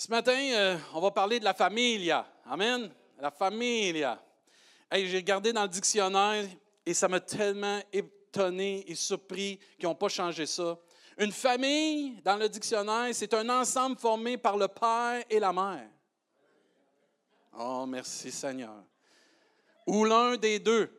Ce 0.00 0.10
matin, 0.10 0.32
euh, 0.32 0.78
on 0.94 1.00
va 1.02 1.10
parler 1.10 1.38
de 1.38 1.44
la 1.44 1.52
famille. 1.52 2.10
Amen? 2.46 2.90
La 3.18 3.30
famille. 3.30 4.02
Hey, 4.90 5.06
J'ai 5.06 5.18
regardé 5.18 5.52
dans 5.52 5.64
le 5.64 5.68
dictionnaire 5.68 6.46
et 6.86 6.94
ça 6.94 7.06
m'a 7.06 7.20
tellement 7.20 7.78
étonné 7.92 8.90
et 8.90 8.94
surpris 8.94 9.60
qu'ils 9.78 9.86
n'ont 9.86 9.94
pas 9.94 10.08
changé 10.08 10.46
ça. 10.46 10.78
Une 11.18 11.32
famille, 11.32 12.18
dans 12.24 12.38
le 12.38 12.48
dictionnaire, 12.48 13.10
c'est 13.12 13.34
un 13.34 13.46
ensemble 13.50 13.98
formé 13.98 14.38
par 14.38 14.56
le 14.56 14.68
père 14.68 15.22
et 15.28 15.38
la 15.38 15.52
mère. 15.52 15.90
Oh, 17.58 17.84
merci 17.86 18.32
Seigneur. 18.32 18.82
Ou 19.86 20.06
l'un 20.06 20.38
des 20.38 20.60
deux. 20.60 20.90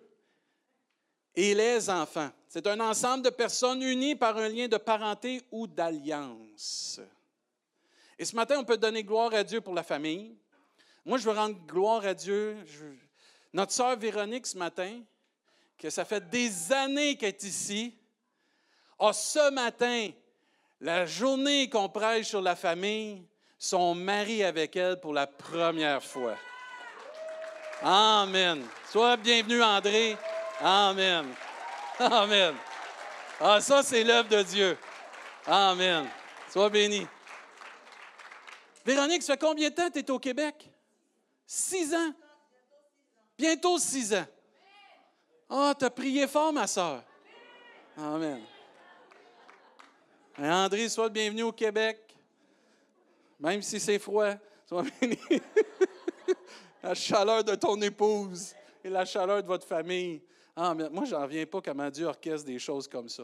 Et 1.33 1.55
les 1.55 1.89
enfants. 1.89 2.29
C'est 2.47 2.67
un 2.67 2.79
ensemble 2.79 3.23
de 3.23 3.31
personnes 3.31 3.81
unies 3.81 4.15
par 4.15 4.37
un 4.37 4.47
lien 4.47 4.67
de 4.67 4.77
parenté 4.77 5.41
ou 5.49 5.65
d'alliance. 5.65 7.01
Et 8.21 8.25
ce 8.25 8.35
matin, 8.35 8.59
on 8.59 8.63
peut 8.63 8.77
donner 8.77 9.03
gloire 9.03 9.33
à 9.33 9.43
Dieu 9.43 9.61
pour 9.61 9.73
la 9.73 9.81
famille. 9.81 10.37
Moi, 11.03 11.17
je 11.17 11.27
veux 11.27 11.35
rendre 11.35 11.57
gloire 11.65 12.05
à 12.05 12.13
Dieu. 12.13 12.55
Notre 13.51 13.71
sœur 13.71 13.97
Véronique, 13.97 14.45
ce 14.45 14.59
matin, 14.59 15.01
que 15.75 15.89
ça 15.89 16.05
fait 16.05 16.29
des 16.29 16.71
années 16.71 17.17
qu'elle 17.17 17.29
est 17.29 17.43
ici, 17.43 17.97
a 18.99 19.11
ce 19.11 19.49
matin, 19.49 20.09
la 20.79 21.07
journée 21.07 21.67
qu'on 21.67 21.89
prêche 21.89 22.27
sur 22.27 22.43
la 22.43 22.55
famille, 22.55 23.25
son 23.57 23.95
mari 23.95 24.43
avec 24.43 24.75
elle 24.75 24.99
pour 24.99 25.13
la 25.13 25.25
première 25.25 26.03
fois. 26.03 26.35
Amen. 27.81 28.63
Sois 28.91 29.17
bienvenu, 29.17 29.63
André. 29.63 30.15
Amen. 30.59 31.25
Amen. 31.97 32.53
Ah, 33.39 33.59
ça, 33.59 33.81
c'est 33.81 34.03
l'œuvre 34.03 34.29
de 34.29 34.43
Dieu. 34.43 34.77
Amen. 35.47 36.07
Sois 36.51 36.69
béni. 36.69 37.07
Véronique, 38.85 39.23
ça 39.23 39.33
fait 39.33 39.39
combien 39.39 39.69
de 39.69 39.75
temps 39.75 39.87
que 39.89 39.93
tu 39.93 39.99
es 39.99 40.11
au 40.11 40.19
Québec? 40.19 40.69
Six 41.45 41.93
ans. 41.93 42.13
Bientôt 43.37 43.77
six 43.77 44.13
ans. 44.13 44.25
Ah, 45.49 45.73
tu 45.77 45.85
as 45.85 45.89
prié 45.89 46.27
fort, 46.27 46.53
ma 46.53 46.67
soeur. 46.67 47.03
Amen. 47.97 48.41
André, 50.37 50.87
sois 50.89 51.05
le 51.05 51.11
bienvenu 51.11 51.43
au 51.43 51.51
Québec. 51.51 51.97
Même 53.39 53.61
si 53.61 53.79
c'est 53.79 53.99
froid, 53.99 54.33
sois 54.65 54.83
béni. 54.83 55.19
la 56.83 56.93
chaleur 56.93 57.43
de 57.43 57.55
ton 57.55 57.79
épouse 57.81 58.53
et 58.83 58.89
la 58.89 59.05
chaleur 59.05 59.41
de 59.41 59.47
votre 59.47 59.67
famille. 59.67 60.21
Amen. 60.55 60.89
Moi, 60.91 61.05
je 61.05 61.13
n'en 61.13 61.23
reviens 61.23 61.45
pas 61.45 61.61
comment 61.61 61.89
Dieu 61.89 62.05
orchestre 62.05 62.45
des 62.45 62.59
choses 62.59 62.87
comme 62.87 63.09
ça. 63.09 63.23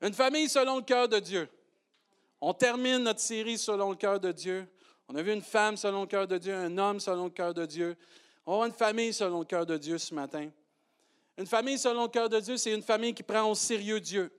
Une 0.00 0.14
famille 0.14 0.48
selon 0.48 0.76
le 0.76 0.82
cœur 0.82 1.08
de 1.08 1.18
Dieu. 1.18 1.48
On 2.44 2.52
termine 2.52 2.98
notre 2.98 3.20
série 3.20 3.56
selon 3.56 3.90
le 3.90 3.96
cœur 3.96 4.18
de 4.18 4.32
Dieu. 4.32 4.68
On 5.08 5.14
a 5.14 5.22
vu 5.22 5.32
une 5.32 5.42
femme 5.42 5.76
selon 5.76 6.00
le 6.00 6.06
cœur 6.08 6.26
de 6.26 6.36
Dieu, 6.38 6.52
un 6.52 6.76
homme 6.76 6.98
selon 6.98 7.26
le 7.26 7.30
cœur 7.30 7.54
de 7.54 7.64
Dieu. 7.64 7.96
On 8.44 8.62
a 8.62 8.66
une 8.66 8.72
famille 8.72 9.12
selon 9.12 9.38
le 9.38 9.44
cœur 9.44 9.64
de 9.64 9.76
Dieu 9.76 9.96
ce 9.96 10.12
matin. 10.12 10.50
Une 11.38 11.46
famille 11.46 11.78
selon 11.78 12.02
le 12.02 12.08
cœur 12.08 12.28
de 12.28 12.40
Dieu, 12.40 12.56
c'est 12.56 12.74
une 12.74 12.82
famille 12.82 13.14
qui 13.14 13.22
prend 13.22 13.48
au 13.48 13.54
sérieux 13.54 14.00
Dieu, 14.00 14.32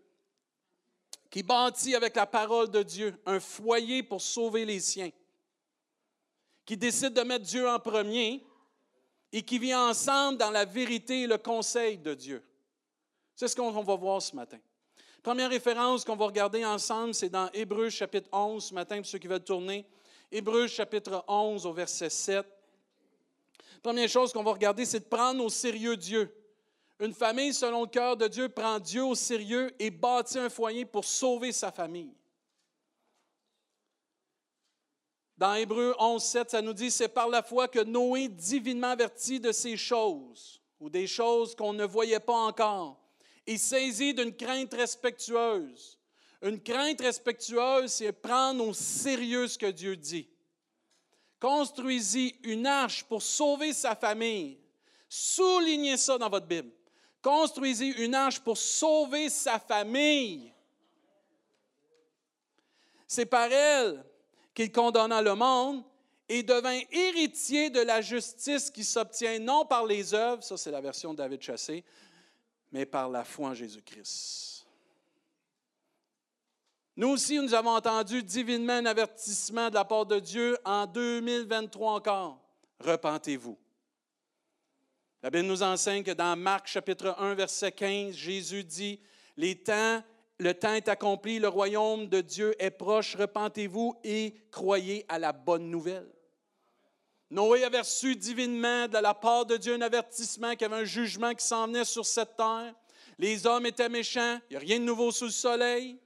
qui 1.30 1.44
bâtit 1.44 1.96
avec 1.96 2.18
la 2.18 2.26
parole 2.26 2.70
de 2.70 2.84
Dieu 2.84 3.18
un 3.26 3.40
foyer 3.40 4.04
pour 4.04 4.22
sauver 4.22 4.66
les 4.66 4.82
siens, 4.82 5.12
qui 6.66 6.76
décide 6.76 7.14
de 7.14 7.22
mettre 7.22 7.46
Dieu 7.46 7.70
en 7.70 7.80
premier 7.80 8.46
et 9.32 9.44
qui 9.44 9.58
vit 9.58 9.74
ensemble 9.74 10.38
dans 10.38 10.52
la 10.52 10.66
vérité 10.66 11.22
et 11.22 11.28
le 11.28 11.38
conseil 11.38 11.98
de 12.00 12.14
Dieu. 12.14 12.44
C'est 13.34 13.48
ce 13.48 13.56
qu'on 13.56 13.72
va 13.72 13.96
voir 13.96 14.22
ce 14.22 14.36
matin. 14.36 14.60
Première 15.24 15.50
référence 15.50 16.04
qu'on 16.04 16.18
va 16.18 16.26
regarder 16.26 16.66
ensemble, 16.66 17.14
c'est 17.14 17.30
dans 17.30 17.50
Hébreux 17.54 17.90
chapitre 17.90 18.28
11 18.34 18.62
ce 18.62 18.74
matin, 18.74 18.98
pour 18.98 19.06
ceux 19.06 19.20
qui 19.20 19.28
veulent 19.28 19.42
tourner. 19.42 19.86
Hébreux 20.30 20.68
chapitre 20.68 21.24
11 21.30 21.66
au 21.66 21.72
verset 21.72 22.10
7. 22.10 22.46
Première 23.82 24.10
chose 24.10 24.34
qu'on 24.34 24.44
va 24.44 24.52
regarder, 24.52 24.84
c'est 24.84 25.00
de 25.00 25.06
prendre 25.06 25.42
au 25.42 25.48
sérieux 25.48 25.96
Dieu. 25.96 26.30
Une 27.00 27.14
famille 27.14 27.54
selon 27.54 27.84
le 27.84 27.88
cœur 27.88 28.18
de 28.18 28.28
Dieu 28.28 28.50
prend 28.50 28.80
Dieu 28.80 29.06
au 29.06 29.16
sérieux 29.16 29.74
et 29.80 29.92
bâtit 29.92 30.40
un 30.40 30.50
foyer 30.50 30.84
pour 30.84 31.06
sauver 31.06 31.54
sa 31.54 31.72
famille. 31.72 32.14
Dans 35.38 35.54
Hébreux 35.54 35.96
11, 36.00 36.22
7, 36.22 36.52
ça 36.52 36.62
nous 36.62 36.74
dit, 36.74 36.92
c'est 36.92 37.08
par 37.08 37.30
la 37.30 37.42
foi 37.42 37.70
que 37.70 37.80
Noé, 37.80 38.28
divinement 38.28 38.88
averti 38.88 39.40
de 39.40 39.54
ces 39.54 39.78
choses, 39.78 40.62
ou 40.82 40.90
des 40.90 41.08
choses 41.08 41.56
qu'on 41.56 41.72
ne 41.72 41.86
voyait 41.86 42.20
pas 42.20 42.36
encore, 42.36 43.03
et 43.46 43.58
saisi 43.58 44.14
d'une 44.14 44.36
crainte 44.36 44.74
respectueuse. 44.74 46.00
Une 46.42 46.62
crainte 46.62 47.02
respectueuse, 47.02 47.92
c'est 47.92 48.12
prendre 48.12 48.68
au 48.68 48.74
sérieux 48.74 49.48
ce 49.48 49.58
que 49.58 49.72
Dieu 49.72 49.96
dit. 49.96 50.30
Construisez 51.40 52.38
une 52.44 52.66
arche 52.66 53.04
pour 53.04 53.22
sauver 53.22 53.74
sa 53.74 53.96
famille. 53.96 54.60
Soulignez 55.10 55.98
ça 55.98 56.18
dans 56.18 56.30
votre 56.30 56.48
Bible. 56.48 56.72
Construisez 57.22 57.88
une 58.04 58.16
arche 58.16 58.40
pour 58.40 58.58
sauver 58.58 59.30
sa 59.30 59.60
famille. 59.60 60.54
C'est 63.08 63.26
par 63.26 63.52
elle 63.52 64.04
qu'il 64.54 64.72
condamna 64.72 65.22
le 65.22 65.36
monde 65.36 65.84
et 66.28 66.44
devint 66.44 66.80
héritier 66.92 67.70
de 67.70 67.82
la 67.82 68.02
justice 68.02 68.70
qui 68.70 68.84
s'obtient 68.84 69.40
non 69.40 69.66
par 69.66 69.86
les 69.86 70.14
œuvres, 70.14 70.44
ça 70.44 70.58
c'est 70.58 70.72
la 70.72 70.82
version 70.82 71.14
de 71.14 71.18
David 71.18 71.42
Chassé, 71.42 71.84
mais 72.74 72.88
par 72.88 73.08
la 73.08 73.24
foi 73.24 73.50
en 73.50 73.54
Jésus-Christ. 73.54 74.66
Nous 76.96 77.08
aussi, 77.08 77.40
nous 77.40 77.54
avons 77.54 77.76
entendu 77.76 78.22
divinement 78.24 78.74
un 78.74 78.86
avertissement 78.88 79.70
de 79.70 79.76
la 79.76 79.86
part 79.86 80.08
de 80.08 80.20
Dieu 80.20 80.58
en 80.66 80.88
2023 80.88 81.94
encore. 81.94 82.40
Repentez-vous. 82.80 83.58
La 85.22 85.30
Bible 85.30 85.48
nous 85.48 85.64
enseigne 85.64 86.04
que 86.04 86.12
dans 86.12 86.36
Marc 86.36 86.68
chapitre 86.68 87.16
1, 87.18 87.36
verset 87.36 87.72
15, 87.72 88.14
Jésus 88.14 88.64
dit, 88.64 89.00
les 89.38 89.56
temps, 89.56 90.04
le 90.40 90.54
temps 90.54 90.74
est 90.74 90.90
accompli, 90.90 91.40
le 91.40 91.48
royaume 91.48 92.08
de 92.08 92.22
Dieu 92.22 92.56
est 92.60 92.72
proche, 92.72 93.16
repentez-vous 93.16 93.96
et 94.04 94.36
croyez 94.52 95.06
à 95.08 95.20
la 95.20 95.32
bonne 95.32 95.70
nouvelle. 95.70 96.12
Noé 97.34 97.64
avait 97.64 97.80
reçu 97.80 98.16
divinement 98.16 98.88
de 98.88 99.00
la 99.00 99.16
part 99.16 99.48
de 99.48 99.58
Dieu 99.58 99.74
un 99.74 99.82
avertissement 99.82 100.52
qu'il 100.52 100.62
y 100.62 100.66
avait 100.66 100.84
un 100.84 100.86
jugement 100.86 101.34
qui 101.34 101.44
s'en 101.44 101.84
sur 101.84 102.06
cette 102.06 102.38
terre. 102.38 102.76
Les 103.18 103.48
hommes 103.48 103.66
étaient 103.66 103.90
méchants, 103.90 104.40
il 104.52 104.54
n'y 104.54 104.58
a 104.58 104.60
rien 104.60 104.80
de 104.80 104.84
nouveau 104.84 105.12
sous 105.12 105.26
le 105.26 105.32
soleil. 105.32 106.00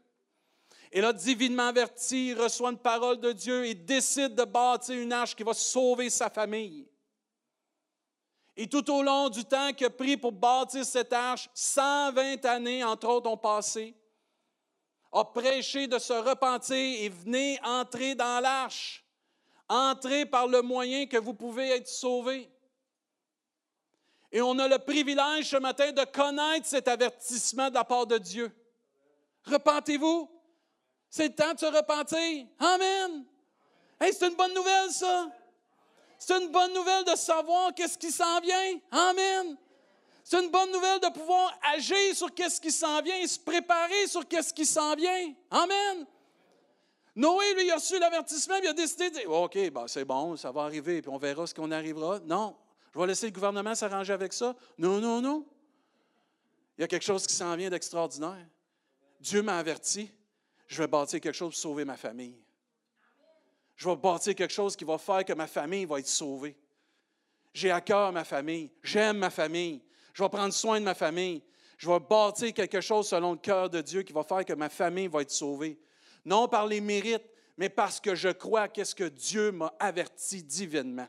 Et 0.89 1.01
là, 1.01 1.11
divinement 1.11 1.67
averti, 1.67 2.33
reçoit 2.33 2.69
une 2.69 2.77
parole 2.77 3.19
de 3.19 3.33
Dieu 3.33 3.65
et 3.65 3.73
décide 3.73 4.35
de 4.35 4.45
bâtir 4.45 4.97
une 4.97 5.11
arche 5.11 5.35
qui 5.35 5.43
va 5.43 5.53
sauver 5.53 6.09
sa 6.09 6.29
famille. 6.29 6.87
Et 8.55 8.67
tout 8.67 8.89
au 8.89 9.03
long 9.03 9.27
du 9.27 9.43
temps 9.43 9.73
qu'il 9.73 9.87
a 9.87 9.89
pris 9.89 10.15
pour 10.15 10.31
bâtir 10.31 10.85
cette 10.85 11.11
arche, 11.11 11.49
120 11.53 12.45
années, 12.45 12.85
entre 12.85 13.09
autres, 13.09 13.29
ont 13.29 13.35
passé, 13.35 13.93
a 15.11 15.25
prêché 15.25 15.87
de 15.87 15.99
se 15.99 16.13
repentir 16.13 16.77
et 16.77 17.09
venez 17.09 17.59
entrer 17.65 18.15
dans 18.15 18.39
l'arche. 18.41 19.03
Entrez 19.69 20.25
par 20.25 20.47
le 20.47 20.61
moyen 20.61 21.05
que 21.07 21.17
vous 21.17 21.33
pouvez 21.33 21.69
être 21.71 21.87
sauvé. 21.87 22.49
Et 24.31 24.41
on 24.41 24.57
a 24.59 24.67
le 24.67 24.79
privilège 24.79 25.49
ce 25.49 25.57
matin 25.57 25.91
de 25.91 26.03
connaître 26.05 26.65
cet 26.65 26.87
avertissement 26.87 27.69
de 27.69 27.75
la 27.75 27.83
part 27.83 28.05
de 28.05 28.17
Dieu. 28.17 28.51
Repentez-vous. 29.45 30.29
C'est 31.09 31.29
le 31.29 31.35
temps 31.35 31.53
de 31.53 31.59
se 31.59 31.65
repentir. 31.65 32.45
Amen. 32.59 33.25
Hey, 33.99 34.13
c'est 34.13 34.27
une 34.27 34.35
bonne 34.35 34.53
nouvelle, 34.53 34.91
ça. 34.91 35.31
C'est 36.19 36.37
une 36.41 36.49
bonne 36.49 36.73
nouvelle 36.73 37.05
de 37.05 37.15
savoir 37.15 37.73
qu'est-ce 37.73 37.97
qui 37.97 38.11
s'en 38.11 38.39
vient. 38.41 38.79
Amen. 38.91 39.57
C'est 40.23 40.43
une 40.43 40.49
bonne 40.49 40.71
nouvelle 40.71 40.99
de 40.99 41.07
pouvoir 41.07 41.57
agir 41.73 42.13
sur 42.13 42.33
qu'est-ce 42.33 42.59
qui 42.59 42.71
s'en 42.71 43.01
vient 43.01 43.15
et 43.17 43.27
se 43.27 43.39
préparer 43.39 44.07
sur 44.07 44.27
qu'est-ce 44.27 44.53
qui 44.53 44.65
s'en 44.65 44.93
vient. 44.95 45.33
Amen. 45.49 46.05
Noé, 47.17 47.55
lui, 47.55 47.71
a 47.71 47.75
reçu 47.77 47.97
l'avertissement, 47.97 48.57
il 48.57 48.67
a 48.67 48.73
décidé 48.73 49.09
de 49.09 49.15
dire 49.15 49.31
OK, 49.31 49.57
ben, 49.71 49.87
c'est 49.87 50.05
bon, 50.05 50.37
ça 50.37 50.51
va 50.51 50.61
arriver, 50.61 51.01
puis 51.01 51.09
on 51.09 51.17
verra 51.17 51.47
ce 51.47 51.53
qu'on 51.55 51.71
arrivera. 51.71 52.19
Non, 52.19 52.55
je 52.93 52.99
vais 52.99 53.07
laisser 53.07 53.25
le 53.25 53.31
gouvernement 53.31 53.73
s'arranger 53.73 54.13
avec 54.13 54.33
ça. 54.33 54.55
Non, 54.77 55.01
non, 55.01 55.19
non. 55.19 55.43
Il 56.77 56.81
y 56.81 56.83
a 56.83 56.87
quelque 56.87 57.03
chose 57.03 57.25
qui 57.25 57.33
s'en 57.33 57.55
vient 57.55 57.71
d'extraordinaire. 57.71 58.45
Dieu 59.19 59.41
m'a 59.41 59.57
averti. 59.57 60.11
Je 60.67 60.83
vais 60.83 60.87
bâtir 60.87 61.19
quelque 61.19 61.33
chose 61.33 61.53
pour 61.53 61.59
sauver 61.59 61.85
ma 61.85 61.97
famille. 61.97 62.39
Je 63.75 63.89
vais 63.89 63.95
bâtir 63.95 64.35
quelque 64.35 64.53
chose 64.53 64.75
qui 64.75 64.85
va 64.85 64.99
faire 64.99 65.25
que 65.25 65.33
ma 65.33 65.47
famille 65.47 65.85
va 65.85 65.97
être 65.97 66.07
sauvée. 66.07 66.55
J'ai 67.51 67.71
à 67.71 67.81
cœur 67.81 68.11
ma 68.11 68.25
famille. 68.25 68.69
J'aime 68.83 69.17
ma 69.17 69.31
famille. 69.31 69.81
Je 70.13 70.21
vais 70.21 70.29
prendre 70.29 70.53
soin 70.53 70.79
de 70.79 70.85
ma 70.85 70.93
famille. 70.93 71.41
Je 71.79 71.89
vais 71.89 71.99
bâtir 71.99 72.53
quelque 72.53 72.79
chose 72.79 73.07
selon 73.07 73.31
le 73.31 73.39
cœur 73.39 73.71
de 73.71 73.81
Dieu 73.81 74.03
qui 74.03 74.13
va 74.13 74.23
faire 74.23 74.45
que 74.45 74.53
ma 74.53 74.69
famille 74.69 75.07
va 75.07 75.23
être 75.23 75.31
sauvée 75.31 75.79
non 76.27 76.47
par 76.49 76.67
les 76.67 76.81
mérites, 76.81 77.23
mais 77.57 77.69
parce 77.69 77.99
que 78.01 78.13
je 78.13 78.29
crois 78.29 78.67
à 78.75 78.85
ce 78.85 78.93
que 78.93 79.05
Dieu 79.05 79.51
m'a 79.51 79.73
averti 79.79 80.43
divinement. 80.43 81.07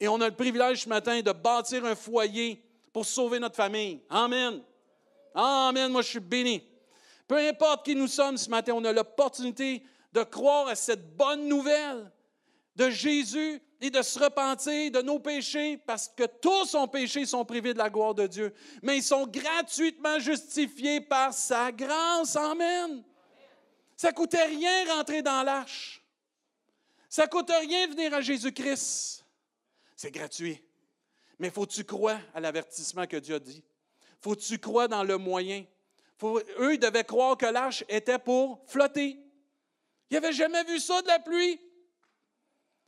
Et 0.00 0.08
on 0.08 0.20
a 0.20 0.28
le 0.28 0.34
privilège 0.34 0.82
ce 0.82 0.88
matin 0.88 1.22
de 1.22 1.32
bâtir 1.32 1.84
un 1.84 1.94
foyer 1.94 2.62
pour 2.92 3.06
sauver 3.06 3.38
notre 3.38 3.56
famille. 3.56 4.02
Amen. 4.10 4.60
Amen. 5.34 5.92
Moi, 5.92 6.02
je 6.02 6.08
suis 6.08 6.20
béni. 6.20 6.62
Peu 7.28 7.36
importe 7.36 7.84
qui 7.84 7.94
nous 7.94 8.08
sommes 8.08 8.36
ce 8.36 8.50
matin, 8.50 8.72
on 8.74 8.84
a 8.84 8.92
l'opportunité 8.92 9.82
de 10.12 10.22
croire 10.24 10.68
à 10.68 10.74
cette 10.74 11.16
bonne 11.16 11.48
nouvelle 11.48 12.10
de 12.74 12.90
Jésus 12.90 13.62
et 13.80 13.90
de 13.90 14.02
se 14.02 14.18
repentir 14.18 14.90
de 14.90 15.02
nos 15.02 15.18
péchés, 15.18 15.76
parce 15.76 16.08
que 16.08 16.24
tous 16.24 16.74
ont 16.74 16.88
péché 16.88 17.26
sont 17.26 17.44
privés 17.44 17.74
de 17.74 17.78
la 17.78 17.90
gloire 17.90 18.14
de 18.14 18.26
Dieu. 18.26 18.54
Mais 18.82 18.98
ils 18.98 19.02
sont 19.02 19.26
gratuitement 19.26 20.18
justifiés 20.18 21.00
par 21.00 21.34
sa 21.34 21.70
grâce. 21.72 22.36
Amen. 22.36 23.02
Ça 23.96 24.10
ne 24.10 24.14
coûtait 24.14 24.44
rien 24.44 24.94
rentrer 24.94 25.22
dans 25.22 25.42
l'arche. 25.42 26.02
Ça 27.08 27.24
ne 27.24 27.28
coûte 27.28 27.50
rien 27.50 27.86
venir 27.86 28.12
à 28.14 28.20
Jésus-Christ. 28.20 29.24
C'est 29.94 30.10
gratuit. 30.10 30.62
Mais 31.38 31.50
faut-tu 31.50 31.84
croire 31.84 32.20
à 32.34 32.40
l'avertissement 32.40 33.06
que 33.06 33.16
Dieu 33.16 33.36
a 33.36 33.38
dit? 33.38 33.62
Faut-tu 34.20 34.58
croire 34.58 34.88
dans 34.88 35.04
le 35.04 35.18
moyen? 35.18 35.64
eux, 36.22 36.74
ils 36.74 36.78
devaient 36.78 37.04
croire 37.04 37.36
que 37.36 37.46
l'arche 37.46 37.84
était 37.88 38.18
pour 38.18 38.62
flotter. 38.66 39.18
Ils 40.10 40.14
n'avaient 40.14 40.32
jamais 40.32 40.64
vu 40.64 40.78
ça 40.78 41.02
de 41.02 41.08
la 41.08 41.18
pluie. 41.18 41.60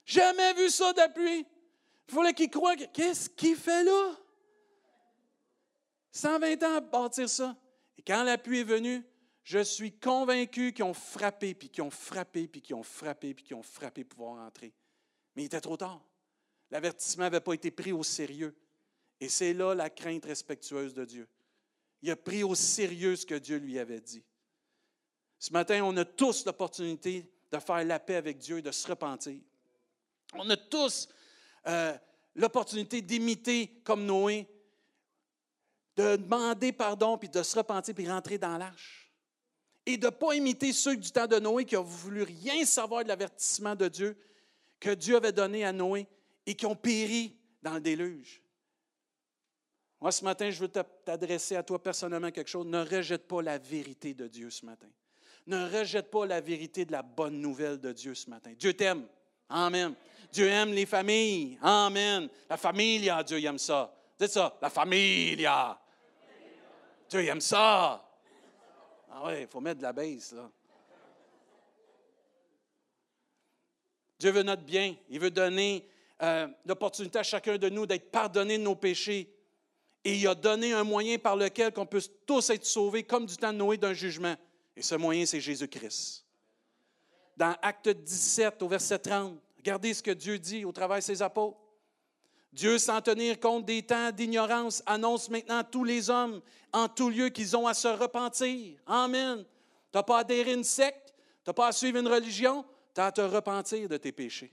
Jamais 0.09 0.55
vu 0.55 0.71
ça 0.71 0.91
de 0.95 0.99
la 1.01 1.11
pluie. 1.11 1.47
Il 2.09 2.15
fallait 2.15 2.33
qu'ils 2.33 2.49
croient. 2.49 2.77
Qu'est-ce 2.77 3.29
qu'il 3.29 3.57
fait 3.57 3.85
là? 3.85 4.17
120 6.13 6.63
ans 6.63 6.77
à 6.77 6.81
bâtir 6.81 7.29
ça. 7.29 7.55
Et 7.99 8.03
quand 8.03 8.23
la 8.23 8.39
pluie 8.39 8.61
est 8.61 8.65
venue, 8.65 9.05
je 9.45 9.59
suis 9.59 9.93
convaincu 9.93 10.73
qu'ils 10.73 10.87
ont 10.87 10.95
frappé, 10.95 11.53
puis 11.53 11.69
qu'ils 11.69 11.85
ont 11.85 11.91
frappé, 11.91 12.49
puis 12.49 12.63
qu'ils 12.63 12.75
ont 12.75 12.83
frappé, 12.83 13.35
puis 13.35 13.45
qu'ils 13.45 13.57
ont 13.57 13.63
frappé 13.63 14.03
pour 14.03 14.17
pouvoir 14.17 14.47
entrer. 14.47 14.73
Mais 15.37 15.43
il 15.43 15.47
était 15.47 15.61
trop 15.61 15.77
tard. 15.77 16.03
L'avertissement 16.71 17.25
n'avait 17.25 17.43
pas 17.43 17.53
été 17.53 17.71
pris 17.71 17.93
au 17.93 18.03
sérieux. 18.03 18.57
Et 19.21 19.29
c'est 19.29 19.53
là 19.53 19.75
la 19.75 19.91
crainte 19.91 20.25
respectueuse 20.25 20.95
de 20.95 21.05
Dieu. 21.05 21.29
Il 22.01 22.11
a 22.11 22.17
pris 22.17 22.43
au 22.45 22.55
sérieux 22.55 23.15
ce 23.15 23.27
que 23.27 23.35
Dieu 23.35 23.59
lui 23.59 23.79
avait 23.79 24.01
dit. 24.01 24.25
Ce 25.39 25.53
matin, 25.53 25.83
on 25.85 25.95
a 25.99 26.07
tous 26.07 26.47
l'opportunité 26.47 27.31
de 27.53 27.59
faire 27.59 27.85
la 27.85 28.01
paix 28.01 28.17
avec 28.17 28.39
Dieu 28.39 28.59
et 28.59 28.63
de 28.63 28.71
se 28.71 28.89
repentir. 28.89 29.39
On 30.35 30.49
a 30.51 30.57
tous 30.57 31.09
euh, 31.67 31.97
l'opportunité 32.35 33.03
d'imiter 33.03 33.81
comme 33.85 34.05
Noé, 34.05 34.47
de 35.97 36.17
demander 36.17 36.73
pardon, 36.73 37.19
puis 37.19 37.29
de 37.29 37.43
se 37.43 37.57
repentir, 37.57 37.95
puis 37.95 38.09
rentrer 38.09 38.39
dans 38.39 38.57
l'arche. 38.57 39.13
Et 39.87 39.97
de 39.97 40.07
ne 40.07 40.11
pas 40.11 40.35
imiter 40.35 40.73
ceux 40.73 40.97
du 40.97 41.11
temps 41.11 41.27
de 41.27 41.39
Noé 41.39 41.65
qui 41.65 41.77
ont 41.77 41.83
voulu 41.83 42.23
rien 42.23 42.65
savoir 42.65 43.03
de 43.03 43.09
l'avertissement 43.09 43.75
de 43.75 43.89
Dieu 43.89 44.17
que 44.79 44.91
Dieu 44.91 45.17
avait 45.17 45.33
donné 45.33 45.65
à 45.65 45.73
Noé 45.73 46.07
et 46.47 46.55
qui 46.55 46.67
ont 46.67 46.77
péri 46.77 47.37
dans 47.63 47.75
le 47.75 47.81
déluge. 47.81 48.43
Moi, 50.01 50.13
ce 50.13 50.25
matin, 50.25 50.51
je 50.51 50.61
veux 50.61 50.69
t'adresser 50.69 51.57
à 51.57 51.63
toi 51.63 51.83
personnellement 51.83 52.31
quelque 52.31 52.49
chose. 52.51 52.67
Ne 52.67 52.85
rejette 52.85 53.27
pas 53.27 53.43
la 53.43 53.59
vérité 53.59 54.15
de 54.15 54.29
Dieu 54.29 54.49
ce 54.49 54.65
matin. 54.65 54.87
Ne 55.47 55.69
rejette 55.77 56.11
pas 56.11 56.27
la 56.27 56.41
vérité 56.41 56.85
de 56.85 56.93
la 56.93 57.03
bonne 57.03 57.41
nouvelle 57.41 57.81
de 57.81 57.93
Dieu 57.93 58.15
ce 58.15 58.31
matin. 58.31 58.53
Dieu 58.57 58.75
t'aime. 58.75 59.09
Amen. 59.49 59.95
Dieu 60.33 60.49
aime 60.49 60.73
les 60.73 60.87
familles. 60.87 61.59
Amen. 61.63 62.29
La 62.49 62.57
famille, 62.57 63.11
Dieu 63.27 63.45
aime 63.45 63.59
ça. 63.59 63.93
Dites 64.19 64.31
ça, 64.31 64.57
la 64.61 64.71
famille. 64.71 65.37
Dieu 67.09 67.25
aime 67.27 67.41
ça. 67.41 68.05
Ah 69.11 69.23
oui, 69.25 69.33
il 69.41 69.47
faut 69.47 69.61
mettre 69.61 69.79
de 69.79 69.85
la 69.85 69.93
base, 69.93 70.33
là. 70.33 70.51
Dieu 74.19 74.33
veut 74.33 74.43
notre 74.43 74.63
bien. 74.63 74.97
Il 75.09 75.21
veut 75.21 75.31
donner 75.31 75.89
euh, 76.23 76.49
l'opportunité 76.67 77.21
à 77.21 77.23
chacun 77.23 77.57
de 77.57 77.69
nous 77.69 77.87
d'être 77.87 78.11
pardonné 78.11 78.59
de 78.59 78.63
nos 78.63 78.75
péchés. 78.75 79.33
Et 80.05 80.17
il 80.17 80.27
a 80.27 80.35
donné 80.35 80.73
un 80.73 80.85
moyen 80.85 81.19
par 81.19 81.37
lequel 81.37 81.73
on 81.77 81.87
peut 81.87 82.03
tous 82.27 82.51
être 82.51 82.65
sauvés, 82.65 83.05
comme 83.05 83.27
du 83.27 83.37
temps 83.37 83.53
de 83.53 83.59
Noé, 83.59 83.77
d'un 83.77 83.93
jugement. 83.93 84.35
Et 84.77 84.83
ce 84.83 84.95
moyen, 84.95 85.25
c'est 85.27 85.41
Jésus-Christ. 85.41 86.28
Dans 87.39 87.55
Acte 87.63 87.89
17, 87.89 88.61
au 88.65 88.69
verset 88.69 88.99
30, 88.99 89.41
regardez 89.59 89.95
ce 89.95 90.03
que 90.03 90.11
Dieu 90.11 90.41
dit 90.41 90.65
au 90.65 90.73
travers 90.73 90.97
de 90.97 91.05
ses 91.05 91.23
apôtres. 91.23 91.57
Dieu, 92.53 92.79
sans 92.79 93.01
tenir 93.01 93.39
compte 93.39 93.65
des 93.65 93.81
temps 93.81 94.11
d'ignorance, 94.11 94.83
annonce 94.87 95.31
maintenant 95.31 95.59
à 95.59 95.65
tous 95.65 95.85
les 95.85 96.11
hommes 96.11 96.41
en 96.73 96.89
tout 96.89 97.11
lieu 97.11 97.29
qu'ils 97.29 97.57
ont 97.57 97.69
à 97.69 97.75
se 97.75 97.87
repentir. 97.87 98.81
Amen. 98.87 99.45
Tu 99.45 99.47
n'as 99.95 100.03
pas 100.03 100.17
à 100.17 100.21
adhérer 100.23 100.51
à 100.51 100.55
une 100.55 100.65
secte, 100.65 101.15
tu 101.45 101.51
n'as 101.51 101.53
pas 101.53 101.69
à 101.69 101.73
suivre 101.73 102.01
une 102.01 102.09
religion, 102.09 102.65
tu 102.93 103.01
as 103.01 103.07
à 103.07 103.13
te 103.13 103.21
repentir 103.21 103.89
de 103.89 103.97
tes 103.99 104.11
péchés. 104.11 104.53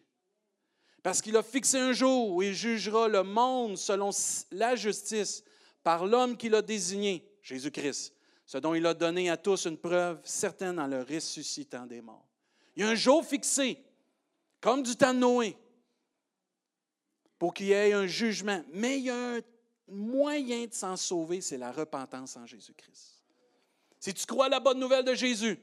Parce 1.02 1.24
qu'il 1.24 1.38
a 1.38 1.42
fixé 1.42 1.80
un 1.80 1.92
jour 1.92 2.34
où 2.34 2.44
il 2.44 2.54
jugera 2.54 3.08
le 3.08 3.24
monde 3.24 3.80
selon 3.80 4.12
la 4.52 4.76
justice 4.76 5.44
par 5.82 6.06
l'homme 6.06 6.38
qu'il 6.38 6.54
a 6.54 6.62
désigné, 6.62 7.28
Jésus-Christ, 7.42 8.14
ce 8.46 8.60
dont 8.60 8.76
il 8.76 8.86
a 8.86 8.94
donné 8.94 9.32
à 9.32 9.38
tous 9.38 9.66
une 9.66 9.80
preuve 9.80 10.22
certaine 10.24 10.80
en 10.80 10.86
le 10.86 11.02
ressuscitant 11.02 11.88
des 11.88 12.02
morts. 12.04 12.35
Il 12.76 12.84
y 12.84 12.86
a 12.86 12.90
un 12.90 12.96
jour 12.96 13.26
fixé, 13.26 13.84
comme 14.60 14.84
du 14.84 14.96
temps 14.96 15.14
de 15.14 15.20
Noé, 15.20 15.58
pour 17.40 17.54
qu'il 17.54 17.68
y 17.68 17.72
ait 17.72 17.94
un 17.94 18.08
jugement. 18.08 18.64
Mais 18.74 18.98
il 18.98 19.06
y 19.06 19.10
a 19.10 19.36
un 19.36 19.40
moyen 19.88 20.66
de 20.66 20.74
s'en 20.74 20.98
sauver, 20.98 21.42
c'est 21.42 21.58
la 21.58 21.72
repentance 21.72 22.36
en 22.38 22.46
Jésus-Christ. 22.46 23.22
Si 24.00 24.14
tu 24.14 24.26
crois 24.26 24.48
à 24.48 24.50
la 24.50 24.60
bonne 24.60 24.80
nouvelle 24.80 25.06
de 25.06 25.14
Jésus, 25.14 25.60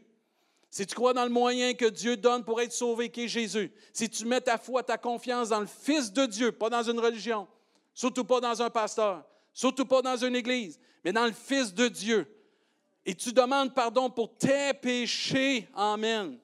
si 0.70 0.86
tu 0.86 0.94
crois 0.94 1.12
dans 1.12 1.24
le 1.24 1.30
moyen 1.30 1.74
que 1.74 1.84
Dieu 1.84 2.16
donne 2.16 2.44
pour 2.44 2.60
être 2.60 2.72
sauvé, 2.72 3.10
qui 3.10 3.24
est 3.24 3.28
Jésus, 3.28 3.70
si 3.92 4.08
tu 4.08 4.24
mets 4.24 4.40
ta 4.40 4.56
foi, 4.56 4.82
ta 4.82 4.96
confiance 4.96 5.50
dans 5.50 5.60
le 5.60 5.66
Fils 5.66 6.12
de 6.12 6.24
Dieu, 6.24 6.50
pas 6.50 6.70
dans 6.70 6.82
une 6.82 6.98
religion, 6.98 7.46
surtout 7.92 8.24
pas 8.24 8.40
dans 8.40 8.62
un 8.62 8.70
pasteur, 8.70 9.24
surtout 9.52 9.84
pas 9.84 10.00
dans 10.00 10.16
une 10.16 10.34
église, 10.34 10.80
mais 11.04 11.12
dans 11.12 11.26
le 11.26 11.32
Fils 11.32 11.74
de 11.74 11.88
Dieu, 11.88 12.26
et 13.04 13.14
tu 13.14 13.32
demandes 13.32 13.74
pardon 13.74 14.08
pour 14.08 14.36
tes 14.36 14.72
péchés, 14.74 15.68
Amen, 15.74 16.38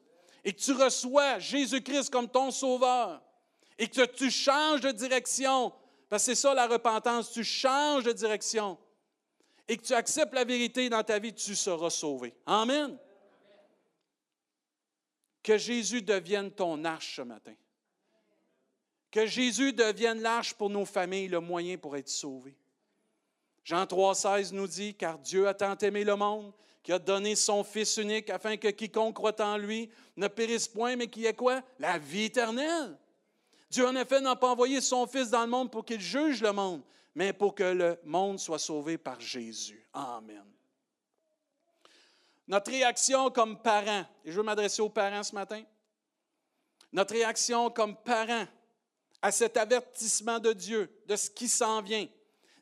et 0.45 0.53
que 0.53 0.61
tu 0.61 0.73
reçois 0.73 1.39
Jésus-Christ 1.39 2.11
comme 2.11 2.29
ton 2.29 2.51
sauveur, 2.51 3.23
et 3.79 3.89
que 3.89 4.05
tu 4.05 4.31
changes 4.31 4.81
de 4.81 4.91
direction, 4.91 5.73
parce 6.09 6.25
que 6.25 6.35
c'est 6.35 6.41
ça 6.41 6.55
la 6.55 6.67
repentance, 6.67 7.33
tu 7.33 7.45
changes 7.45 8.05
de 8.05 8.13
direction, 8.13 8.79
et 9.69 9.77
que 9.77 9.83
tu 9.83 9.95
acceptes 9.95 10.35
la 10.35 10.45
vérité 10.45 10.89
dans 10.89 11.03
ta 11.03 11.19
vie, 11.19 11.35
tu 11.35 11.55
seras 11.55 11.91
sauvé. 11.91 12.35
Amen. 12.47 12.97
Que 15.43 15.59
Jésus 15.59 16.03
devienne 16.03 16.51
ton 16.51 16.85
arche 16.85 17.17
ce 17.17 17.23
matin. 17.23 17.55
Que 19.11 19.27
Jésus 19.27 19.73
devienne 19.73 20.21
l'arche 20.21 20.55
pour 20.55 20.71
nos 20.71 20.85
familles, 20.85 21.29
le 21.29 21.41
moyen 21.41 21.77
pour 21.79 21.97
être 21.97 22.09
sauvés. 22.09 22.57
Jean 23.65 23.85
3,16 23.85 24.55
nous 24.55 24.67
dit 24.67 24.95
Car 24.95 25.19
Dieu 25.19 25.47
a 25.47 25.55
tant 25.55 25.77
aimé 25.79 26.05
le 26.05 26.17
monde 26.17 26.53
qu'il 26.89 26.95
a 26.95 26.99
donné 26.99 27.37
son 27.37 27.65
Fils 27.65 27.99
unique 27.99 28.31
afin 28.31 28.57
que 28.57 28.69
quiconque 28.69 29.17
croit 29.17 29.39
en 29.43 29.59
lui 29.59 29.91
ne 30.17 30.27
périsse 30.27 30.67
point, 30.67 30.97
mais 30.97 31.07
qu'il 31.07 31.27
ait 31.27 31.35
quoi? 31.35 31.61
La 31.79 31.99
vie 31.99 32.23
éternelle. 32.23 32.97
Dieu, 33.69 33.87
en 33.87 33.95
effet, 33.95 34.23
n'a 34.23 34.35
pas 34.37 34.49
envoyé 34.49 34.81
son 34.81 35.07
Fils 35.07 35.29
dans 35.29 35.43
le 35.43 35.51
monde 35.51 35.71
pour 35.71 35.85
qu'il 35.85 36.01
juge 36.01 36.41
le 36.41 36.51
monde, 36.51 36.81
mais 37.15 37.35
pour 37.35 37.55
que 37.55 37.63
le 37.63 38.01
monde 38.05 38.39
soit 38.39 38.59
sauvé 38.59 38.97
par 38.97 39.21
Jésus. 39.21 39.87
Amen. 39.93 40.47
Notre 42.47 42.71
réaction 42.71 43.31
comme 43.33 43.61
parents, 43.61 44.07
et 44.25 44.33
je 44.33 44.39
veux 44.39 44.43
m'adresser 44.43 44.81
aux 44.81 44.89
parents 44.89 45.23
ce 45.23 45.35
matin, 45.35 45.63
notre 46.91 47.13
réaction 47.13 47.69
comme 47.69 47.97
parents 47.97 48.47
à 49.21 49.31
cet 49.31 49.59
avertissement 49.59 50.39
de 50.39 50.55
Dieu, 50.55 50.91
de 51.05 51.17
ce 51.17 51.29
qui 51.29 51.51
s'en 51.51 51.83
vient, 51.83 52.07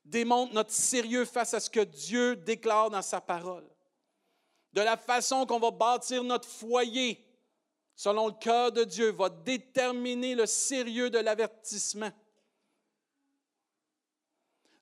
démontre 0.05 0.53
notre 0.53 0.73
sérieux 0.73 1.27
face 1.27 1.55
à 1.55 1.61
ce 1.61 1.71
que 1.71 1.85
Dieu 1.85 2.35
déclare 2.35 2.91
dans 2.91 3.03
sa 3.03 3.21
parole, 3.21 3.71
de 4.77 4.83
la 4.83 4.99
façon 4.99 5.47
qu'on 5.47 5.59
va 5.59 5.71
bâtir 5.71 6.23
notre 6.23 6.47
foyer 6.47 7.25
selon 7.95 8.27
le 8.27 8.35
cœur 8.35 8.71
de 8.71 8.85
Dieu, 8.85 9.11
va 9.11 9.31
déterminer 9.31 10.35
le 10.35 10.45
sérieux 10.45 11.09
de 11.09 11.17
l'avertissement. 11.17 12.11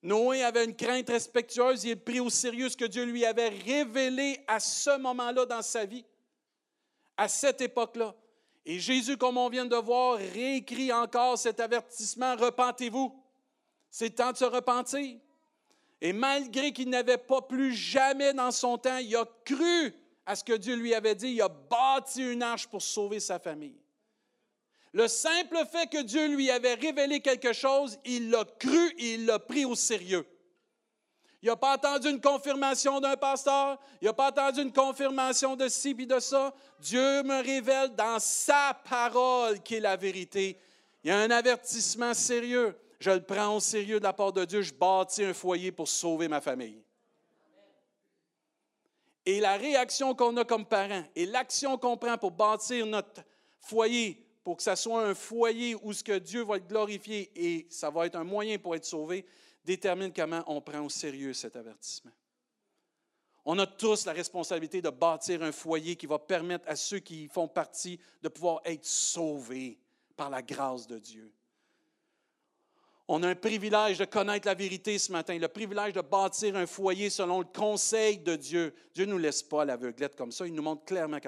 Noé 0.02 0.42
avait 0.42 0.64
une 0.64 0.74
crainte 0.74 1.08
respectueuse, 1.08 1.84
il 1.84 1.92
a 1.92 1.96
pris 1.96 2.18
au 2.18 2.28
sérieux 2.28 2.68
ce 2.68 2.76
que 2.76 2.84
Dieu 2.86 3.04
lui 3.04 3.24
avait 3.24 3.50
révélé 3.50 4.40
à 4.48 4.58
ce 4.58 4.98
moment-là 4.98 5.46
dans 5.46 5.62
sa 5.62 5.86
vie, 5.86 6.04
à 7.16 7.28
cette 7.28 7.60
époque-là. 7.60 8.16
Et 8.66 8.80
Jésus, 8.80 9.16
comme 9.16 9.38
on 9.38 9.48
vient 9.48 9.64
de 9.64 9.76
voir, 9.76 10.18
réécrit 10.18 10.92
encore 10.92 11.38
cet 11.38 11.60
avertissement, 11.60 12.34
repentez-vous. 12.34 13.16
C'est 13.90 14.10
temps 14.10 14.32
de 14.32 14.38
se 14.38 14.44
repentir. 14.44 15.20
Et 16.00 16.12
malgré 16.12 16.72
qu'il 16.72 16.90
n'avait 16.90 17.18
pas 17.18 17.42
plus 17.42 17.72
jamais 17.72 18.32
dans 18.32 18.50
son 18.50 18.76
temps, 18.78 18.98
il 18.98 19.14
a 19.16 19.24
cru 19.44 19.94
à 20.26 20.36
ce 20.36 20.44
que 20.44 20.54
Dieu 20.54 20.74
lui 20.74 20.94
avait 20.94 21.14
dit, 21.14 21.28
il 21.28 21.42
a 21.42 21.48
bâti 21.48 22.22
une 22.22 22.42
arche 22.42 22.66
pour 22.66 22.82
sauver 22.82 23.20
sa 23.20 23.38
famille. 23.38 23.78
Le 24.92 25.08
simple 25.08 25.58
fait 25.70 25.88
que 25.88 26.02
Dieu 26.02 26.28
lui 26.28 26.50
avait 26.50 26.74
révélé 26.74 27.20
quelque 27.20 27.52
chose, 27.52 27.98
il 28.04 28.30
l'a 28.30 28.44
cru 28.44 28.94
et 28.98 29.14
il 29.14 29.26
l'a 29.26 29.38
pris 29.38 29.64
au 29.64 29.74
sérieux. 29.74 30.24
Il 31.42 31.48
n'a 31.48 31.56
pas 31.56 31.72
attendu 31.72 32.08
une 32.08 32.20
confirmation 32.20 33.00
d'un 33.00 33.16
pasteur, 33.16 33.78
il 34.00 34.06
n'a 34.06 34.14
pas 34.14 34.28
attendu 34.28 34.62
une 34.62 34.72
confirmation 34.72 35.56
de 35.56 35.68
ci 35.68 35.94
et 35.98 36.06
de 36.06 36.18
ça. 36.18 36.54
Dieu 36.80 37.22
me 37.22 37.42
révèle 37.42 37.94
dans 37.94 38.18
sa 38.18 38.80
parole 38.88 39.60
qui 39.62 39.74
est 39.74 39.80
la 39.80 39.96
vérité. 39.96 40.58
Il 41.02 41.08
y 41.08 41.10
a 41.10 41.18
un 41.18 41.30
avertissement 41.30 42.14
sérieux. 42.14 42.74
Je 42.98 43.10
le 43.10 43.22
prends 43.22 43.56
au 43.56 43.60
sérieux 43.60 43.98
de 43.98 44.04
la 44.04 44.12
part 44.12 44.32
de 44.32 44.44
Dieu. 44.44 44.62
Je 44.62 44.72
bâtis 44.72 45.24
un 45.24 45.34
foyer 45.34 45.72
pour 45.72 45.88
sauver 45.88 46.28
ma 46.28 46.40
famille. 46.40 46.82
Et 49.26 49.40
la 49.40 49.56
réaction 49.56 50.14
qu'on 50.14 50.36
a 50.36 50.44
comme 50.44 50.66
parents 50.66 51.04
et 51.16 51.26
l'action 51.26 51.78
qu'on 51.78 51.96
prend 51.96 52.18
pour 52.18 52.30
bâtir 52.30 52.84
notre 52.86 53.22
foyer, 53.58 54.22
pour 54.42 54.58
que 54.58 54.62
ça 54.62 54.76
soit 54.76 55.06
un 55.06 55.14
foyer 55.14 55.74
où 55.82 55.92
ce 55.92 56.04
que 56.04 56.18
Dieu 56.18 56.44
va 56.44 56.56
être 56.58 56.66
glorifié 56.66 57.30
et 57.34 57.66
ça 57.70 57.88
va 57.88 58.06
être 58.06 58.16
un 58.16 58.24
moyen 58.24 58.58
pour 58.58 58.74
être 58.74 58.84
sauvé, 58.84 59.24
détermine 59.64 60.12
comment 60.12 60.44
on 60.46 60.60
prend 60.60 60.80
au 60.80 60.90
sérieux 60.90 61.32
cet 61.32 61.56
avertissement. 61.56 62.12
On 63.46 63.58
a 63.58 63.66
tous 63.66 64.06
la 64.06 64.12
responsabilité 64.12 64.80
de 64.82 64.90
bâtir 64.90 65.42
un 65.42 65.52
foyer 65.52 65.96
qui 65.96 66.06
va 66.06 66.18
permettre 66.18 66.68
à 66.68 66.76
ceux 66.76 66.98
qui 66.98 67.24
y 67.24 67.28
font 67.28 67.48
partie 67.48 67.98
de 68.22 68.28
pouvoir 68.28 68.60
être 68.64 68.84
sauvés 68.84 69.78
par 70.16 70.30
la 70.30 70.42
grâce 70.42 70.86
de 70.86 70.98
Dieu. 70.98 71.32
On 73.06 73.22
a 73.22 73.28
un 73.28 73.34
privilège 73.34 73.98
de 73.98 74.06
connaître 74.06 74.46
la 74.46 74.54
vérité 74.54 74.98
ce 74.98 75.12
matin, 75.12 75.38
le 75.38 75.48
privilège 75.48 75.92
de 75.92 76.00
bâtir 76.00 76.56
un 76.56 76.66
foyer 76.66 77.10
selon 77.10 77.40
le 77.40 77.44
conseil 77.44 78.18
de 78.18 78.34
Dieu. 78.34 78.74
Dieu 78.94 79.04
ne 79.04 79.12
nous 79.12 79.18
laisse 79.18 79.42
pas 79.42 79.64
l'aveuglette 79.64 80.16
comme 80.16 80.32
ça, 80.32 80.46
il 80.46 80.54
nous 80.54 80.62
montre 80.62 80.84
clairement 80.84 81.18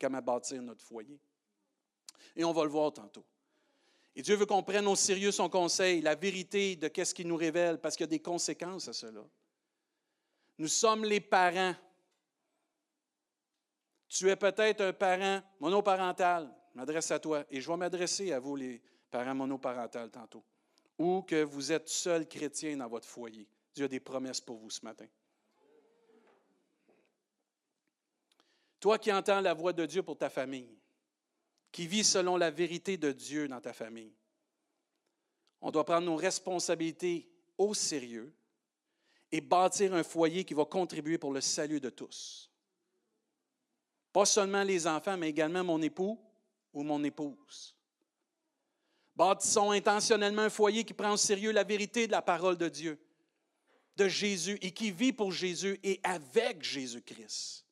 comment 0.00 0.22
bâtir 0.22 0.62
notre 0.62 0.84
foyer. 0.84 1.18
Et 2.36 2.44
on 2.44 2.52
va 2.52 2.62
le 2.62 2.70
voir 2.70 2.92
tantôt. 2.92 3.24
Et 4.14 4.22
Dieu 4.22 4.36
veut 4.36 4.46
qu'on 4.46 4.62
prenne 4.62 4.86
au 4.86 4.94
sérieux 4.94 5.32
son 5.32 5.48
conseil, 5.48 6.00
la 6.00 6.14
vérité 6.14 6.76
de 6.76 6.86
qu'est-ce 6.86 7.14
qu'il 7.14 7.26
nous 7.26 7.36
révèle, 7.36 7.80
parce 7.80 7.96
qu'il 7.96 8.04
y 8.04 8.08
a 8.08 8.10
des 8.10 8.22
conséquences 8.22 8.86
à 8.86 8.92
cela. 8.92 9.24
Nous 10.58 10.68
sommes 10.68 11.04
les 11.04 11.20
parents. 11.20 11.74
Tu 14.08 14.30
es 14.30 14.36
peut-être 14.36 14.82
un 14.82 14.92
parent 14.92 15.42
monoparental. 15.58 16.54
M'adresse 16.74 17.10
à 17.10 17.18
toi 17.18 17.44
et 17.50 17.60
je 17.60 17.68
vais 17.68 17.76
m'adresser 17.76 18.32
à 18.32 18.38
vous, 18.38 18.54
les 18.54 18.80
parents 19.10 19.34
monoparentaux, 19.34 20.08
tantôt. 20.08 20.44
Ou 20.98 21.22
que 21.22 21.42
vous 21.42 21.72
êtes 21.72 21.88
seul 21.88 22.28
chrétien 22.28 22.76
dans 22.76 22.88
votre 22.88 23.08
foyer. 23.08 23.48
Dieu 23.74 23.86
a 23.86 23.88
des 23.88 24.00
promesses 24.00 24.40
pour 24.40 24.58
vous 24.58 24.70
ce 24.70 24.84
matin. 24.84 25.06
Toi 28.78 28.98
qui 28.98 29.12
entends 29.12 29.40
la 29.40 29.54
voix 29.54 29.72
de 29.72 29.86
Dieu 29.86 30.02
pour 30.02 30.18
ta 30.18 30.28
famille, 30.28 30.78
qui 31.72 31.86
vis 31.86 32.04
selon 32.04 32.36
la 32.36 32.50
vérité 32.50 32.96
de 32.96 33.10
Dieu 33.10 33.48
dans 33.48 33.60
ta 33.60 33.72
famille, 33.72 34.14
on 35.60 35.70
doit 35.70 35.84
prendre 35.84 36.06
nos 36.06 36.16
responsabilités 36.16 37.28
au 37.56 37.72
sérieux 37.72 38.32
et 39.32 39.40
bâtir 39.40 39.94
un 39.94 40.02
foyer 40.02 40.44
qui 40.44 40.54
va 40.54 40.64
contribuer 40.66 41.18
pour 41.18 41.32
le 41.32 41.40
salut 41.40 41.80
de 41.80 41.90
tous. 41.90 42.50
Pas 44.12 44.26
seulement 44.26 44.62
les 44.62 44.86
enfants, 44.86 45.16
mais 45.16 45.30
également 45.30 45.64
mon 45.64 45.82
époux 45.82 46.20
ou 46.72 46.82
mon 46.84 47.02
épouse. 47.02 47.73
Bâtissons 49.16 49.70
intentionnellement 49.70 50.42
un 50.42 50.50
foyer 50.50 50.84
qui 50.84 50.92
prend 50.92 51.12
au 51.12 51.16
sérieux 51.16 51.52
la 51.52 51.64
vérité 51.64 52.06
de 52.06 52.12
la 52.12 52.22
parole 52.22 52.56
de 52.56 52.68
Dieu, 52.68 52.98
de 53.96 54.08
Jésus, 54.08 54.58
et 54.60 54.72
qui 54.72 54.90
vit 54.90 55.12
pour 55.12 55.30
Jésus 55.30 55.78
et 55.84 56.00
avec 56.02 56.62
Jésus-Christ. 56.62 57.64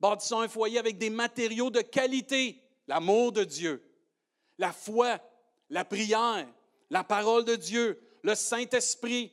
Bâtissons 0.00 0.40
un 0.40 0.48
foyer 0.48 0.78
avec 0.78 0.98
des 0.98 1.10
matériaux 1.10 1.70
de 1.70 1.80
qualité, 1.80 2.60
l'amour 2.88 3.32
de 3.32 3.44
Dieu, 3.44 3.82
la 4.58 4.72
foi, 4.72 5.20
la 5.70 5.84
prière, 5.84 6.46
la 6.90 7.04
parole 7.04 7.44
de 7.44 7.54
Dieu, 7.54 8.00
le 8.22 8.34
Saint-Esprit, 8.34 9.32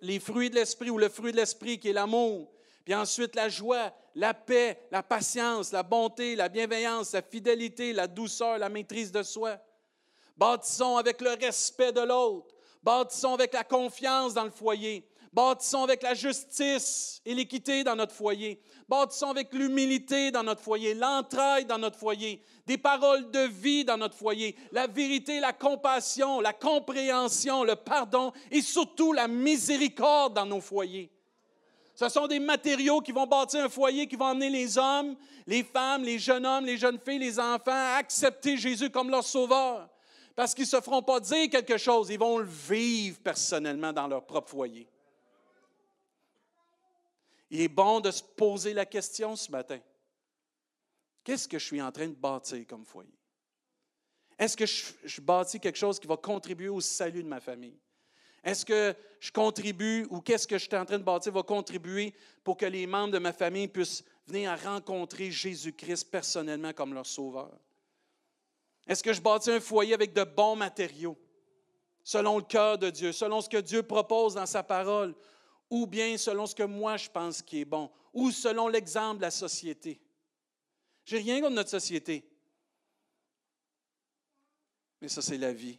les 0.00 0.18
fruits 0.18 0.50
de 0.50 0.56
l'esprit 0.56 0.90
ou 0.90 0.98
le 0.98 1.08
fruit 1.08 1.32
de 1.32 1.36
l'esprit 1.36 1.78
qui 1.78 1.90
est 1.90 1.92
l'amour. 1.92 2.50
Puis 2.84 2.94
ensuite 2.94 3.36
la 3.36 3.48
joie, 3.48 3.92
la 4.14 4.34
paix, 4.34 4.80
la 4.90 5.02
patience, 5.02 5.72
la 5.72 5.82
bonté, 5.82 6.34
la 6.34 6.48
bienveillance, 6.48 7.12
la 7.12 7.22
fidélité, 7.22 7.92
la 7.92 8.06
douceur, 8.06 8.58
la 8.58 8.68
maîtrise 8.68 9.12
de 9.12 9.22
soi. 9.22 9.60
Bâtissons 10.40 10.96
avec 10.96 11.20
le 11.20 11.32
respect 11.32 11.92
de 11.92 12.00
l'autre. 12.00 12.54
Bâtissons 12.82 13.34
avec 13.34 13.52
la 13.52 13.62
confiance 13.62 14.32
dans 14.32 14.44
le 14.44 14.50
foyer. 14.50 15.06
Bâtissons 15.34 15.82
avec 15.82 16.02
la 16.02 16.14
justice 16.14 17.20
et 17.26 17.34
l'équité 17.34 17.84
dans 17.84 17.94
notre 17.94 18.14
foyer. 18.14 18.58
Bâtissons 18.88 19.28
avec 19.28 19.52
l'humilité 19.52 20.30
dans 20.30 20.42
notre 20.42 20.62
foyer, 20.62 20.94
l'entraide 20.94 21.66
dans 21.66 21.76
notre 21.76 21.98
foyer, 21.98 22.42
des 22.66 22.78
paroles 22.78 23.30
de 23.30 23.40
vie 23.40 23.84
dans 23.84 23.98
notre 23.98 24.16
foyer, 24.16 24.56
la 24.72 24.86
vérité, 24.86 25.40
la 25.40 25.52
compassion, 25.52 26.40
la 26.40 26.54
compréhension, 26.54 27.62
le 27.62 27.76
pardon 27.76 28.32
et 28.50 28.62
surtout 28.62 29.12
la 29.12 29.28
miséricorde 29.28 30.32
dans 30.32 30.46
nos 30.46 30.62
foyers. 30.62 31.12
Ce 31.94 32.08
sont 32.08 32.26
des 32.26 32.40
matériaux 32.40 33.02
qui 33.02 33.12
vont 33.12 33.26
bâtir 33.26 33.62
un 33.62 33.68
foyer, 33.68 34.06
qui 34.06 34.16
vont 34.16 34.24
amener 34.24 34.48
les 34.48 34.78
hommes, 34.78 35.16
les 35.46 35.64
femmes, 35.64 36.02
les 36.02 36.18
jeunes 36.18 36.46
hommes, 36.46 36.64
les 36.64 36.78
jeunes 36.78 36.98
filles, 36.98 37.18
les 37.18 37.38
enfants 37.38 37.72
à 37.72 37.98
accepter 37.98 38.56
Jésus 38.56 38.88
comme 38.88 39.10
leur 39.10 39.22
sauveur. 39.22 39.86
Parce 40.34 40.54
qu'ils 40.54 40.64
ne 40.64 40.68
se 40.68 40.80
feront 40.80 41.02
pas 41.02 41.20
dire 41.20 41.50
quelque 41.50 41.76
chose, 41.76 42.10
ils 42.10 42.18
vont 42.18 42.38
le 42.38 42.46
vivre 42.46 43.18
personnellement 43.20 43.92
dans 43.92 44.06
leur 44.06 44.24
propre 44.24 44.50
foyer. 44.50 44.88
Il 47.50 47.60
est 47.60 47.68
bon 47.68 48.00
de 48.00 48.10
se 48.10 48.22
poser 48.22 48.72
la 48.72 48.86
question 48.86 49.34
ce 49.34 49.50
matin. 49.50 49.80
Qu'est-ce 51.24 51.48
que 51.48 51.58
je 51.58 51.64
suis 51.64 51.82
en 51.82 51.90
train 51.90 52.08
de 52.08 52.14
bâtir 52.14 52.64
comme 52.66 52.84
foyer? 52.84 53.12
Est-ce 54.38 54.56
que 54.56 54.64
je, 54.64 55.20
bâtis 55.20 55.60
quelque 55.60 55.76
chose 55.76 56.00
qui 56.00 56.06
va 56.06 56.16
contribuer 56.16 56.68
au 56.68 56.80
salut 56.80 57.22
de 57.22 57.28
ma 57.28 57.40
famille? 57.40 57.78
Est-ce 58.42 58.64
que 58.64 58.94
je 59.18 59.30
contribue 59.30 60.06
ou 60.08 60.20
qu'est-ce 60.22 60.46
que 60.46 60.56
je 60.56 60.64
suis 60.64 60.76
en 60.76 60.86
train 60.86 60.98
de 60.98 61.04
bâtir 61.04 61.32
va 61.32 61.42
contribuer 61.42 62.14
pour 62.42 62.56
que 62.56 62.64
les 62.64 62.86
membres 62.86 63.12
de 63.12 63.18
ma 63.18 63.34
famille 63.34 63.68
puissent 63.68 64.02
venir 64.26 64.50
à 64.50 64.56
rencontrer 64.56 65.30
Jésus-Christ 65.30 66.04
personnellement 66.10 66.72
comme 66.72 66.94
leur 66.94 67.04
sauveur? 67.04 67.50
Est-ce 68.90 69.04
que 69.04 69.12
je 69.12 69.20
bâtis 69.20 69.52
un 69.52 69.60
foyer 69.60 69.94
avec 69.94 70.12
de 70.12 70.24
bons 70.24 70.56
matériaux, 70.56 71.16
selon 72.02 72.38
le 72.38 72.42
cœur 72.42 72.76
de 72.76 72.90
Dieu, 72.90 73.12
selon 73.12 73.40
ce 73.40 73.48
que 73.48 73.58
Dieu 73.58 73.84
propose 73.84 74.34
dans 74.34 74.46
sa 74.46 74.64
parole, 74.64 75.14
ou 75.70 75.86
bien 75.86 76.18
selon 76.18 76.44
ce 76.44 76.56
que 76.56 76.64
moi 76.64 76.96
je 76.96 77.08
pense 77.08 77.40
qui 77.40 77.60
est 77.60 77.64
bon, 77.64 77.88
ou 78.12 78.32
selon 78.32 78.66
l'exemple 78.66 79.18
de 79.18 79.22
la 79.22 79.30
société? 79.30 80.00
J'ai 81.04 81.18
rien 81.18 81.40
contre 81.40 81.54
notre 81.54 81.70
société. 81.70 82.28
Mais 85.00 85.06
ça, 85.06 85.22
c'est 85.22 85.38
la 85.38 85.52
vie. 85.52 85.78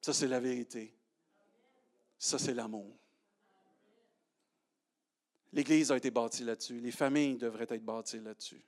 Ça, 0.00 0.14
c'est 0.14 0.28
la 0.28 0.40
vérité. 0.40 0.94
Ça, 2.18 2.38
c'est 2.38 2.54
l'amour. 2.54 2.96
L'Église 5.52 5.92
a 5.92 5.98
été 5.98 6.10
bâtie 6.10 6.44
là-dessus. 6.44 6.80
Les 6.80 6.90
familles 6.90 7.36
devraient 7.36 7.66
être 7.68 7.84
bâties 7.84 8.18
là-dessus. 8.18 8.64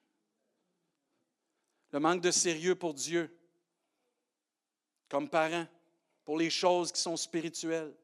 Le 1.95 2.01
manque 2.01 2.21
de 2.21 2.31
sérieux 2.31 2.75
pour 2.75 2.93
Dieu, 2.93 3.35
comme 5.09 5.31
parents, 5.31 5.67
pour 6.25 6.37
les 6.37 6.51
choses 6.51 6.91
qui 6.91 7.01
sont 7.01 7.17
spirituelles 7.17 7.95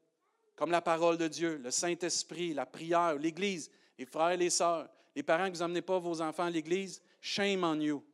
comme 0.61 0.73
la 0.73 0.83
parole 0.83 1.17
de 1.17 1.27
Dieu, 1.27 1.57
le 1.57 1.71
Saint-Esprit, 1.71 2.53
la 2.53 2.67
prière, 2.67 3.15
l'Église, 3.15 3.71
les 3.97 4.05
frères 4.05 4.33
et 4.33 4.37
les 4.37 4.51
sœurs, 4.51 4.91
les 5.17 5.23
parents 5.23 5.47
que 5.47 5.55
vous 5.55 5.63
n'emmenez 5.63 5.81
pas 5.81 5.99
vos 5.99 6.21
enfants 6.21 6.45
à 6.45 6.51
l'Église, 6.51 7.01
shame 7.19 7.65
on 7.65 7.81
you. 7.81 8.05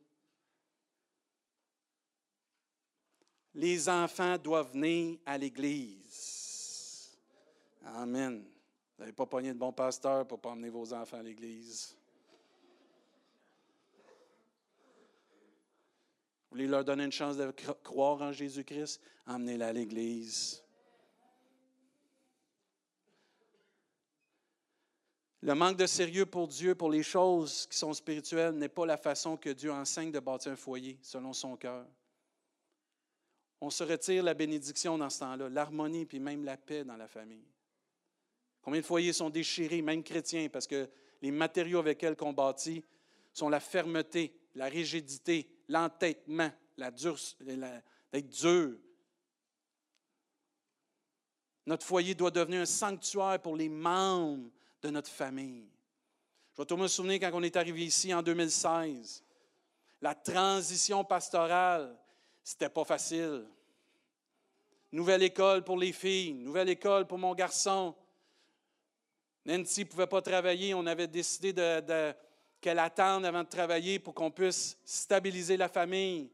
Les 3.53 3.89
enfants 3.89 4.37
doivent 4.37 4.71
venir 4.71 5.19
à 5.25 5.37
l'Église. 5.37 7.19
Amen. 7.83 8.45
Vous 8.95 9.01
n'avez 9.01 9.11
pas 9.11 9.25
pogné 9.25 9.49
de 9.53 9.59
bon 9.59 9.73
pasteur 9.73 10.25
pour 10.25 10.37
ne 10.37 10.41
pas 10.41 10.49
emmener 10.51 10.69
vos 10.69 10.93
enfants 10.93 11.17
à 11.17 11.23
l'Église. 11.23 11.97
Vous 16.49 16.55
voulez 16.55 16.67
leur 16.67 16.85
donner 16.85 17.03
une 17.03 17.11
chance 17.11 17.35
de 17.37 17.51
croire 17.83 18.21
en 18.21 18.31
Jésus-Christ? 18.31 19.01
Emmenez-les 19.25 19.65
à 19.65 19.73
l'Église. 19.73 20.63
Le 25.41 25.53
manque 25.53 25.77
de 25.77 25.85
sérieux 25.85 26.25
pour 26.25 26.47
Dieu, 26.47 26.73
pour 26.73 26.89
les 26.89 27.03
choses 27.03 27.67
qui 27.67 27.77
sont 27.77 27.93
spirituelles, 27.93 28.53
n'est 28.53 28.69
pas 28.69 28.85
la 28.85 28.97
façon 28.97 29.37
que 29.37 29.49
Dieu 29.49 29.71
enseigne 29.71 30.11
de 30.11 30.19
bâtir 30.19 30.53
un 30.53 30.55
foyer 30.55 30.97
selon 31.01 31.33
son 31.33 31.55
cœur. 31.57 31.85
On 33.59 33.69
se 33.69 33.83
retire 33.83 34.23
la 34.23 34.33
bénédiction 34.33 34.97
dans 34.97 35.09
ce 35.09 35.19
temps-là, 35.19 35.49
l'harmonie, 35.49 36.05
puis 36.05 36.19
même 36.19 36.43
la 36.43 36.57
paix 36.57 36.83
dans 36.83 36.97
la 36.97 37.07
famille. 37.07 37.45
Combien 38.61 38.81
de 38.81 38.85
foyers 38.85 39.13
sont 39.13 39.29
déchirés, 39.29 39.81
même 39.81 40.03
chrétiens, 40.03 40.49
parce 40.49 40.67
que 40.67 40.89
les 41.21 41.31
matériaux 41.31 41.79
avec 41.79 42.01
lesquels 42.01 42.27
on 42.27 42.33
bâtit 42.33 42.83
sont 43.33 43.49
la 43.49 43.59
fermeté, 43.59 44.33
la 44.55 44.65
rigidité, 44.65 45.49
l'entêtement, 45.67 46.51
la 46.77 46.91
d'être 46.91 48.29
dur. 48.29 48.77
Notre 51.65 51.85
foyer 51.85 52.15
doit 52.15 52.31
devenir 52.31 52.61
un 52.61 52.65
sanctuaire 52.65 53.41
pour 53.41 53.55
les 53.55 53.67
membres 53.67 54.49
de 54.81 54.89
notre 54.89 55.09
famille. 55.09 55.67
Je 56.53 56.61
vais 56.61 56.65
toujours 56.65 56.83
me 56.83 56.87
souvenir 56.87 57.19
quand 57.19 57.31
on 57.33 57.43
est 57.43 57.55
arrivé 57.55 57.85
ici 57.85 58.13
en 58.13 58.23
2016. 58.23 59.23
La 60.01 60.15
transition 60.15 61.03
pastorale, 61.03 61.97
c'était 62.43 62.69
pas 62.69 62.85
facile. 62.85 63.45
Nouvelle 64.91 65.23
école 65.23 65.63
pour 65.63 65.77
les 65.77 65.91
filles, 65.91 66.33
nouvelle 66.33 66.69
école 66.69 67.05
pour 67.05 67.17
mon 67.17 67.35
garçon. 67.35 67.93
Nancy 69.45 69.81
ne 69.81 69.85
pouvait 69.85 70.07
pas 70.07 70.21
travailler. 70.21 70.73
On 70.73 70.85
avait 70.85 71.07
décidé 71.07 71.51
de, 71.53 72.13
qu'elle 72.61 72.79
attende 72.79 73.25
avant 73.25 73.43
de 73.43 73.49
travailler 73.49 73.99
pour 73.99 74.13
qu'on 74.13 74.31
puisse 74.31 74.77
stabiliser 74.83 75.57
la 75.57 75.69
famille. 75.69 76.31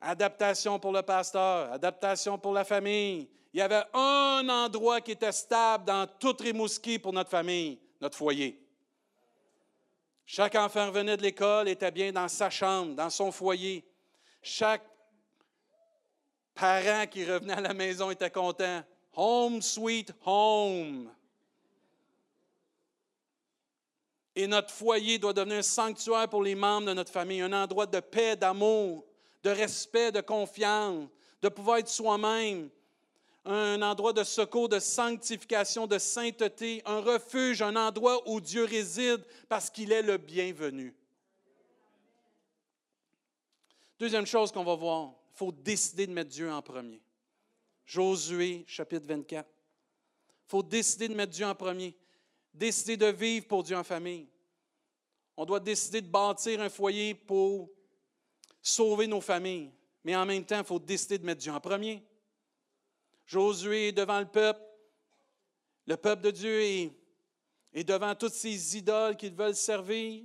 Adaptation 0.00 0.78
pour 0.78 0.92
le 0.92 1.02
pasteur, 1.02 1.72
adaptation 1.72 2.38
pour 2.38 2.52
la 2.52 2.64
famille, 2.64 3.28
il 3.54 3.58
y 3.58 3.62
avait 3.62 3.84
un 3.94 4.48
endroit 4.48 5.00
qui 5.00 5.12
était 5.12 5.30
stable 5.30 5.84
dans 5.84 6.06
toute 6.18 6.40
Rimouski 6.40 6.98
pour 6.98 7.12
notre 7.12 7.30
famille, 7.30 7.78
notre 8.00 8.18
foyer. 8.18 8.60
Chaque 10.26 10.56
enfant 10.56 10.88
revenait 10.88 11.16
de 11.16 11.22
l'école, 11.22 11.68
était 11.68 11.92
bien 11.92 12.10
dans 12.10 12.28
sa 12.28 12.50
chambre, 12.50 12.94
dans 12.94 13.10
son 13.10 13.30
foyer. 13.30 13.84
Chaque 14.42 14.82
parent 16.54 17.06
qui 17.06 17.24
revenait 17.24 17.54
à 17.54 17.60
la 17.60 17.74
maison 17.74 18.10
était 18.10 18.30
content. 18.30 18.82
Home 19.14 19.62
sweet 19.62 20.12
home. 20.24 21.10
Et 24.36 24.46
notre 24.46 24.72
foyer 24.72 25.18
doit 25.18 25.32
devenir 25.32 25.58
un 25.58 25.62
sanctuaire 25.62 26.28
pour 26.28 26.42
les 26.42 26.54
membres 26.54 26.88
de 26.88 26.94
notre 26.94 27.12
famille, 27.12 27.40
un 27.40 27.52
endroit 27.52 27.86
de 27.86 28.00
paix, 28.00 28.36
d'amour, 28.36 29.04
de 29.42 29.50
respect, 29.50 30.10
de 30.10 30.20
confiance, 30.20 31.08
de 31.40 31.48
pouvoir 31.48 31.78
être 31.78 31.88
soi-même, 31.88 32.68
un 33.44 33.82
endroit 33.82 34.12
de 34.12 34.24
secours, 34.24 34.68
de 34.68 34.78
sanctification, 34.78 35.86
de 35.86 35.98
sainteté, 35.98 36.82
un 36.86 37.00
refuge, 37.00 37.60
un 37.60 37.76
endroit 37.76 38.26
où 38.28 38.40
Dieu 38.40 38.64
réside 38.64 39.22
parce 39.48 39.68
qu'il 39.70 39.92
est 39.92 40.02
le 40.02 40.16
bienvenu. 40.16 40.94
Deuxième 43.98 44.26
chose 44.26 44.50
qu'on 44.50 44.64
va 44.64 44.74
voir, 44.74 45.12
il 45.34 45.38
faut 45.38 45.52
décider 45.52 46.06
de 46.06 46.12
mettre 46.12 46.30
Dieu 46.30 46.50
en 46.50 46.62
premier. 46.62 47.00
Josué, 47.84 48.64
chapitre 48.66 49.06
24. 49.06 49.46
Il 49.46 50.50
faut 50.50 50.62
décider 50.62 51.08
de 51.08 51.14
mettre 51.14 51.32
Dieu 51.32 51.46
en 51.46 51.54
premier. 51.54 51.94
Décider 52.54 52.96
de 52.96 53.06
vivre 53.06 53.46
pour 53.46 53.64
Dieu 53.64 53.76
en 53.76 53.82
famille. 53.82 54.28
On 55.36 55.44
doit 55.44 55.58
décider 55.58 56.00
de 56.00 56.06
bâtir 56.06 56.60
un 56.60 56.68
foyer 56.68 57.14
pour 57.14 57.68
sauver 58.62 59.08
nos 59.08 59.20
familles. 59.20 59.72
Mais 60.04 60.14
en 60.14 60.24
même 60.24 60.44
temps, 60.44 60.58
il 60.58 60.64
faut 60.64 60.78
décider 60.78 61.18
de 61.18 61.26
mettre 61.26 61.40
Dieu 61.40 61.52
en 61.52 61.60
premier. 61.60 62.02
Josué 63.26 63.88
est 63.88 63.92
devant 63.92 64.20
le 64.20 64.26
peuple. 64.26 64.60
Le 65.86 65.96
peuple 65.96 66.22
de 66.22 66.30
Dieu 66.30 66.62
est, 66.62 67.84
devant 67.84 68.14
toutes 68.14 68.32
ces 68.32 68.76
idoles 68.76 69.16
qu'ils 69.16 69.34
veulent 69.34 69.56
servir. 69.56 70.24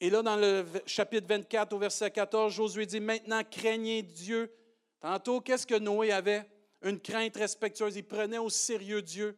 Et 0.00 0.10
là, 0.10 0.22
dans 0.22 0.36
le 0.36 0.64
chapitre 0.86 1.26
24, 1.28 1.72
au 1.74 1.78
verset 1.78 2.10
14, 2.10 2.52
Josué 2.52 2.86
dit, 2.86 3.00
Maintenant, 3.00 3.42
craignez 3.48 4.02
Dieu. 4.02 4.52
Tantôt, 5.00 5.40
qu'est-ce 5.40 5.66
que 5.66 5.78
Noé 5.78 6.10
avait? 6.10 6.48
Une 6.82 7.00
crainte 7.00 7.36
respectueuse. 7.36 7.96
Il 7.96 8.04
prenait 8.04 8.38
au 8.38 8.48
sérieux 8.48 9.02
Dieu. 9.02 9.36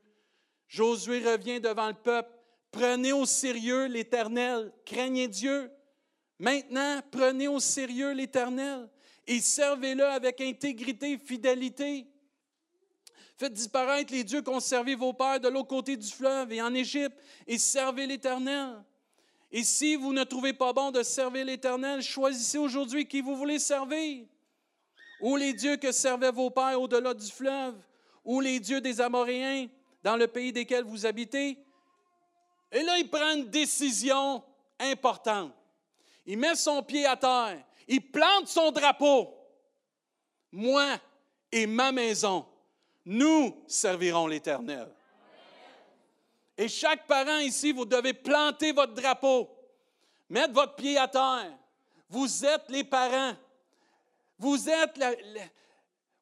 Josué 0.74 1.20
revient 1.20 1.60
devant 1.60 1.86
le 1.86 1.94
peuple. 1.94 2.32
Prenez 2.72 3.12
au 3.12 3.26
sérieux 3.26 3.86
l'Éternel. 3.86 4.72
Craignez 4.84 5.28
Dieu. 5.28 5.70
Maintenant, 6.40 7.00
prenez 7.12 7.46
au 7.46 7.60
sérieux 7.60 8.10
l'Éternel 8.10 8.88
et 9.24 9.40
servez-le 9.40 10.04
avec 10.04 10.40
intégrité 10.40 11.12
et 11.12 11.18
fidélité. 11.18 12.08
Faites 13.36 13.52
disparaître 13.52 14.12
les 14.12 14.24
dieux 14.24 14.42
qu'ont 14.42 14.58
servi 14.58 14.96
vos 14.96 15.12
pères 15.12 15.38
de 15.38 15.46
l'autre 15.46 15.68
côté 15.68 15.96
du 15.96 16.10
fleuve 16.10 16.52
et 16.52 16.60
en 16.60 16.74
Égypte 16.74 17.16
et 17.46 17.56
servez 17.56 18.08
l'Éternel. 18.08 18.82
Et 19.52 19.62
si 19.62 19.94
vous 19.94 20.12
ne 20.12 20.24
trouvez 20.24 20.54
pas 20.54 20.72
bon 20.72 20.90
de 20.90 21.04
servir 21.04 21.44
l'Éternel, 21.44 22.02
choisissez 22.02 22.58
aujourd'hui 22.58 23.06
qui 23.06 23.20
vous 23.20 23.36
voulez 23.36 23.60
servir. 23.60 24.26
Ou 25.20 25.36
les 25.36 25.52
dieux 25.52 25.76
que 25.76 25.92
servaient 25.92 26.32
vos 26.32 26.50
pères 26.50 26.80
au-delà 26.80 27.14
du 27.14 27.30
fleuve, 27.30 27.76
ou 28.24 28.40
les 28.40 28.58
dieux 28.58 28.80
des 28.80 29.00
Amoréens 29.00 29.68
dans 30.04 30.16
le 30.16 30.28
pays 30.28 30.52
desquels 30.52 30.84
vous 30.84 31.06
habitez. 31.06 31.58
Et 32.70 32.82
là, 32.82 32.98
il 32.98 33.08
prend 33.08 33.34
une 33.34 33.48
décision 33.48 34.44
importante. 34.78 35.52
Il 36.26 36.38
met 36.38 36.54
son 36.54 36.82
pied 36.82 37.06
à 37.06 37.16
terre. 37.16 37.64
Il 37.88 38.02
plante 38.12 38.46
son 38.46 38.70
drapeau. 38.70 39.34
Moi 40.52 40.98
et 41.50 41.66
ma 41.66 41.90
maison, 41.90 42.46
nous 43.06 43.64
servirons 43.66 44.26
l'Éternel. 44.26 44.88
Et 46.56 46.68
chaque 46.68 47.06
parent 47.06 47.38
ici, 47.38 47.72
vous 47.72 47.84
devez 47.86 48.12
planter 48.12 48.72
votre 48.72 48.92
drapeau, 48.92 49.50
mettre 50.28 50.52
votre 50.52 50.76
pied 50.76 50.98
à 50.98 51.08
terre. 51.08 51.56
Vous 52.10 52.44
êtes 52.44 52.68
les 52.68 52.84
parents. 52.84 53.34
Vous 54.38 54.68
êtes 54.68 54.98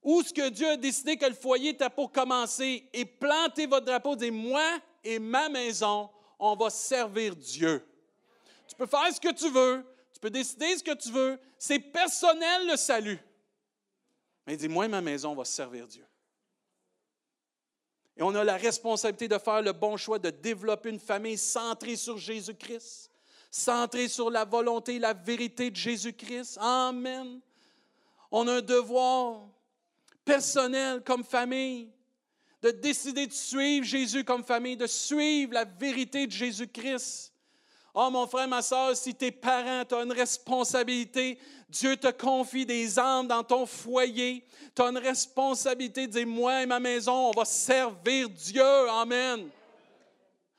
où 0.03 0.23
ce 0.23 0.33
que 0.33 0.49
Dieu 0.49 0.69
a 0.69 0.77
décidé 0.77 1.17
que 1.17 1.27
le 1.27 1.35
foyer 1.35 1.71
était 1.71 1.89
pour 1.91 2.11
commencer? 2.11 2.89
Et 2.93 3.05
plantez 3.05 3.67
votre 3.67 3.87
drapeau, 3.87 4.17
dites 4.17 4.33
moi 4.33 4.81
et 5.05 5.19
ma 5.19 5.49
maison, 5.49 6.11
on 6.39 6.57
va 6.57 6.71
servir 6.71 7.37
Dieu. 7.37 7.87
Tu 8.67 8.75
peux 8.75 8.87
faire 8.87 9.13
ce 9.13 9.21
que 9.21 9.33
tu 9.33 9.49
veux, 9.49 9.85
tu 10.13 10.21
peux 10.21 10.31
décider 10.31 10.77
ce 10.77 10.83
que 10.83 10.95
tu 10.95 11.11
veux, 11.11 11.39
c'est 11.59 11.79
personnel 11.79 12.67
le 12.69 12.77
salut. 12.77 13.19
Mais 14.47 14.57
dis 14.57 14.69
moi 14.69 14.87
et 14.87 14.89
ma 14.89 15.01
maison, 15.01 15.31
on 15.33 15.37
va 15.37 15.45
servir 15.45 15.87
Dieu. 15.87 16.05
Et 18.17 18.23
on 18.23 18.35
a 18.35 18.45
la 18.45 18.57
responsabilité 18.57 19.29
de 19.29 19.39
faire 19.39 19.63
le 19.63 19.73
bon 19.73 19.97
choix, 19.97 20.19
de 20.19 20.31
développer 20.31 20.91
une 20.91 21.01
famille 21.01 21.39
centrée 21.39 21.97
sur 21.97 22.19
Jésus-Christ, 22.19 23.11
centrée 23.51 24.09
sur 24.09 24.31
la 24.31 24.45
volonté 24.45 24.97
et 24.97 24.99
la 24.99 25.15
vérité 25.15 25.71
de 25.71 25.77
Jésus-Christ. 25.77 26.59
Amen. 26.61 27.41
On 28.31 28.49
a 28.49 28.55
un 28.55 28.61
devoir 28.61 29.49
personnel 30.25 31.03
comme 31.03 31.25
famille 31.25 31.91
de 32.63 32.71
décider 32.71 33.27
de 33.27 33.33
suivre 33.33 33.85
Jésus 33.85 34.25
comme 34.25 34.45
famille, 34.45 34.77
de 34.77 34.87
suivre 34.87 35.53
la 35.53 35.65
vérité 35.65 36.27
de 36.27 36.33
Jésus-Christ. 36.33 37.33
Oh, 37.95 38.09
mon 38.11 38.27
frère, 38.27 38.49
ma 38.49 38.63
soeur, 38.63 38.97
si 38.97 39.15
tes 39.15 39.33
parents, 39.33 39.85
tu 39.85 39.95
as 39.95 40.03
une 40.03 40.13
responsabilité. 40.13 41.39
Dieu 41.69 41.97
te 41.97 42.11
confie 42.11 42.65
des 42.65 42.99
âmes 42.99 43.27
dans 43.27 43.43
ton 43.43 43.67
foyer. 43.67 44.45
Tu 44.75 44.81
as 44.81 44.87
une 44.87 44.99
responsabilité 44.99 46.07
de 46.07 46.13
dire, 46.13 46.27
moi 46.27 46.63
et 46.63 46.67
ma 46.67 46.81
maison, 46.81 47.29
on 47.29 47.31
va 47.33 47.45
servir 47.45 48.31
Dieu. 48.31 48.89
Amen. 48.91 49.51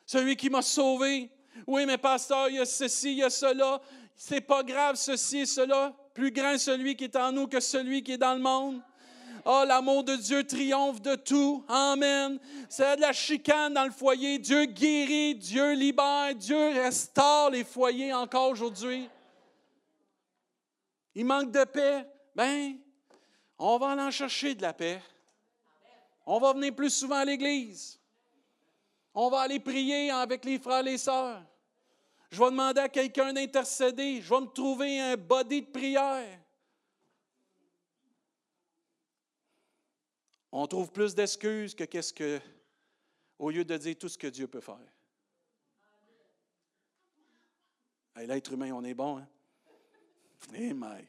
Celui 0.06 0.36
qui 0.36 0.50
m'a 0.50 0.62
sauvé. 0.62 1.30
Oui, 1.66 1.86
mais 1.86 1.98
pasteur, 1.98 2.50
il 2.50 2.56
y 2.58 2.60
a 2.60 2.66
ceci, 2.66 3.14
il 3.14 3.18
y 3.20 3.24
a 3.24 3.30
cela. 3.30 3.82
C'est 4.16 4.42
pas 4.42 4.62
grave, 4.62 4.96
ceci 4.96 5.40
et 5.40 5.46
cela. 5.46 5.96
Plus 6.14 6.32
grand 6.32 6.60
celui 6.60 6.96
qui 6.96 7.06
est 7.06 7.16
en 7.16 7.32
nous 7.32 7.48
que 7.48 7.60
celui 7.60 8.04
qui 8.04 8.12
est 8.12 8.18
dans 8.18 8.36
le 8.36 8.42
monde. 8.42 8.82
Oh, 9.46 9.64
l'amour 9.68 10.04
de 10.04 10.16
Dieu 10.16 10.46
triomphe 10.46 11.02
de 11.02 11.16
tout. 11.16 11.66
Amen. 11.68 12.40
C'est 12.70 12.96
de 12.96 13.02
la 13.02 13.12
chicane 13.12 13.74
dans 13.74 13.84
le 13.84 13.92
foyer. 13.92 14.40
Dieu 14.40 14.66
guérit, 14.66 15.36
Dieu 15.36 15.74
libère, 15.74 16.34
Dieu 16.36 16.70
restaure 16.70 17.50
les 17.50 17.66
foyers 17.66 18.14
encore 18.14 18.50
aujourd'hui. 18.50 19.10
Il 21.16 21.26
manque 21.26 21.52
de 21.52 21.64
paix. 21.66 22.08
Ben, 22.36 22.78
on 23.60 23.78
va 23.78 23.92
aller 23.92 24.02
en 24.02 24.12
chercher 24.12 24.56
de 24.56 24.62
la 24.62 24.74
paix. 24.74 25.02
On 26.26 26.40
va 26.40 26.54
venir 26.54 26.74
plus 26.74 26.90
souvent 26.90 27.18
à 27.18 27.26
l'église. 27.26 28.00
On 29.14 29.30
va 29.30 29.42
aller 29.42 29.60
prier 29.60 30.10
avec 30.10 30.46
les 30.46 30.58
frères 30.58 30.80
et 30.80 30.92
les 30.92 30.98
sœurs. 30.98 31.44
Je 32.32 32.40
vais 32.40 32.50
demander 32.50 32.82
à 32.82 32.90
quelqu'un 32.90 33.34
d'intercéder. 33.34 34.22
Je 34.22 34.30
vais 34.34 34.42
me 34.42 34.48
trouver 34.48 35.00
un 35.00 35.18
body 35.18 35.62
de 35.62 35.68
prière. 35.68 36.40
On 40.56 40.68
trouve 40.68 40.92
plus 40.92 41.16
d'excuses 41.16 41.74
que 41.74 41.84
qu'est-ce 41.84 42.14
que, 42.14 42.40
au 43.40 43.50
lieu 43.50 43.66
de 43.66 43.76
dire 43.76 43.98
tout 43.98 44.08
ce 44.08 44.20
que 44.20 44.28
Dieu 44.28 44.48
peut 44.48 44.62
faire. 44.62 44.78
L'être 48.18 48.54
humain, 48.54 48.72
on 48.72 48.84
est 48.84 48.94
bon, 48.94 49.18
hein? 49.18 49.28
Eh, 50.54 50.76
mais 50.76 51.08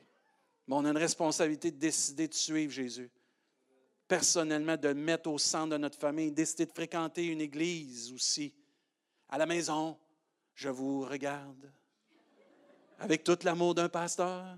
on 0.69 0.83
a 0.87 0.89
une 0.89 0.97
responsabilité 0.97 1.71
de 1.71 1.77
décider 1.77 2.27
de 2.27 2.33
suivre 2.33 2.73
Jésus. 2.73 3.11
Personnellement, 4.09 4.79
de 4.79 4.89
le 4.89 4.95
mettre 4.95 5.29
au 5.29 5.37
centre 5.37 5.73
de 5.73 5.77
notre 5.77 5.99
famille, 5.99 6.33
décider 6.33 6.65
de 6.65 6.73
fréquenter 6.73 7.27
une 7.27 7.43
église 7.43 8.15
aussi. 8.15 8.55
À 9.29 9.37
la 9.37 9.45
maison, 9.45 9.99
je 10.55 10.71
vous 10.71 11.03
regarde 11.03 11.71
avec 12.99 13.23
tout 13.23 13.39
l'amour 13.43 13.75
d'un 13.75 13.91
pasteur. 13.91 14.57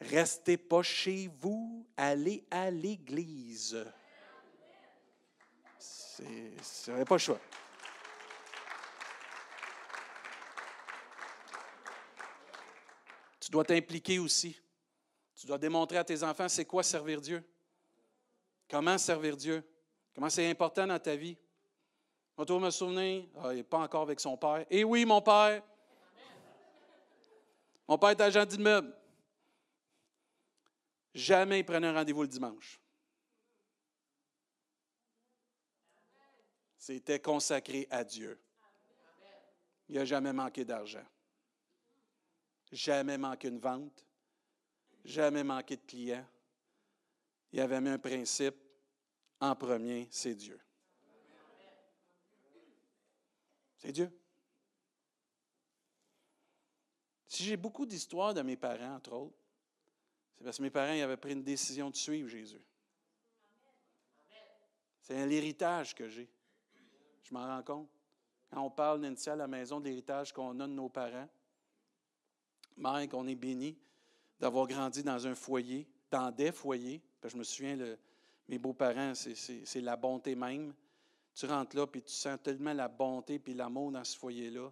Restez 0.00 0.56
pas 0.56 0.82
chez 0.82 1.30
vous, 1.40 1.86
allez 1.96 2.44
à 2.50 2.70
l'église. 2.70 3.84
C'est 5.78 7.04
pas 7.04 7.14
le 7.14 7.18
choix. 7.18 7.40
Tu 13.40 13.50
dois 13.50 13.64
t'impliquer 13.64 14.18
aussi. 14.18 14.60
Tu 15.34 15.46
dois 15.46 15.58
démontrer 15.58 15.98
à 15.98 16.04
tes 16.04 16.22
enfants 16.22 16.48
c'est 16.48 16.64
quoi 16.64 16.82
servir 16.82 17.20
Dieu. 17.20 17.44
Comment 18.68 18.98
servir 18.98 19.36
Dieu. 19.36 19.62
Comment 20.14 20.30
c'est 20.30 20.50
important 20.50 20.86
dans 20.86 20.98
ta 20.98 21.14
vie. 21.14 21.36
Je 22.38 22.44
vais 22.44 22.58
me 22.58 22.70
souvenir, 22.70 23.24
ah, 23.42 23.52
il 23.52 23.56
n'est 23.56 23.62
pas 23.62 23.78
encore 23.78 24.02
avec 24.02 24.20
son 24.20 24.36
père. 24.36 24.66
Eh 24.70 24.84
oui, 24.84 25.04
mon 25.04 25.22
père. 25.22 25.62
Mon 27.88 27.96
père 27.96 28.10
est 28.10 28.20
agent 28.20 28.44
d'immeuble. 28.44 28.92
Jamais 31.16 31.60
il 31.60 31.64
prenait 31.64 31.86
un 31.86 31.94
rendez-vous 31.94 32.20
le 32.20 32.28
dimanche. 32.28 32.78
C'était 36.76 37.20
consacré 37.20 37.88
à 37.90 38.04
Dieu. 38.04 38.38
Il 39.88 39.94
n'a 39.94 40.04
jamais 40.04 40.34
manqué 40.34 40.62
d'argent. 40.62 41.06
Jamais 42.70 43.16
manqué 43.16 43.48
une 43.48 43.58
vente. 43.58 44.04
Jamais 45.06 45.42
manqué 45.42 45.78
de 45.78 45.86
clients. 45.86 46.28
Il 47.50 47.60
avait 47.60 47.80
mis 47.80 47.88
un 47.88 47.98
principe. 47.98 48.56
En 49.40 49.56
premier, 49.56 50.08
c'est 50.10 50.34
Dieu. 50.34 50.60
C'est 53.78 53.92
Dieu. 53.92 54.12
Si 57.26 57.42
j'ai 57.42 57.56
beaucoup 57.56 57.86
d'histoires 57.86 58.34
de 58.34 58.42
mes 58.42 58.58
parents, 58.58 58.96
entre 58.96 59.12
autres, 59.14 59.45
c'est 60.36 60.44
parce 60.44 60.58
que 60.58 60.62
mes 60.62 60.70
parents 60.70 61.00
avaient 61.02 61.16
pris 61.16 61.32
une 61.32 61.42
décision 61.42 61.90
de 61.90 61.96
suivre 61.96 62.28
Jésus. 62.28 62.60
C'est 65.00 65.26
l'héritage 65.26 65.94
que 65.94 66.08
j'ai. 66.08 66.28
Je 67.22 67.32
m'en 67.32 67.46
rends 67.46 67.62
compte. 67.62 67.88
Quand 68.50 68.62
on 68.62 68.70
parle, 68.70 69.00
Nancy, 69.00 69.30
à 69.30 69.36
la 69.36 69.46
maison 69.46 69.80
de 69.80 69.86
l'héritage 69.86 70.32
qu'on 70.32 70.58
a 70.60 70.66
de 70.66 70.72
nos 70.72 70.88
parents, 70.88 71.28
Mike, 72.76 73.14
on 73.14 73.26
est 73.26 73.34
béni 73.34 73.76
d'avoir 74.38 74.66
grandi 74.66 75.02
dans 75.02 75.26
un 75.26 75.34
foyer, 75.34 75.88
dans 76.10 76.30
des 76.30 76.52
foyers. 76.52 77.02
je 77.24 77.36
me 77.36 77.42
souviens, 77.42 77.76
mes 78.48 78.58
beaux-parents, 78.58 79.14
c'est 79.14 79.80
la 79.80 79.96
bonté 79.96 80.34
même. 80.34 80.74
Tu 81.34 81.46
rentres 81.46 81.76
là, 81.76 81.86
puis 81.86 82.02
tu 82.02 82.12
sens 82.12 82.38
tellement 82.42 82.72
la 82.72 82.88
bonté 82.88 83.38
puis 83.38 83.54
l'amour 83.54 83.92
dans 83.92 84.04
ce 84.04 84.16
foyer-là. 84.16 84.70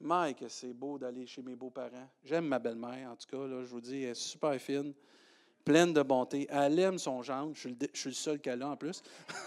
Mike, 0.00 0.44
c'est 0.48 0.74
beau 0.74 0.98
d'aller 0.98 1.26
chez 1.26 1.42
mes 1.42 1.56
beaux-parents. 1.56 2.10
J'aime 2.22 2.46
ma 2.46 2.58
belle-mère, 2.58 3.10
en 3.10 3.16
tout 3.16 3.26
cas, 3.28 3.46
là, 3.46 3.62
je 3.64 3.68
vous 3.68 3.80
dis, 3.80 4.02
elle 4.02 4.10
est 4.10 4.14
super 4.14 4.60
fine, 4.60 4.92
pleine 5.64 5.92
de 5.92 6.02
bonté. 6.02 6.46
Elle 6.50 6.78
aime 6.78 6.98
son 6.98 7.22
gendre. 7.22 7.54
Je 7.54 7.68
suis 7.94 8.08
le, 8.08 8.14
seul 8.14 8.38
qu'elle 8.40 8.62
a 8.62 8.68
en 8.68 8.76
plus. 8.76 9.02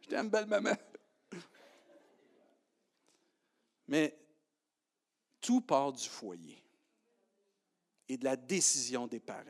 je 0.00 0.08
t'aime, 0.08 0.30
belle-maman. 0.30 0.76
Mais 3.88 4.18
tout 5.40 5.60
part 5.60 5.92
du 5.92 6.08
foyer 6.08 6.60
et 8.08 8.16
de 8.16 8.24
la 8.24 8.36
décision 8.36 9.06
des 9.06 9.20
parents. 9.20 9.44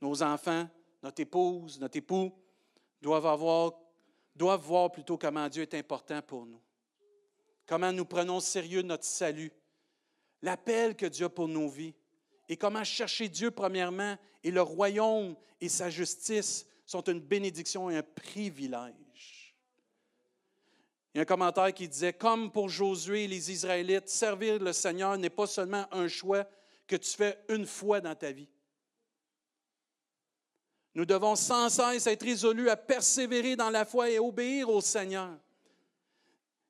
Nos 0.00 0.22
enfants, 0.22 0.68
notre 1.02 1.20
épouse, 1.20 1.78
notre 1.78 1.98
époux 1.98 2.32
doivent 3.00 3.26
avoir 3.26 3.83
doivent 4.36 4.60
voir 4.60 4.90
plutôt 4.90 5.16
comment 5.16 5.48
Dieu 5.48 5.62
est 5.62 5.74
important 5.74 6.20
pour 6.22 6.46
nous. 6.46 6.60
Comment 7.66 7.92
nous 7.92 8.04
prenons 8.04 8.40
sérieux 8.40 8.82
notre 8.82 9.04
salut, 9.04 9.52
l'appel 10.42 10.96
que 10.96 11.06
Dieu 11.06 11.26
a 11.26 11.30
pour 11.30 11.48
nos 11.48 11.68
vies, 11.68 11.94
et 12.48 12.56
comment 12.56 12.84
chercher 12.84 13.28
Dieu 13.28 13.50
premièrement, 13.50 14.16
et 14.42 14.50
le 14.50 14.60
royaume 14.60 15.34
et 15.60 15.68
sa 15.68 15.88
justice 15.88 16.66
sont 16.84 17.02
une 17.02 17.20
bénédiction 17.20 17.88
et 17.90 17.96
un 17.96 18.02
privilège. 18.02 19.54
Il 21.14 21.18
y 21.18 21.20
a 21.20 21.22
un 21.22 21.26
commentaire 21.26 21.72
qui 21.72 21.88
disait, 21.88 22.12
comme 22.12 22.50
pour 22.50 22.68
Josué 22.68 23.24
et 23.24 23.28
les 23.28 23.50
Israélites, 23.50 24.08
servir 24.08 24.58
le 24.58 24.72
Seigneur 24.72 25.16
n'est 25.16 25.30
pas 25.30 25.46
seulement 25.46 25.86
un 25.92 26.08
choix 26.08 26.44
que 26.86 26.96
tu 26.96 27.10
fais 27.10 27.38
une 27.48 27.66
fois 27.66 28.00
dans 28.00 28.14
ta 28.14 28.32
vie. 28.32 28.48
Nous 30.94 31.04
devons 31.04 31.34
sans 31.34 31.68
cesse 31.68 32.06
être 32.06 32.24
résolus 32.24 32.70
à 32.70 32.76
persévérer 32.76 33.56
dans 33.56 33.70
la 33.70 33.84
foi 33.84 34.10
et 34.10 34.18
obéir 34.18 34.68
au 34.68 34.80
Seigneur. 34.80 35.36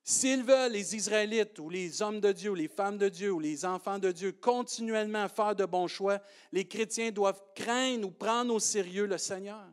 S'ils 0.07 0.43
veulent, 0.43 0.71
les 0.71 0.95
Israélites 0.95 1.57
ou 1.57 1.69
les 1.69 2.01
hommes 2.01 2.19
de 2.19 2.31
Dieu, 2.31 2.51
ou 2.51 2.55
les 2.55 2.67
femmes 2.67 2.97
de 2.97 3.09
Dieu 3.09 3.31
ou 3.31 3.39
les 3.39 3.65
enfants 3.65 3.97
de 3.97 4.11
Dieu, 4.11 4.33
continuellement 4.33 5.27
faire 5.27 5.55
de 5.55 5.65
bons 5.65 5.87
choix, 5.87 6.19
les 6.51 6.67
chrétiens 6.67 7.11
doivent 7.11 7.41
craindre 7.55 8.07
ou 8.07 8.11
prendre 8.11 8.53
au 8.53 8.59
sérieux 8.59 9.07
le 9.07 9.17
Seigneur. 9.17 9.65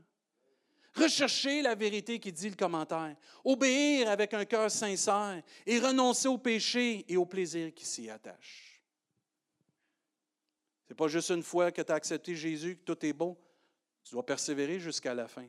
Rechercher 0.94 1.62
la 1.62 1.74
vérité 1.74 2.18
qui 2.18 2.32
dit 2.32 2.50
le 2.50 2.56
commentaire, 2.56 3.16
obéir 3.44 4.10
avec 4.10 4.32
un 4.34 4.44
cœur 4.44 4.70
sincère 4.70 5.42
et 5.66 5.78
renoncer 5.78 6.28
au 6.28 6.38
péché 6.38 7.04
et 7.08 7.16
au 7.16 7.24
plaisir 7.24 7.72
qui 7.74 7.86
s'y 7.86 8.10
attachent. 8.10 8.82
Ce 10.84 10.92
n'est 10.92 10.96
pas 10.96 11.08
juste 11.08 11.30
une 11.30 11.42
fois 11.42 11.72
que 11.72 11.80
tu 11.80 11.92
as 11.92 11.94
accepté 11.94 12.34
Jésus 12.34 12.76
que 12.76 12.84
tout 12.84 13.06
est 13.06 13.14
beau. 13.14 13.38
Tu 14.04 14.12
dois 14.12 14.24
persévérer 14.24 14.78
jusqu'à 14.78 15.14
la 15.14 15.28
fin. 15.28 15.46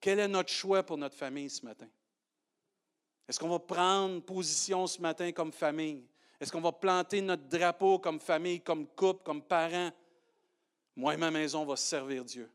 Quel 0.00 0.18
est 0.18 0.28
notre 0.28 0.50
choix 0.50 0.82
pour 0.82 0.96
notre 0.96 1.16
famille 1.16 1.50
ce 1.50 1.64
matin? 1.64 1.88
Est-ce 3.28 3.40
qu'on 3.40 3.48
va 3.48 3.58
prendre 3.58 4.20
position 4.22 4.86
ce 4.86 5.00
matin 5.00 5.32
comme 5.32 5.52
famille? 5.52 6.06
Est-ce 6.40 6.52
qu'on 6.52 6.60
va 6.60 6.72
planter 6.72 7.20
notre 7.20 7.44
drapeau 7.44 7.98
comme 7.98 8.20
famille, 8.20 8.60
comme 8.60 8.86
couple, 8.86 9.24
comme 9.24 9.42
parents? 9.42 9.90
Moi 10.94 11.14
et 11.14 11.16
ma 11.16 11.30
maison, 11.30 11.62
on 11.62 11.66
va 11.66 11.76
servir 11.76 12.24
Dieu. 12.24 12.50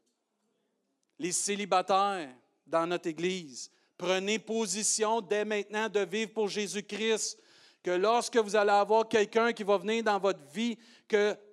Les 1.19 1.31
célibataires 1.31 2.29
dans 2.65 2.87
notre 2.87 3.07
Église, 3.07 3.69
prenez 3.97 4.39
position 4.39 5.21
dès 5.21 5.45
maintenant 5.45 5.89
de 5.89 5.99
vivre 5.99 6.31
pour 6.31 6.47
Jésus-Christ. 6.47 7.37
Que 7.83 7.91
lorsque 7.91 8.37
vous 8.37 8.55
allez 8.55 8.71
avoir 8.71 9.07
quelqu'un 9.07 9.53
qui 9.53 9.63
va 9.63 9.77
venir 9.77 10.03
dans 10.03 10.19
votre 10.19 10.45
vie, 10.51 10.77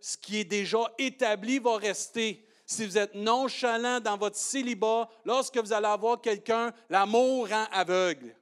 ce 0.00 0.16
qui 0.16 0.38
est 0.38 0.44
déjà 0.44 0.78
établi 0.98 1.58
va 1.58 1.76
rester. 1.76 2.44
Si 2.66 2.84
vous 2.84 2.98
êtes 2.98 3.14
nonchalant 3.14 4.00
dans 4.00 4.16
votre 4.16 4.36
célibat, 4.36 5.08
lorsque 5.24 5.56
vous 5.56 5.72
allez 5.72 5.86
avoir 5.86 6.20
quelqu'un, 6.20 6.72
l'amour 6.90 7.48
rend 7.48 7.66
aveugle. 7.72 8.34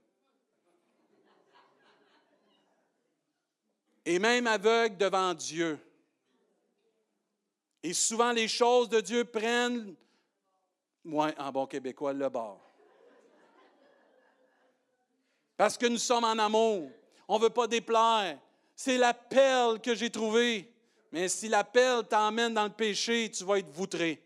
Et 4.04 4.18
même 4.18 4.46
aveugle 4.46 4.96
devant 4.96 5.34
Dieu. 5.34 5.78
Et 7.82 7.92
souvent, 7.92 8.32
les 8.32 8.48
choses 8.48 8.88
de 8.88 9.00
Dieu 9.00 9.24
prennent, 9.24 9.94
moi, 11.04 11.32
en 11.38 11.52
bon 11.52 11.66
québécois, 11.66 12.12
le 12.12 12.28
bord. 12.28 12.60
Parce 15.56 15.78
que 15.78 15.86
nous 15.86 15.98
sommes 15.98 16.24
en 16.24 16.38
amour. 16.38 16.90
On 17.28 17.38
ne 17.38 17.42
veut 17.42 17.50
pas 17.50 17.66
déplaire. 17.66 18.38
C'est 18.74 18.98
la 18.98 19.14
perle 19.14 19.80
que 19.80 19.94
j'ai 19.94 20.10
trouvée. 20.10 20.72
Mais 21.16 21.30
si 21.30 21.48
l'appel 21.48 22.06
t'emmène 22.06 22.52
dans 22.52 22.64
le 22.64 22.68
péché, 22.68 23.30
tu 23.30 23.42
vas 23.42 23.58
être 23.58 23.70
voutré. 23.70 24.22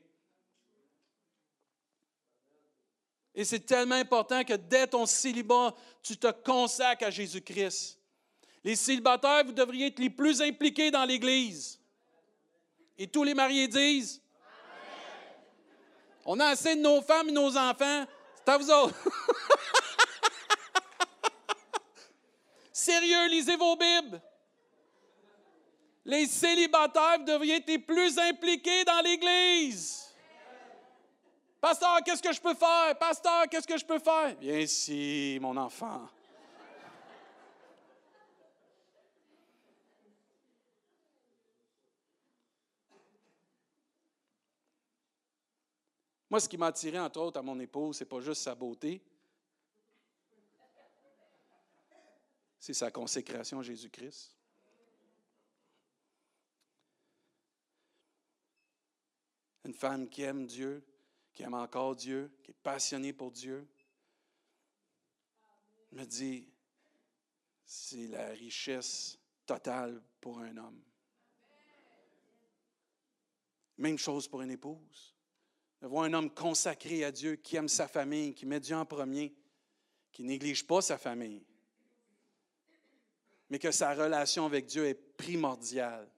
Et 3.33 3.45
c'est 3.45 3.61
tellement 3.61 3.95
important 3.95 4.43
que 4.43 4.55
dès 4.55 4.89
ton 4.89 5.07
célibat, 5.07 5.73
tu 6.03 6.17
te 6.17 6.33
consacres 6.33 7.05
à 7.05 7.11
Jésus-Christ. 7.11 7.97
Les 8.65 8.75
célibataires, 8.75 9.45
vous 9.45 9.53
devriez 9.53 9.87
être 9.87 10.01
les 10.01 10.11
plus 10.11 10.43
impliqués 10.43 10.91
dans 10.91 11.05
l'Église. 11.05 11.79
Et 12.99 13.07
tous 13.07 13.23
les 13.23 13.35
mariés 13.35 13.69
disent 13.69 14.21
On 16.25 16.41
a 16.41 16.47
assez 16.47 16.75
de 16.75 16.81
nos 16.81 17.01
femmes 17.03 17.29
et 17.29 17.33
nos 17.33 17.57
enfants. 17.57 18.05
C'est 18.35 18.51
à 18.51 18.59
vous 18.59 18.69
autres. 18.69 18.97
Sérieux, 22.73 23.29
lisez 23.29 23.55
vos 23.55 23.77
Bibles. 23.77 24.21
Les 26.05 26.27
célibataires 26.27 27.25
devraient 27.25 27.63
être 27.67 27.87
plus 27.87 28.19
impliqués 28.19 28.85
dans 28.85 29.01
l'Église. 29.03 30.07
Pasteur, 31.61 31.99
qu'est-ce 32.05 32.23
que 32.23 32.33
je 32.33 32.41
peux 32.41 32.55
faire? 32.55 32.99
Pasteur, 32.99 33.47
qu'est-ce 33.51 33.67
que 33.67 33.77
je 33.77 33.85
peux 33.85 33.99
faire? 33.99 34.35
Bien 34.37 34.61
ici, 34.61 35.39
mon 35.41 35.57
enfant. 35.59 36.09
Moi, 46.31 46.39
ce 46.39 46.49
qui 46.49 46.57
m'a 46.57 46.69
attiré, 46.69 46.99
entre 46.99 47.21
autres, 47.21 47.41
à 47.41 47.43
mon 47.43 47.59
épouse, 47.59 47.97
c'est 47.97 48.05
pas 48.05 48.21
juste 48.21 48.43
sa 48.43 48.55
beauté, 48.55 49.03
c'est 52.59 52.73
sa 52.73 52.91
consécration 52.91 53.59
à 53.59 53.63
Jésus-Christ. 53.63 54.40
Une 59.65 59.75
femme 59.75 60.09
qui 60.09 60.23
aime 60.23 60.47
Dieu, 60.47 60.85
qui 61.33 61.43
aime 61.43 61.55
encore 61.55 61.97
Dieu, 61.97 62.31
qui 62.43 62.51
est 62.51 62.63
passionnée 62.63 63.13
pour 63.13 63.31
Dieu. 63.31 63.69
me 65.93 66.05
dit, 66.05 66.49
c'est 67.65 68.07
la 68.09 68.29
richesse 68.31 69.19
totale 69.47 70.03
pour 70.21 70.39
un 70.41 70.57
homme. 70.57 70.83
Même 73.79 73.99
chose 73.99 74.29
pour 74.29 74.43
une 74.43 74.51
épouse. 74.51 75.15
De 75.81 75.87
voir 75.87 76.05
un 76.05 76.13
homme 76.13 76.31
consacré 76.35 77.05
à 77.05 77.13
Dieu, 77.13 77.37
qui 77.37 77.57
aime 77.57 77.69
sa 77.69 77.89
famille, 77.89 78.35
qui 78.35 78.45
met 78.45 78.61
Dieu 78.61 78.77
en 78.77 78.85
premier, 78.85 79.35
qui 80.13 80.25
néglige 80.25 80.67
pas 80.67 80.83
sa 80.83 80.99
famille, 80.99 81.45
mais 83.49 83.59
que 83.59 83.71
sa 83.71 83.95
relation 83.95 84.47
avec 84.47 84.67
Dieu 84.67 84.87
est 84.87 84.95
primordiale, 84.95 86.09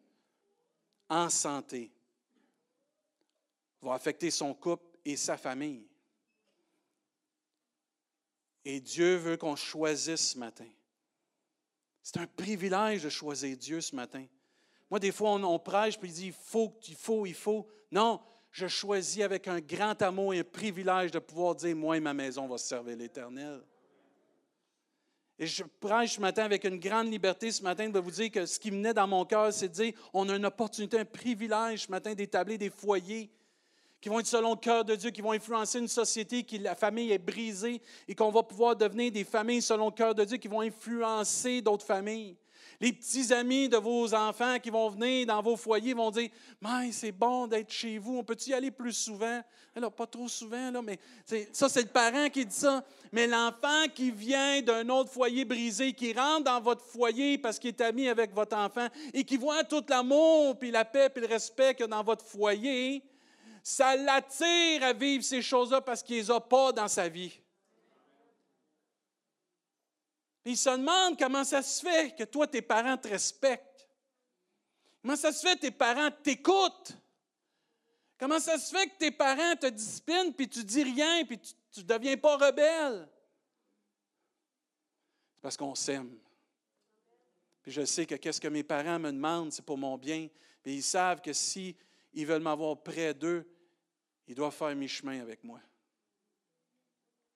en 1.09 1.31
santé, 1.31 1.93
va 3.83 3.95
affecter 3.95 4.31
son 4.31 4.55
couple 4.55 4.97
et 5.05 5.17
sa 5.17 5.37
famille. 5.37 5.87
Et 8.65 8.81
Dieu 8.81 9.17
veut 9.17 9.37
qu'on 9.37 9.57
choisisse 9.57 10.33
ce 10.33 10.39
matin. 10.39 10.69
C'est 12.03 12.19
un 12.19 12.27
privilège 12.27 13.03
de 13.03 13.09
choisir 13.09 13.57
Dieu 13.57 13.81
ce 13.81 13.95
matin. 13.95 14.25
Moi, 14.91 14.99
des 14.99 15.13
fois, 15.13 15.31
on, 15.31 15.59
prêche, 15.59 15.99
puis 15.99 16.11
il 16.11 16.15
dit, 16.15 16.27
il 16.27 16.33
faut, 16.33 16.79
il 16.87 16.95
faut, 16.95 17.27
il 17.27 17.35
faut. 17.35 17.67
Non, 17.91 18.21
je 18.51 18.67
choisis 18.67 19.23
avec 19.23 19.49
un 19.49 19.61
grand 19.61 20.01
amour 20.03 20.35
et 20.35 20.41
un 20.41 20.45
privilège 20.45 21.11
de 21.11 21.19
pouvoir 21.19 21.55
dire, 21.55 21.75
moi 21.75 21.97
et 21.97 22.01
ma 22.01 22.13
maison 22.13 22.47
va 22.47 22.59
servir 22.59 22.97
l'Éternel. 22.97 23.63
Et 25.39 25.47
je 25.47 25.65
prêche 25.81 26.17
ce 26.17 26.21
matin 26.21 26.45
avec 26.45 26.63
une 26.65 26.79
grande 26.79 27.11
liberté 27.11 27.51
ce 27.51 27.63
matin 27.63 27.89
de 27.89 27.99
vous 27.99 28.11
dire 28.11 28.31
que 28.31 28.47
ce 28.47 28.61
qui 28.61 28.71
venait 28.71 28.95
dans 28.95 29.09
mon 29.09 29.25
cœur, 29.25 29.53
c'est 29.53 29.69
de 29.69 29.73
dire, 29.73 29.93
on 30.13 30.29
a 30.29 30.37
une 30.37 30.45
opportunité, 30.45 30.99
un 30.99 31.05
privilège 31.05 31.87
ce 31.87 31.91
matin 31.91 32.15
d'établir 32.15 32.59
des 32.59 32.71
foyers 32.71 33.31
qui 34.03 34.09
vont 34.09 34.19
être 34.19 34.27
selon 34.27 34.51
le 34.51 34.57
cœur 34.57 34.85
de 34.85 34.97
Dieu, 34.97 35.11
qui 35.11 35.23
vont 35.23 35.31
influencer 35.31 35.79
une 35.79 35.87
société, 35.87 36.43
qui 36.43 36.59
la 36.59 36.75
famille 36.75 37.13
est 37.13 37.19
brisée 37.19 37.81
et 38.09 38.17
qu'on 38.17 38.33
va 38.33 38.43
pouvoir 38.43 38.75
devenir 38.75 39.13
des 39.13 39.23
familles 39.23 39.63
selon 39.63 39.87
le 39.87 39.93
cœur 39.93 40.13
de 40.13 40.25
Dieu 40.25 40.39
qui 40.39 40.49
vont 40.49 40.61
influencer 40.61 41.63
d'autres 41.63 41.87
familles. 41.87 42.37
Les 42.81 42.93
petits 42.93 43.33
amis 43.33 43.69
de 43.69 43.77
vos 43.77 44.13
enfants 44.13 44.59
qui 44.59 44.71
vont 44.71 44.89
venir 44.89 45.25
dans 45.27 45.41
vos 45.41 45.57
foyers 45.57 45.95
vont 45.95 46.11
dire 46.11 46.31
Mais 46.61 46.91
c'est 46.91 47.13
bon 47.13 47.47
d'être 47.47 47.71
chez 47.71 47.99
vous, 47.99 48.19
on 48.19 48.25
peut-tu 48.25 48.51
y 48.51 48.55
aller 48.55 48.73
plus 48.73 48.93
souvent 48.93 49.41
Alors, 49.77 49.93
pas 49.93 50.09
trop 50.09 50.27
souvent, 50.27 50.73
là, 50.73 50.83
mais 50.83 50.99
ça, 51.53 51.69
c'est 51.69 51.83
le 51.83 51.89
parent 51.89 52.29
qui 52.29 52.45
dit 52.45 52.57
ça. 52.57 52.85
Mais 53.13 53.29
l'enfant 53.29 53.85
qui 53.95 54.11
vient 54.11 54.63
d'un 54.63 54.89
autre 54.89 55.13
foyer 55.13 55.45
brisé, 55.45 55.93
qui 55.93 56.13
rentre 56.13 56.43
dans 56.43 56.61
votre 56.61 56.85
foyer 56.85 57.39
parce 57.39 57.61
qu'il 57.61 57.69
est 57.69 57.81
ami 57.81 58.09
avec 58.09 58.35
votre 58.35 58.57
enfant 58.57 58.89
et 59.15 59.23
qui 59.23 59.37
voit 59.37 59.63
tout 59.63 59.85
l'amour, 59.89 60.59
puis 60.59 60.73
la 60.73 60.85
paix, 60.85 61.09
puis 61.09 61.23
le 61.23 61.29
respect 61.29 61.75
qu'il 61.75 61.83
y 61.83 61.85
a 61.85 61.87
dans 61.87 62.03
votre 62.03 62.25
foyer, 62.25 63.01
ça 63.63 63.95
l'attire 63.97 64.83
à 64.83 64.93
vivre 64.93 65.23
ces 65.23 65.41
choses-là 65.41 65.81
parce 65.81 66.03
qu'il 66.03 66.17
ne 66.17 66.23
les 66.23 66.31
a 66.31 66.41
pas 66.41 66.73
dans 66.73 66.89
sa 66.89 67.09
vie. 67.09 67.41
Puis 70.43 70.55
il 70.55 70.57
se 70.57 70.71
demande 70.71 71.17
comment 71.19 71.45
ça 71.45 71.63
se 71.63 71.81
fait 71.81 72.17
que 72.17 72.25
toi, 72.25 72.47
tes 72.47 72.63
parents 72.63 72.97
te 72.97 73.09
respectent. 73.09 73.89
Comment 75.01 75.17
ça 75.17 75.33
se 75.33 75.47
fait 75.47 75.57
que 75.57 75.61
tes 75.61 75.71
parents 75.71 76.11
t'écoutent? 76.11 76.97
Comment 78.19 78.41
ça 78.41 78.59
se 78.59 78.75
fait 78.75 78.87
que 78.87 78.99
tes 78.99 79.11
parents 79.11 79.57
te 79.57 79.67
disciplinent, 79.67 80.33
puis 80.33 80.49
tu 80.49 80.63
dis 80.65 80.83
rien, 80.83 81.25
puis 81.25 81.39
tu 81.39 81.81
ne 81.81 81.85
deviens 81.85 82.17
pas 82.17 82.37
rebelle? 82.37 83.09
C'est 85.35 85.43
parce 85.43 85.57
qu'on 85.57 85.75
s'aime. 85.75 86.17
Puis 87.63 87.73
je 87.73 87.85
sais 87.85 88.07
que 88.07 88.17
qu'est-ce 88.17 88.41
que 88.41 88.49
mes 88.49 88.65
parents 88.65 88.99
me 88.99 89.11
demandent, 89.11 89.53
c'est 89.53 89.65
pour 89.65 89.79
mon 89.79 89.97
bien. 89.97 90.29
Puis 90.63 90.75
ils 90.75 90.83
savent 90.83 91.21
que 91.21 91.33
si 91.33 91.77
veulent 92.15 92.43
m'avoir 92.43 92.81
près 92.83 93.15
d'eux, 93.15 93.45
ils 94.27 94.35
doivent 94.35 94.55
faire 94.55 94.75
mi-chemin 94.75 95.21
avec 95.21 95.43
moi. 95.45 95.61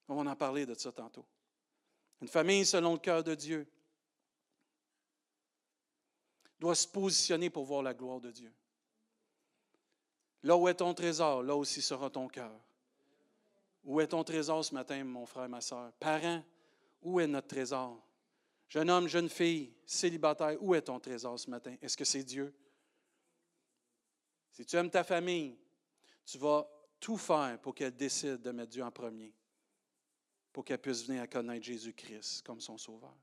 On 0.09 0.23
va 0.23 0.31
en 0.31 0.37
parler 0.37 0.67
de 0.67 0.75
ça 0.75 0.93
tantôt. 0.93 1.27
Une 2.21 2.29
famille 2.29 2.65
selon 2.65 2.95
le 2.95 2.99
cœur 2.99 3.23
de 3.23 3.35
Dieu 3.35 3.67
doit 6.59 6.75
se 6.75 6.87
positionner 6.87 7.51
pour 7.51 7.65
voir 7.65 7.83
la 7.83 7.93
gloire 7.93 8.21
de 8.21 8.31
Dieu. 8.31 8.53
Là 10.43 10.57
où 10.57 10.69
est 10.69 10.75
ton 10.75 10.95
trésor, 10.95 11.43
là 11.43 11.57
aussi 11.57 11.83
sera 11.83 12.09
ton 12.09 12.29
cœur. 12.29 12.59
Où 13.85 14.01
est 14.01 14.09
ton 14.09 14.25
trésor 14.25 14.65
ce 14.65 14.75
matin, 14.75 15.03
mon 15.05 15.27
frère, 15.27 15.49
ma 15.49 15.61
soeur? 15.61 15.93
Parents, 15.95 16.43
où 17.03 17.21
est 17.21 17.27
notre 17.27 17.49
trésor? 17.49 18.03
Jeune 18.69 18.91
homme, 18.91 19.07
jeune 19.07 19.29
fille, 19.29 19.75
célibataire, 19.85 20.57
où 20.61 20.75
est 20.75 20.83
ton 20.83 20.99
trésor 20.99 21.39
ce 21.39 21.51
matin? 21.51 21.77
Est-ce 21.83 21.97
que 21.97 22.05
c'est 22.05 22.25
Dieu? 22.25 22.55
Si 24.51 24.65
tu 24.65 24.77
aimes 24.77 24.91
ta 24.91 25.05
famille, 25.05 25.57
tu 26.25 26.39
vas 26.39 26.67
tout 27.07 27.17
faire 27.17 27.61
pour 27.61 27.73
qu'elle 27.73 27.95
décide 27.95 28.43
de 28.43 28.51
mettre 28.51 28.73
Dieu 28.73 28.83
en 28.83 28.91
premier 28.91 29.33
pour 30.53 30.65
qu'elle 30.65 30.81
puisse 30.81 31.07
venir 31.07 31.23
à 31.23 31.29
connaître 31.29 31.65
Jésus-Christ 31.65 32.43
comme 32.45 32.61
son 32.61 32.77
sauveur. 32.77 33.15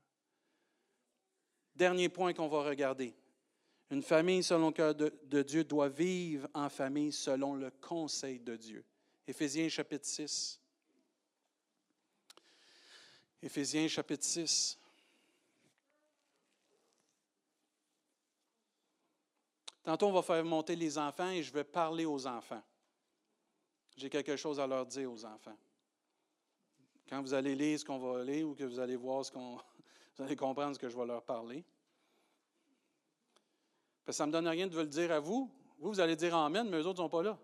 Dernier 1.76 2.08
point 2.08 2.32
qu'on 2.32 2.48
va 2.48 2.62
regarder. 2.62 3.14
Une 3.90 4.02
famille 4.02 4.42
selon 4.42 4.68
le 4.68 4.72
cœur 4.72 4.94
de, 4.94 5.42
Dieu 5.42 5.64
doit 5.64 5.90
vivre 5.90 6.48
en 6.54 6.70
famille 6.70 7.12
selon 7.12 7.52
le 7.52 7.70
conseil 7.72 8.38
de 8.38 8.56
Dieu. 8.56 8.82
Éphésiens 9.26 9.68
chapitre 9.68 10.06
6. 10.06 10.58
Éphésiens 13.42 13.86
chapitre 13.86 14.24
6. 14.24 14.78
Tantôt, 19.82 20.06
on 20.06 20.12
va 20.12 20.22
faire 20.22 20.42
monter 20.42 20.74
les 20.74 20.96
enfants 20.96 21.28
et 21.28 21.42
je 21.42 21.52
vais 21.52 21.64
parler 21.64 22.06
aux 22.06 22.26
enfants. 22.26 22.62
J'ai 23.96 24.10
quelque 24.10 24.36
chose 24.36 24.58
à 24.58 24.66
leur 24.66 24.86
dire 24.86 25.10
aux 25.10 25.24
enfants. 25.24 25.56
Quand 27.08 27.20
vous 27.22 27.34
allez 27.34 27.54
lire 27.54 27.78
ce 27.78 27.84
qu'on 27.84 27.98
va 27.98 28.24
lire 28.24 28.48
ou 28.48 28.54
que 28.54 28.64
vous 28.64 28.80
allez 28.80 28.96
voir 28.96 29.24
ce 29.24 29.30
qu'on. 29.30 29.58
Vous 30.16 30.22
allez 30.22 30.36
comprendre 30.36 30.76
ce 30.76 30.78
que 30.78 30.88
je 30.88 30.96
vais 30.96 31.06
leur 31.06 31.24
parler. 31.24 31.64
Ça 34.08 34.24
ne 34.24 34.28
me 34.28 34.32
donne 34.32 34.46
rien 34.46 34.68
de 34.68 34.72
vous 34.72 34.78
le 34.78 34.86
dire 34.86 35.10
à 35.10 35.18
vous. 35.18 35.50
Vous, 35.80 35.88
vous 35.88 35.98
allez 35.98 36.14
dire 36.14 36.36
Amen, 36.36 36.68
mais 36.70 36.76
eux 36.76 36.86
autres 36.86 37.02
ne 37.02 37.06
sont 37.06 37.08
pas 37.08 37.24
là. 37.24 37.36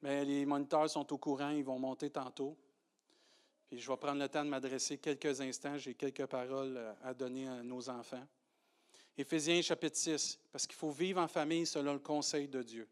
Mais 0.00 0.24
les 0.24 0.46
moniteurs 0.46 0.88
sont 0.88 1.12
au 1.12 1.18
courant, 1.18 1.50
ils 1.50 1.62
vont 1.62 1.78
monter 1.78 2.08
tantôt. 2.08 2.56
Puis 3.68 3.78
je 3.78 3.90
vais 3.90 3.96
prendre 3.98 4.18
le 4.18 4.28
temps 4.28 4.44
de 4.44 4.48
m'adresser 4.48 4.96
quelques 4.96 5.40
instants. 5.40 5.76
J'ai 5.76 5.94
quelques 5.94 6.26
paroles 6.26 6.96
à 7.02 7.12
donner 7.12 7.48
à 7.48 7.62
nos 7.62 7.88
enfants. 7.90 8.26
Éphésiens 9.20 9.60
chapitre 9.60 9.98
6, 9.98 10.38
parce 10.50 10.66
qu'il 10.66 10.76
faut 10.76 10.90
vivre 10.90 11.20
en 11.20 11.28
famille 11.28 11.66
selon 11.66 11.92
le 11.92 11.98
conseil 11.98 12.48
de 12.48 12.62
Dieu. 12.62 12.88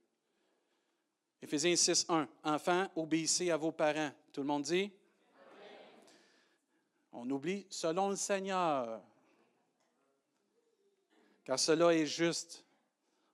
Éphésiens 1.41 1.75
6, 1.75 2.05
1. 2.07 2.29
Enfants, 2.45 2.87
obéissez 2.97 3.51
à 3.51 3.57
vos 3.57 3.73
parents. 3.73 4.11
Tout 4.31 4.43
le 4.43 4.47
monde 4.47 4.65
dit? 4.65 4.93
On 7.13 7.31
oublie 7.31 7.67
selon 7.71 8.11
le 8.11 8.17
Seigneur. 8.17 9.01
Car 11.45 11.59
cela 11.59 11.95
est 11.95 12.05
juste. 12.05 12.63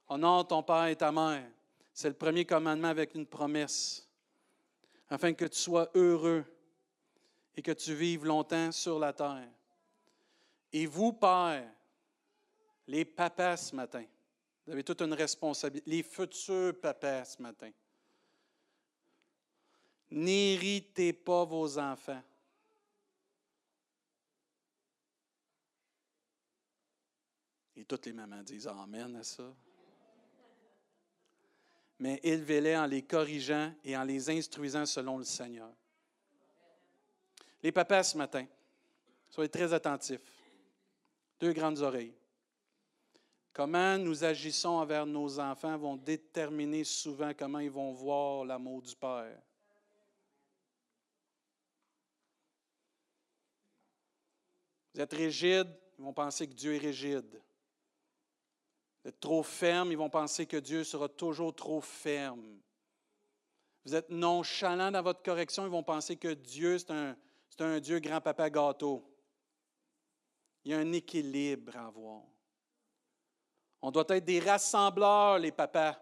Honore 0.07 0.47
ton 0.47 0.63
père 0.63 0.87
et 0.87 0.95
ta 0.95 1.11
mère. 1.11 1.51
C'est 1.93 2.09
le 2.09 2.15
premier 2.15 2.45
commandement 2.45 2.89
avec 2.89 3.17
une 3.17 3.27
promesse. 3.27 4.09
Afin 5.11 5.33
que 5.33 5.47
tu 5.47 5.59
sois 5.59 5.91
heureux 5.95 6.45
et 7.57 7.63
que 7.63 7.73
tu 7.73 7.93
vives 7.93 8.25
longtemps 8.25 8.71
sur 8.71 9.01
la 9.01 9.13
terre. 9.13 9.49
Et 10.73 10.87
vous, 10.87 11.13
pères, 11.13 11.69
les 12.87 13.05
papas 13.05 13.57
ce 13.57 13.75
matin, 13.75 14.05
vous 14.67 14.73
avez 14.73 14.85
toute 14.85 15.03
une 15.03 15.13
responsabilité, 15.13 15.91
les 15.91 16.03
futurs 16.03 16.79
papas 16.81 17.25
ce 17.25 17.43
matin. 17.43 17.71
N'irritez 20.11 21.13
pas 21.13 21.45
vos 21.45 21.79
enfants. 21.79 22.23
Et 27.77 27.85
toutes 27.85 28.07
les 28.07 28.13
mamans 28.13 28.43
disent 28.43 28.69
Amen 28.69 29.17
à 29.17 29.25
ça. 29.25 29.53
Mais 31.99 32.21
élevez-les 32.23 32.77
en 32.77 32.87
les 32.87 33.03
corrigeant 33.03 33.73
et 33.85 33.97
en 33.97 34.05
les 34.05 34.31
instruisant 34.31 34.87
selon 34.87 35.19
le 35.19 35.25
Seigneur. 35.25 35.71
Les 37.63 37.73
papas 37.73 38.03
ce 38.05 38.17
matin, 38.17 38.47
soyez 39.31 39.49
très 39.49 39.73
attentifs. 39.73 40.21
Deux 41.41 41.53
grandes 41.53 41.81
oreilles. 41.81 42.15
Comment 43.55 43.97
nous 43.99 44.25
agissons 44.25 44.71
envers 44.71 45.07
nos 45.07 45.39
enfants 45.39 45.79
vont 45.79 45.97
déterminer 45.97 46.83
souvent 46.83 47.33
comment 47.35 47.61
ils 47.61 47.71
vont 47.71 47.93
voir 47.93 48.45
l'amour 48.45 48.83
du 48.83 48.97
Père. 48.97 49.41
Vous 54.93 55.01
êtes 55.01 55.13
rigide, 55.13 55.69
ils 55.99 56.05
vont 56.05 56.13
penser 56.13 56.49
que 56.49 56.53
Dieu 56.53 56.75
est 56.75 56.79
rigide. 56.79 57.41
Vous 59.03 59.11
êtes 59.11 59.21
trop 59.21 59.45
ferme, 59.45 59.93
ils 59.93 59.99
vont 59.99 60.11
penser 60.11 60.47
que 60.47 60.57
Dieu 60.57 60.83
sera 60.83 61.09
toujours 61.09 61.55
trop 61.55 61.81
ferme. 61.81 62.59
Vous 63.85 63.95
êtes 63.95 64.11
nonchalant 64.11 64.91
dans 64.91 65.03
votre 65.03 65.23
correction, 65.23 65.65
ils 65.65 65.71
vont 65.71 65.85
penser 65.85 66.17
que 66.17 66.35
Dieu, 66.35 66.77
c'est 66.79 66.91
un, 66.91 67.17
un 67.61 67.79
Dieu 67.79 68.01
grand-papa 68.01 68.51
gâteau. 68.51 69.09
Il 70.65 70.73
y 70.73 70.75
a 70.75 70.79
un 70.79 70.93
équilibre 70.93 71.77
à 71.77 71.87
avoir. 71.87 72.23
On 73.87 73.91
doit 73.91 74.07
être 74.09 74.25
des 74.25 74.41
rassembleurs, 74.41 75.39
les 75.39 75.53
papas. 75.53 75.95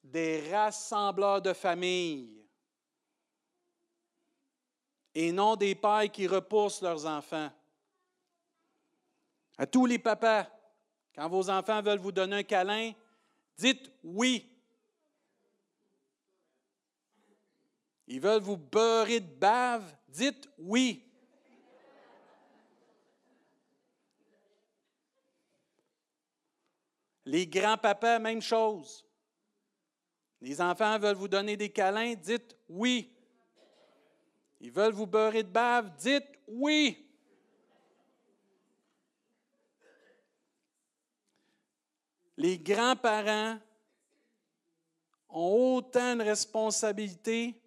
Des 0.00 0.48
rassembleurs 0.48 1.42
de 1.42 1.52
famille 1.52 2.46
et 5.12 5.32
non 5.32 5.56
des 5.56 5.74
pères 5.74 6.08
qui 6.12 6.28
repoussent 6.28 6.82
leurs 6.82 7.04
enfants. 7.04 7.50
À 9.56 9.66
tous 9.66 9.86
les 9.86 9.98
papas, 9.98 10.46
quand 11.12 11.28
vos 11.28 11.50
enfants 11.50 11.82
veulent 11.82 11.98
vous 11.98 12.12
donner 12.12 12.36
un 12.36 12.42
câlin, 12.44 12.92
dites 13.56 13.90
oui. 14.04 14.48
Ils 18.06 18.20
veulent 18.20 18.40
vous 18.40 18.56
beurrer 18.56 19.18
de 19.18 19.34
bave, 19.34 19.96
dites 20.06 20.48
oui. 20.58 21.07
Les 27.28 27.46
grands-papas, 27.46 28.18
même 28.20 28.40
chose. 28.40 29.04
Les 30.40 30.62
enfants 30.62 30.98
veulent 30.98 31.14
vous 31.14 31.28
donner 31.28 31.58
des 31.58 31.68
câlins, 31.68 32.14
dites 32.14 32.56
oui. 32.70 33.12
Ils 34.62 34.72
veulent 34.72 34.94
vous 34.94 35.06
beurrer 35.06 35.42
de 35.42 35.50
bave, 35.50 35.94
dites 35.96 36.24
oui. 36.46 37.06
Les 42.38 42.58
grands-parents 42.58 43.58
ont 45.28 45.76
autant 45.76 46.16
de 46.16 46.22
responsabilité 46.22 47.60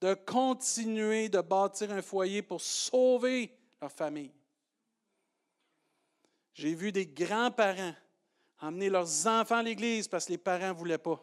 de 0.00 0.14
continuer 0.14 1.28
de 1.28 1.40
bâtir 1.40 1.90
un 1.90 2.02
foyer 2.02 2.40
pour 2.40 2.60
sauver 2.60 3.52
leur 3.80 3.90
famille. 3.90 4.32
J'ai 6.54 6.74
vu 6.76 6.92
des 6.92 7.08
grands-parents 7.08 7.96
emmener 8.62 8.88
leurs 8.88 9.26
enfants 9.26 9.56
à 9.56 9.62
l'église 9.62 10.08
parce 10.08 10.26
que 10.26 10.32
les 10.32 10.38
parents 10.38 10.68
ne 10.68 10.72
voulaient 10.72 10.98
pas. 10.98 11.22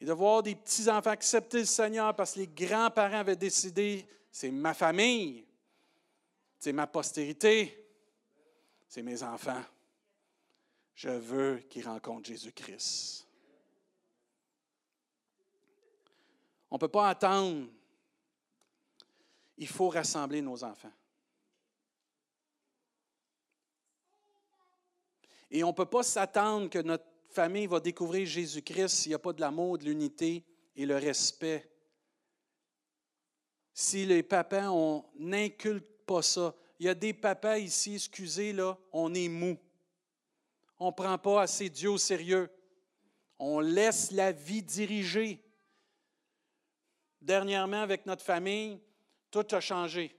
Et 0.00 0.04
de 0.04 0.12
voir 0.12 0.42
des 0.42 0.54
petits-enfants 0.54 1.10
accepter 1.10 1.60
le 1.60 1.64
Seigneur 1.64 2.14
parce 2.16 2.32
que 2.32 2.40
les 2.40 2.48
grands-parents 2.48 3.20
avaient 3.20 3.36
décidé, 3.36 4.06
c'est 4.30 4.50
ma 4.50 4.74
famille, 4.74 5.44
c'est 6.58 6.72
ma 6.72 6.86
postérité, 6.86 7.86
c'est 8.88 9.02
mes 9.02 9.22
enfants. 9.22 9.62
Je 10.94 11.10
veux 11.10 11.58
qu'ils 11.68 11.86
rencontrent 11.86 12.26
Jésus-Christ. 12.26 13.26
On 16.70 16.76
ne 16.76 16.80
peut 16.80 16.88
pas 16.88 17.10
attendre. 17.10 17.66
Il 19.58 19.68
faut 19.68 19.88
rassembler 19.88 20.42
nos 20.42 20.62
enfants. 20.64 20.92
Et 25.50 25.62
on 25.62 25.68
ne 25.68 25.74
peut 25.74 25.86
pas 25.86 26.02
s'attendre 26.02 26.68
que 26.68 26.78
notre 26.78 27.06
famille 27.30 27.66
va 27.66 27.80
découvrir 27.80 28.26
Jésus-Christ 28.26 28.88
s'il 28.88 29.10
n'y 29.10 29.14
a 29.14 29.18
pas 29.18 29.32
de 29.32 29.40
l'amour, 29.40 29.78
de 29.78 29.84
l'unité 29.84 30.44
et 30.74 30.86
le 30.86 30.96
respect. 30.96 31.70
Si 33.72 34.06
les 34.06 34.22
papas, 34.22 34.70
on 34.70 35.04
n'inculque 35.18 35.86
pas 36.06 36.22
ça. 36.22 36.54
Il 36.78 36.86
y 36.86 36.88
a 36.88 36.94
des 36.94 37.12
papas 37.12 37.58
ici, 37.58 37.94
excusez, 37.94 38.52
là, 38.52 38.76
on 38.92 39.12
est 39.14 39.28
mou. 39.28 39.58
On 40.78 40.86
ne 40.86 40.92
prend 40.92 41.18
pas 41.18 41.42
assez 41.42 41.68
Dieu 41.68 41.90
au 41.90 41.98
sérieux. 41.98 42.50
On 43.38 43.60
laisse 43.60 44.10
la 44.12 44.32
vie 44.32 44.62
diriger. 44.62 45.42
Dernièrement, 47.20 47.82
avec 47.82 48.06
notre 48.06 48.22
famille, 48.22 48.80
tout 49.30 49.46
a 49.50 49.60
changé. 49.60 50.16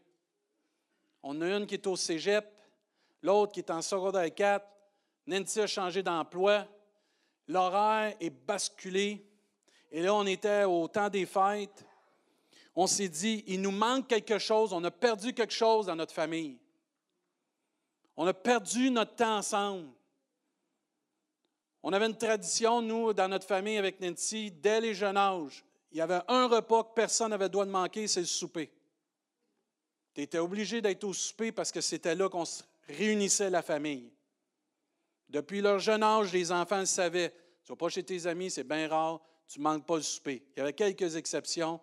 On 1.24 1.42
a 1.42 1.58
une 1.58 1.66
qui 1.66 1.76
est 1.76 1.88
au 1.88 1.96
cégep, 1.96 2.46
l'autre 3.22 3.54
qui 3.54 3.60
est 3.60 3.72
en 3.72 3.82
secondaire 3.82 4.34
4. 4.34 4.66
Nancy 5.28 5.60
a 5.60 5.68
changé 5.68 6.02
d'emploi. 6.02 6.66
L'horaire 7.48 8.16
est 8.20 8.30
basculé. 8.30 9.26
Et 9.92 10.02
là, 10.02 10.14
on 10.14 10.26
était 10.26 10.64
au 10.64 10.88
temps 10.88 11.10
des 11.10 11.26
fêtes. 11.26 11.86
On 12.76 12.88
s'est 12.88 13.10
dit, 13.10 13.44
il 13.48 13.62
nous 13.62 13.72
manque 13.72 14.08
quelque 14.08 14.40
chose. 14.40 14.74
On 14.74 14.84
a 14.84 14.92
perdu 14.92 15.34
quelque 15.34 15.54
chose 15.54 15.88
dans 15.88 15.96
notre 15.96 16.14
famille. 16.14 16.58
On 18.16 18.26
a 18.26 18.34
perdu 18.34 18.90
notre 18.90 19.16
temps 19.16 19.38
ensemble. 19.38 19.90
On 21.84 21.94
avait 21.94 22.08
une 22.08 22.18
tradition, 22.18 22.82
nous, 22.82 23.14
dans 23.14 23.28
notre 23.28 23.48
famille 23.48 23.78
avec 23.78 24.00
Nancy, 24.00 24.52
dès 24.52 24.82
les 24.82 24.94
jeunes 24.94 25.18
âges. 25.18 25.64
Il 25.92 25.98
y 25.98 26.02
avait 26.02 26.20
un 26.28 26.48
repas 26.48 26.84
que 26.84 26.94
personne 26.94 27.30
n'avait 27.30 27.50
droit 27.50 27.66
de 27.66 27.72
manquer, 27.72 28.08
c'est 28.08 28.20
le 28.20 28.26
souper. 28.26 28.72
Tu 30.14 30.22
étais 30.22 30.40
obligé 30.40 30.82
d'être 30.82 31.04
au 31.04 31.14
souper 31.14 31.52
parce 31.52 31.72
que 31.72 31.80
c'était 31.80 32.16
là 32.16 32.28
qu'on 32.28 32.46
se 32.46 32.64
réunissait 32.90 33.50
la 33.50 33.62
famille. 33.62 34.12
Depuis 35.30 35.62
leur 35.62 35.80
jeune 35.80 36.04
âge, 36.04 36.32
les 36.32 36.52
enfants 36.52 36.80
le 36.80 36.86
savaient. 36.86 37.34
Tu 37.64 37.72
vas 37.72 37.76
pas 37.76 37.90
chez 37.90 38.04
tes 38.04 38.26
amis, 38.28 38.50
c'est 38.50 38.64
bien 38.64 38.88
rare, 38.88 39.22
tu 39.48 39.60
ne 39.60 39.64
manques 39.64 39.86
pas 39.86 39.98
le 39.98 40.02
souper. 40.02 40.44
Il 40.56 40.60
y 40.60 40.62
avait 40.62 40.74
quelques 40.74 41.16
exceptions, 41.16 41.82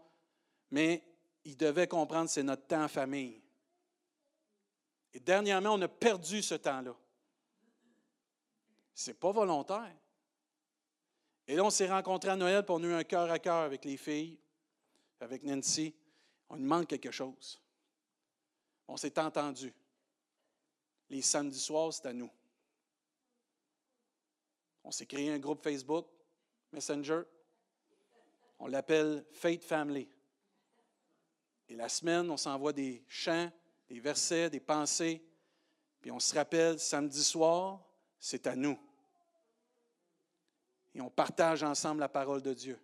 mais 0.70 1.02
ils 1.44 1.56
devaient 1.56 1.88
comprendre 1.88 2.26
que 2.26 2.32
c'est 2.32 2.42
notre 2.42 2.66
temps 2.66 2.84
en 2.84 2.88
famille. 2.88 3.42
Et 5.12 5.20
dernièrement, 5.20 5.74
on 5.74 5.82
a 5.82 5.88
perdu 5.88 6.42
ce 6.42 6.54
temps-là. 6.54 6.96
Ce 8.94 9.10
n'est 9.10 9.14
pas 9.14 9.30
volontaire. 9.30 9.94
Et 11.46 11.56
là, 11.56 11.64
on 11.64 11.70
s'est 11.70 11.88
rencontrés 11.88 12.30
à 12.30 12.36
Noël, 12.36 12.64
pour 12.64 12.76
on 12.76 12.84
a 12.84 12.86
eu 12.86 12.92
un 12.94 13.04
cœur 13.04 13.30
à 13.30 13.38
cœur 13.38 13.56
avec 13.56 13.84
les 13.84 13.96
filles, 13.96 14.38
avec 15.20 15.42
Nancy. 15.42 15.94
On 16.48 16.56
nous 16.56 16.66
manque 16.66 16.88
quelque 16.88 17.10
chose. 17.10 17.60
On 18.88 18.96
s'est 18.96 19.18
entendu. 19.18 19.72
Les 21.10 21.22
samedis 21.22 21.60
soirs, 21.60 21.92
c'est 21.92 22.06
à 22.06 22.12
nous. 22.12 22.30
On 24.84 24.90
s'est 24.90 25.06
créé 25.06 25.30
un 25.30 25.38
groupe 25.38 25.62
Facebook, 25.62 26.06
Messenger. 26.72 27.22
On 28.58 28.66
l'appelle 28.66 29.24
Faith 29.32 29.64
Family. 29.64 30.08
Et 31.68 31.74
la 31.74 31.88
semaine, 31.88 32.30
on 32.30 32.36
s'envoie 32.36 32.72
des 32.72 33.02
chants, 33.08 33.50
des 33.88 33.98
versets, 33.98 34.50
des 34.50 34.60
pensées. 34.60 35.24
Puis 36.00 36.10
on 36.10 36.20
se 36.20 36.34
rappelle, 36.34 36.78
samedi 36.78 37.24
soir, 37.24 37.80
c'est 38.18 38.46
à 38.46 38.54
nous. 38.54 38.78
Et 40.94 41.00
on 41.00 41.10
partage 41.10 41.62
ensemble 41.62 42.00
la 42.00 42.08
parole 42.08 42.42
de 42.42 42.52
Dieu. 42.52 42.78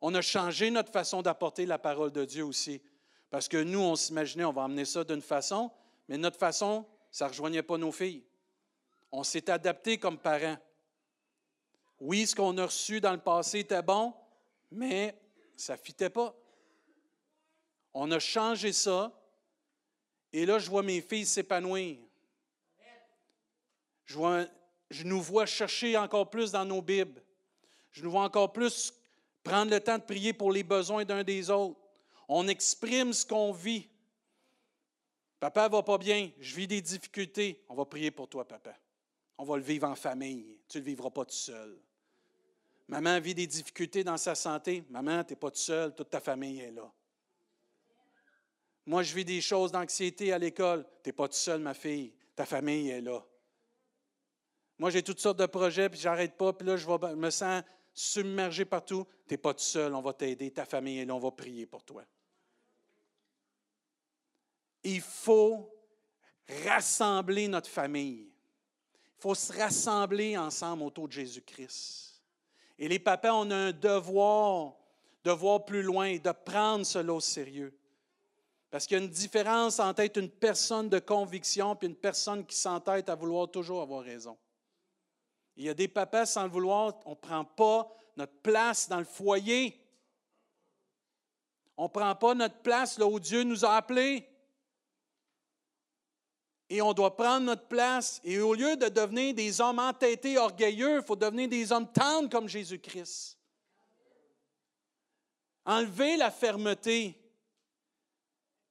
On 0.00 0.14
a 0.14 0.22
changé 0.22 0.70
notre 0.70 0.90
façon 0.90 1.20
d'apporter 1.20 1.66
la 1.66 1.78
parole 1.78 2.10
de 2.10 2.24
Dieu 2.24 2.44
aussi. 2.44 2.82
Parce 3.28 3.48
que 3.48 3.62
nous, 3.62 3.80
on 3.80 3.96
s'imaginait, 3.96 4.44
on 4.44 4.52
va 4.52 4.62
emmener 4.62 4.86
ça 4.86 5.04
d'une 5.04 5.22
façon, 5.22 5.70
mais 6.08 6.16
notre 6.16 6.38
façon, 6.38 6.86
ça 7.10 7.26
ne 7.26 7.30
rejoignait 7.30 7.62
pas 7.62 7.78
nos 7.78 7.92
filles. 7.92 8.24
On 9.12 9.22
s'est 9.22 9.50
adapté 9.50 9.98
comme 9.98 10.18
parents. 10.18 10.56
Oui, 12.00 12.26
ce 12.26 12.34
qu'on 12.34 12.56
a 12.56 12.64
reçu 12.64 13.00
dans 13.00 13.12
le 13.12 13.20
passé 13.20 13.60
était 13.60 13.82
bon, 13.82 14.14
mais 14.70 15.14
ça 15.56 15.74
ne 15.74 15.78
fitait 15.78 16.10
pas. 16.10 16.34
On 17.92 18.10
a 18.10 18.18
changé 18.18 18.72
ça, 18.72 19.12
et 20.32 20.46
là, 20.46 20.58
je 20.58 20.70
vois 20.70 20.82
mes 20.82 21.00
filles 21.00 21.26
s'épanouir. 21.26 21.98
Je, 24.06 25.04
nous 25.04 25.22
vois 25.22 25.46
chercher 25.46 25.96
encore 25.96 26.30
plus 26.30 26.50
dans 26.52 26.64
nos 26.64 26.82
Bibles. 26.82 27.22
Je 27.92 28.02
nous 28.02 28.10
vois 28.10 28.22
encore 28.22 28.52
plus 28.52 28.92
prendre 29.44 29.70
le 29.70 29.80
temps 29.80 29.98
de 29.98 30.02
prier 30.02 30.32
pour 30.32 30.52
les 30.52 30.64
besoins 30.64 31.04
d'un 31.04 31.22
des 31.22 31.50
autres. 31.50 31.78
On 32.28 32.48
exprime 32.48 33.12
ce 33.12 33.26
qu'on 33.26 33.52
vit. 33.52 33.88
Papa 35.38 35.68
va 35.68 35.82
pas 35.82 35.98
bien, 35.98 36.30
je 36.38 36.54
vis 36.54 36.66
des 36.66 36.80
difficultés. 36.80 37.64
On 37.68 37.74
va 37.74 37.84
prier 37.84 38.10
pour 38.10 38.28
toi, 38.28 38.46
papa. 38.46 38.74
On 39.38 39.44
va 39.44 39.56
le 39.56 39.62
vivre 39.62 39.88
en 39.88 39.94
famille. 39.94 40.60
Tu 40.68 40.78
ne 40.78 40.82
le 40.82 40.86
vivras 40.86 41.10
pas 41.10 41.24
tout 41.24 41.32
seul. 41.32 41.80
Maman 42.90 43.20
vit 43.20 43.36
des 43.36 43.46
difficultés 43.46 44.02
dans 44.02 44.16
sa 44.16 44.34
santé. 44.34 44.82
Maman, 44.90 45.22
tu 45.22 45.32
n'es 45.32 45.36
pas 45.36 45.52
tout 45.52 45.58
seul, 45.58 45.94
toute 45.94 46.10
ta 46.10 46.18
famille 46.18 46.58
est 46.58 46.72
là. 46.72 46.92
Moi, 48.84 49.04
je 49.04 49.14
vis 49.14 49.24
des 49.24 49.40
choses 49.40 49.70
d'anxiété 49.70 50.32
à 50.32 50.38
l'école. 50.38 50.84
Tu 51.04 51.08
n'es 51.08 51.12
pas 51.12 51.28
tout 51.28 51.36
seul, 51.36 51.60
ma 51.60 51.72
fille. 51.72 52.12
Ta 52.34 52.44
famille 52.44 52.90
est 52.90 53.00
là. 53.00 53.24
Moi, 54.76 54.90
j'ai 54.90 55.04
toutes 55.04 55.20
sortes 55.20 55.38
de 55.38 55.46
projets, 55.46 55.88
puis 55.88 56.00
j'arrête 56.00 56.36
pas, 56.36 56.52
puis 56.52 56.66
là, 56.66 56.76
je 56.76 56.88
me 57.14 57.30
sens 57.30 57.62
submergé 57.94 58.64
partout. 58.64 59.06
Tu 59.28 59.34
n'es 59.34 59.38
pas 59.38 59.54
tout 59.54 59.60
seul, 59.60 59.94
on 59.94 60.00
va 60.00 60.12
t'aider. 60.12 60.50
Ta 60.50 60.64
famille 60.64 60.98
est 60.98 61.04
là, 61.04 61.14
on 61.14 61.20
va 61.20 61.30
prier 61.30 61.66
pour 61.66 61.84
toi. 61.84 62.04
Il 64.82 65.00
faut 65.00 65.72
rassembler 66.64 67.46
notre 67.46 67.70
famille. 67.70 68.32
Il 69.16 69.20
faut 69.22 69.36
se 69.36 69.52
rassembler 69.52 70.36
ensemble 70.36 70.82
autour 70.82 71.06
de 71.06 71.12
Jésus-Christ. 71.12 72.09
Et 72.80 72.88
les 72.88 72.98
papas, 72.98 73.34
on 73.34 73.50
a 73.50 73.56
un 73.56 73.72
devoir 73.72 74.74
de 75.22 75.30
voir 75.30 75.66
plus 75.66 75.82
loin 75.82 76.16
de 76.16 76.32
prendre 76.32 76.86
cela 76.86 77.12
au 77.12 77.20
sérieux. 77.20 77.78
Parce 78.70 78.86
qu'il 78.86 78.96
y 78.96 79.00
a 79.00 79.04
une 79.04 79.10
différence 79.10 79.78
entre 79.78 80.00
être 80.00 80.16
une 80.16 80.30
personne 80.30 80.88
de 80.88 80.98
conviction 80.98 81.74
et 81.74 81.86
une 81.86 81.94
personne 81.94 82.46
qui 82.46 82.56
s'entête 82.56 83.10
à 83.10 83.14
vouloir 83.14 83.50
toujours 83.50 83.82
avoir 83.82 84.02
raison. 84.02 84.38
Il 85.56 85.64
y 85.64 85.68
a 85.68 85.74
des 85.74 85.88
papas, 85.88 86.24
sans 86.24 86.44
le 86.44 86.50
vouloir, 86.50 86.98
on 87.04 87.10
ne 87.10 87.16
prend 87.16 87.44
pas 87.44 87.94
notre 88.16 88.40
place 88.40 88.88
dans 88.88 88.98
le 88.98 89.04
foyer. 89.04 89.78
On 91.76 91.84
ne 91.84 91.88
prend 91.88 92.14
pas 92.14 92.34
notre 92.34 92.62
place 92.62 92.98
là 92.98 93.06
où 93.06 93.20
Dieu 93.20 93.42
nous 93.42 93.62
a 93.62 93.76
appelés. 93.76 94.26
Et 96.72 96.80
on 96.80 96.92
doit 96.92 97.16
prendre 97.16 97.46
notre 97.46 97.66
place. 97.66 98.20
Et 98.22 98.38
au 98.38 98.54
lieu 98.54 98.76
de 98.76 98.88
devenir 98.88 99.34
des 99.34 99.60
hommes 99.60 99.80
entêtés, 99.80 100.38
orgueilleux, 100.38 100.98
il 100.98 101.02
faut 101.02 101.16
devenir 101.16 101.48
des 101.48 101.72
hommes 101.72 101.90
tendres 101.90 102.30
comme 102.30 102.48
Jésus-Christ. 102.48 103.36
Enlever 105.66 106.16
la 106.16 106.30
fermeté 106.30 107.20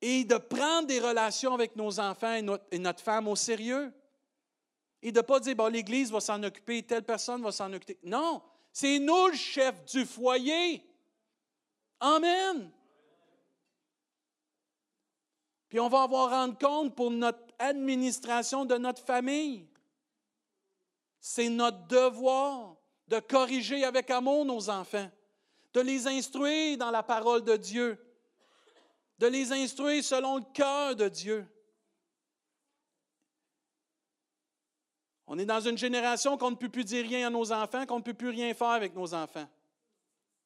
et 0.01 0.23
de 0.23 0.37
prendre 0.37 0.87
des 0.87 1.01
relations 1.01 1.53
avec 1.53 1.75
nos 1.75 1.99
enfants 1.99 2.33
et 2.71 2.79
notre, 2.79 3.03
femme 3.03 3.27
au 3.27 3.35
sérieux. 3.35 3.91
Et 5.01 5.11
de 5.11 5.17
ne 5.17 5.21
pas 5.21 5.41
dire, 5.41 5.55
bon, 5.55 5.67
l'Église 5.67 6.09
va 6.09 6.21
s'en 6.21 6.41
occuper, 6.41 6.83
telle 6.83 7.03
personne 7.03 7.41
va 7.41 7.51
s'en 7.51 7.71
occuper. 7.73 7.99
Non, 8.03 8.41
c'est 8.71 8.97
nous 8.99 9.27
le 9.27 9.35
chef 9.35 9.83
du 9.85 10.05
foyer. 10.05 10.85
Amen. 11.99 12.71
Puis 15.67 15.79
on 15.79 15.89
va 15.89 16.03
avoir 16.03 16.29
rendre 16.29 16.57
compte 16.57 16.95
pour 16.95 17.11
notre 17.11 17.48
administration 17.59 18.65
de 18.65 18.75
notre 18.75 19.03
famille. 19.03 19.67
C'est 21.19 21.49
notre 21.49 21.85
devoir 21.87 22.77
de 23.07 23.19
corriger 23.19 23.83
avec 23.83 24.09
amour 24.09 24.45
nos 24.45 24.69
enfants, 24.69 25.09
de 25.73 25.81
les 25.81 26.07
instruire 26.07 26.77
dans 26.77 26.91
la 26.91 27.03
parole 27.03 27.43
de 27.43 27.57
Dieu, 27.57 28.03
de 29.17 29.27
les 29.27 29.51
instruire 29.51 30.03
selon 30.03 30.37
le 30.37 30.45
cœur 30.53 30.95
de 30.95 31.09
Dieu. 31.09 31.45
On 35.27 35.37
est 35.37 35.45
dans 35.45 35.61
une 35.61 35.77
génération 35.77 36.37
qu'on 36.37 36.51
ne 36.51 36.55
peut 36.55 36.69
plus 36.69 36.85
dire 36.85 37.05
rien 37.05 37.27
à 37.27 37.29
nos 37.29 37.51
enfants, 37.51 37.85
qu'on 37.85 37.99
ne 37.99 38.03
peut 38.03 38.15
plus 38.15 38.29
rien 38.29 38.53
faire 38.53 38.69
avec 38.69 38.95
nos 38.95 39.13
enfants. 39.13 39.47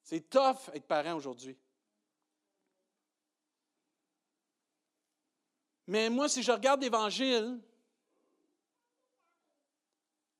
C'est 0.02 0.30
tough 0.30 0.70
être 0.74 0.86
parent 0.86 1.14
aujourd'hui. 1.14 1.58
Mais 5.88 6.10
moi, 6.10 6.30
si 6.30 6.42
je 6.44 6.52
regarde 6.52 6.82
l'Évangile, 6.82 7.60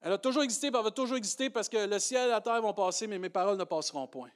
Elle 0.04 0.12
a 0.12 0.18
toujours 0.18 0.44
existé, 0.44 0.68
elle 0.68 0.74
va 0.74 0.92
toujours 0.92 1.16
exister 1.16 1.50
parce 1.50 1.70
que 1.70 1.78
le 1.78 1.98
ciel 1.98 2.28
et 2.28 2.32
la 2.32 2.42
terre 2.42 2.62
vont 2.62 2.74
passer, 2.74 3.08
mais 3.08 3.18
mes 3.18 3.30
paroles 3.30 3.58
ne 3.58 3.64
passeront 3.64 4.06
point. 4.06 4.32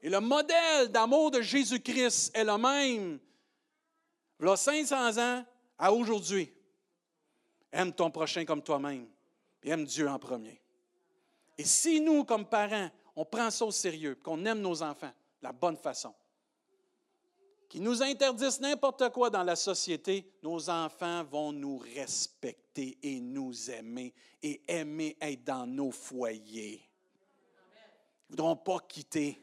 Et 0.00 0.08
le 0.08 0.20
modèle 0.20 0.88
d'amour 0.92 1.32
de 1.32 1.40
Jésus-Christ 1.40 2.30
est 2.36 2.44
le 2.44 2.56
même, 2.56 3.18
il 4.40 4.48
a 4.48 4.56
500 4.56 5.18
ans 5.18 5.44
à 5.76 5.92
aujourd'hui. 5.92 6.52
Aime 7.72 7.92
ton 7.92 8.12
prochain 8.12 8.44
comme 8.44 8.62
toi-même, 8.62 9.08
et 9.60 9.70
aime 9.70 9.84
Dieu 9.84 10.08
en 10.08 10.20
premier. 10.20 10.62
Et 11.58 11.64
si 11.64 12.00
nous, 12.00 12.22
comme 12.22 12.46
parents, 12.46 12.90
on 13.16 13.24
prend 13.24 13.50
ça 13.50 13.64
au 13.64 13.72
sérieux, 13.72 14.14
qu'on 14.22 14.44
aime 14.44 14.60
nos 14.60 14.84
enfants 14.84 15.12
de 15.40 15.48
la 15.48 15.52
bonne 15.52 15.76
façon, 15.76 16.14
qui 17.68 17.80
nous 17.80 18.02
interdisent 18.02 18.60
n'importe 18.60 19.10
quoi 19.10 19.30
dans 19.30 19.42
la 19.42 19.56
société, 19.56 20.30
nos 20.42 20.70
enfants 20.70 21.24
vont 21.24 21.52
nous 21.52 21.78
respecter 21.78 22.98
et 23.02 23.20
nous 23.20 23.70
aimer 23.70 24.14
et 24.42 24.62
aimer 24.68 25.16
être 25.20 25.44
dans 25.44 25.66
nos 25.66 25.90
foyers. 25.90 26.82
Ils 28.28 28.32
ne 28.32 28.36
voudront 28.36 28.56
pas 28.56 28.78
quitter. 28.80 29.40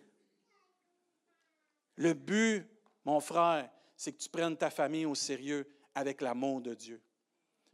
Le 1.96 2.14
but, 2.14 2.66
mon 3.06 3.20
frère, 3.20 3.70
c'est 3.96 4.14
que 4.14 4.18
tu 4.18 4.30
prennes 4.30 4.58
ta 4.58 4.70
famille 4.70 5.06
au 5.06 5.16
sérieux 5.16 5.68
avec 5.94 6.22
l'amour 6.22 6.62
de 6.62 6.74
Dieu. 6.74 7.02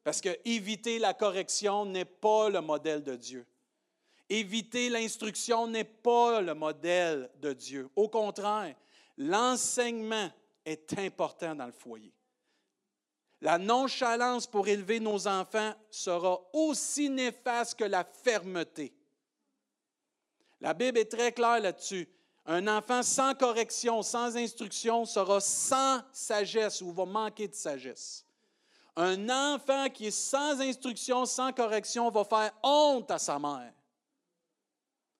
Parce 0.03 0.21
que 0.21 0.37
éviter 0.45 0.99
la 0.99 1.13
correction 1.13 1.85
n'est 1.85 2.05
pas 2.05 2.49
le 2.49 2.61
modèle 2.61 3.03
de 3.03 3.15
Dieu. 3.15 3.45
Éviter 4.29 4.89
l'instruction 4.89 5.67
n'est 5.67 5.83
pas 5.83 6.41
le 6.41 6.53
modèle 6.53 7.29
de 7.41 7.53
Dieu. 7.53 7.89
Au 7.95 8.09
contraire, 8.09 8.75
l'enseignement 9.17 10.29
est 10.65 10.97
important 10.99 11.55
dans 11.55 11.65
le 11.65 11.71
foyer. 11.71 12.13
La 13.41 13.57
nonchalance 13.57 14.47
pour 14.47 14.67
élever 14.67 14.99
nos 14.99 15.27
enfants 15.27 15.73
sera 15.91 16.39
aussi 16.53 17.09
néfaste 17.09 17.77
que 17.77 17.83
la 17.83 18.03
fermeté. 18.03 18.93
La 20.59 20.73
Bible 20.73 20.97
est 20.97 21.11
très 21.11 21.31
claire 21.31 21.59
là-dessus. 21.59 22.09
Un 22.45 22.67
enfant 22.67 23.03
sans 23.03 23.35
correction, 23.35 24.01
sans 24.01 24.35
instruction, 24.37 25.05
sera 25.05 25.39
sans 25.39 26.01
sagesse 26.11 26.81
ou 26.81 26.91
va 26.91 27.05
manquer 27.05 27.47
de 27.47 27.53
sagesse. 27.53 28.25
Un 28.95 29.29
enfant 29.29 29.89
qui 29.89 30.07
est 30.07 30.11
sans 30.11 30.59
instruction, 30.59 31.25
sans 31.25 31.51
correction, 31.51 32.09
va 32.09 32.23
faire 32.23 32.51
honte 32.63 33.11
à 33.11 33.19
sa 33.19 33.37
mère. 33.37 33.73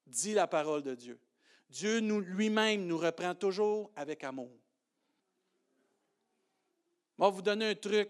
Dit 0.08 0.34
la 0.34 0.48
parole 0.48 0.82
de 0.82 0.96
Dieu. 0.96 1.20
Dieu 1.70 2.00
lui-même 2.00 2.86
nous 2.86 2.98
reprend 2.98 3.36
toujours 3.36 3.92
avec 3.96 4.24
amour. 4.24 4.52
Vais 7.20 7.32
vous 7.32 7.42
donner 7.42 7.70
un 7.70 7.76
truc 7.76 8.10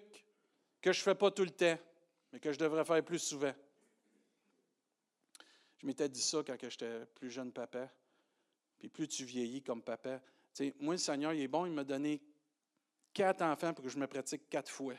que 0.81 0.91
je 0.91 0.99
ne 0.99 1.03
fais 1.03 1.15
pas 1.15 1.31
tout 1.31 1.43
le 1.43 1.51
temps, 1.51 1.77
mais 2.31 2.39
que 2.39 2.51
je 2.51 2.59
devrais 2.59 2.85
faire 2.85 3.03
plus 3.03 3.19
souvent. 3.19 3.53
Je 5.77 5.85
m'étais 5.85 6.09
dit 6.09 6.21
ça 6.21 6.39
quand 6.45 6.57
j'étais 6.61 7.05
plus 7.15 7.31
jeune 7.31 7.51
papa. 7.51 7.89
Puis 8.77 8.89
plus 8.89 9.07
tu 9.07 9.23
vieillis 9.25 9.63
comme 9.63 9.81
papa. 9.81 10.19
Tu 10.53 10.65
sais, 10.65 10.75
moi, 10.79 10.93
le 10.93 10.99
Seigneur, 10.99 11.33
il 11.33 11.41
est 11.41 11.47
bon, 11.47 11.65
il 11.65 11.71
m'a 11.71 11.83
donné 11.83 12.21
quatre 13.13 13.41
enfants 13.41 13.73
pour 13.73 13.83
que 13.83 13.89
je 13.89 13.97
me 13.97 14.07
pratique 14.07 14.49
quatre 14.49 14.71
fois. 14.71 14.95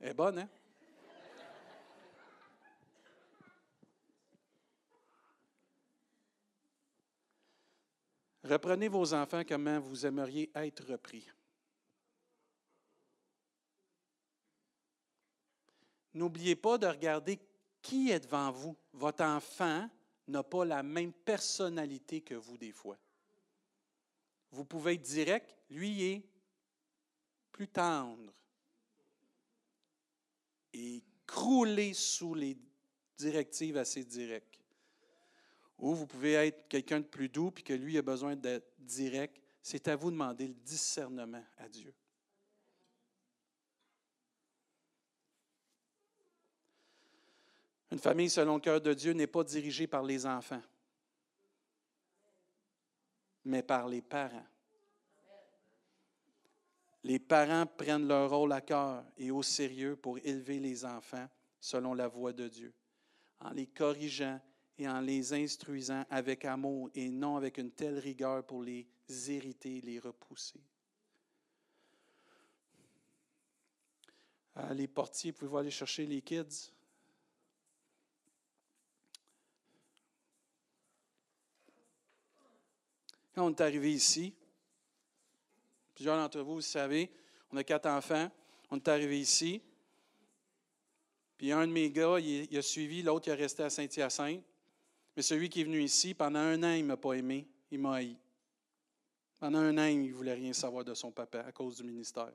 Elle 0.00 0.10
est 0.10 0.14
bonne, 0.14 0.38
hein? 0.40 0.48
Reprenez 8.44 8.88
vos 8.88 9.14
enfants 9.14 9.42
comment 9.48 9.80
vous 9.80 10.04
aimeriez 10.04 10.50
être 10.54 10.84
repris. 10.84 11.26
N'oubliez 16.12 16.54
pas 16.54 16.76
de 16.76 16.86
regarder 16.86 17.40
qui 17.80 18.10
est 18.10 18.20
devant 18.20 18.52
vous. 18.52 18.76
Votre 18.92 19.24
enfant 19.24 19.88
n'a 20.28 20.42
pas 20.42 20.64
la 20.64 20.82
même 20.82 21.12
personnalité 21.12 22.20
que 22.20 22.34
vous 22.34 22.58
des 22.58 22.72
fois. 22.72 22.98
Vous 24.50 24.64
pouvez 24.64 24.94
être 24.94 25.02
direct, 25.02 25.54
lui 25.70 26.04
est 26.04 26.22
plus 27.50 27.68
tendre 27.68 28.32
et 30.72 31.02
crouler 31.26 31.94
sous 31.94 32.34
les 32.34 32.56
directives 33.16 33.76
assez 33.76 34.04
directes. 34.04 34.63
Ou 35.78 35.94
vous 35.94 36.06
pouvez 36.06 36.32
être 36.34 36.68
quelqu'un 36.68 37.00
de 37.00 37.06
plus 37.06 37.28
doux, 37.28 37.50
puis 37.50 37.64
que 37.64 37.72
lui 37.72 37.98
a 37.98 38.02
besoin 38.02 38.36
d'être 38.36 38.72
direct. 38.78 39.40
C'est 39.62 39.88
à 39.88 39.96
vous 39.96 40.10
de 40.10 40.16
demander 40.16 40.46
le 40.46 40.54
discernement 40.54 41.44
à 41.58 41.68
Dieu. 41.68 41.94
Une 47.90 47.98
famille 47.98 48.28
selon 48.28 48.54
le 48.54 48.60
cœur 48.60 48.80
de 48.80 48.92
Dieu 48.92 49.12
n'est 49.12 49.28
pas 49.28 49.44
dirigée 49.44 49.86
par 49.86 50.02
les 50.02 50.26
enfants, 50.26 50.62
mais 53.44 53.62
par 53.62 53.88
les 53.88 54.02
parents. 54.02 54.46
Les 57.04 57.18
parents 57.18 57.66
prennent 57.66 58.08
leur 58.08 58.30
rôle 58.30 58.52
à 58.52 58.60
cœur 58.62 59.04
et 59.16 59.30
au 59.30 59.42
sérieux 59.42 59.94
pour 59.94 60.18
élever 60.18 60.58
les 60.58 60.84
enfants 60.84 61.28
selon 61.60 61.94
la 61.94 62.08
voie 62.08 62.32
de 62.32 62.48
Dieu, 62.48 62.74
en 63.38 63.50
les 63.50 63.66
corrigeant 63.66 64.40
et 64.78 64.88
en 64.88 65.00
les 65.00 65.32
instruisant 65.32 66.04
avec 66.10 66.44
amour 66.44 66.90
et 66.94 67.08
non 67.08 67.36
avec 67.36 67.58
une 67.58 67.70
telle 67.70 67.98
rigueur 67.98 68.44
pour 68.44 68.62
les 68.62 68.86
irriter, 69.08 69.80
les 69.82 69.98
repousser. 69.98 70.60
Euh, 74.56 74.74
les 74.74 74.86
portiers, 74.86 75.32
pouvez-vous 75.32 75.58
aller 75.58 75.70
chercher 75.70 76.06
les 76.06 76.22
kids? 76.22 76.70
Quand 83.34 83.46
on 83.46 83.50
est 83.50 83.60
arrivé 83.60 83.92
ici, 83.92 84.32
plusieurs 85.92 86.16
d'entre 86.16 86.40
vous, 86.40 86.54
vous 86.54 86.60
savez, 86.60 87.10
on 87.50 87.56
a 87.56 87.64
quatre 87.64 87.86
enfants, 87.86 88.30
on 88.70 88.76
est 88.76 88.88
arrivé 88.88 89.18
ici, 89.18 89.60
puis 91.36 91.50
un 91.50 91.66
de 91.66 91.72
mes 91.72 91.90
gars, 91.90 92.20
il, 92.20 92.56
a 92.56 92.62
suivi, 92.62 93.02
l'autre, 93.02 93.26
il 93.26 93.32
est 93.32 93.34
resté 93.34 93.64
à 93.64 93.70
Saint-Hyacinthe. 93.70 94.44
Mais 95.16 95.22
celui 95.22 95.48
qui 95.48 95.60
est 95.60 95.64
venu 95.64 95.82
ici, 95.82 96.14
pendant 96.14 96.40
un 96.40 96.62
an, 96.62 96.72
il 96.72 96.82
ne 96.82 96.88
m'a 96.88 96.96
pas 96.96 97.12
aimé, 97.12 97.46
il 97.70 97.78
m'a 97.78 97.96
haï. 97.96 98.16
Pendant 99.38 99.58
un 99.58 99.78
an, 99.78 99.84
il 99.84 100.08
ne 100.08 100.12
voulait 100.12 100.34
rien 100.34 100.52
savoir 100.52 100.84
de 100.84 100.94
son 100.94 101.12
papa 101.12 101.40
à 101.40 101.52
cause 101.52 101.76
du 101.76 101.84
ministère. 101.84 102.32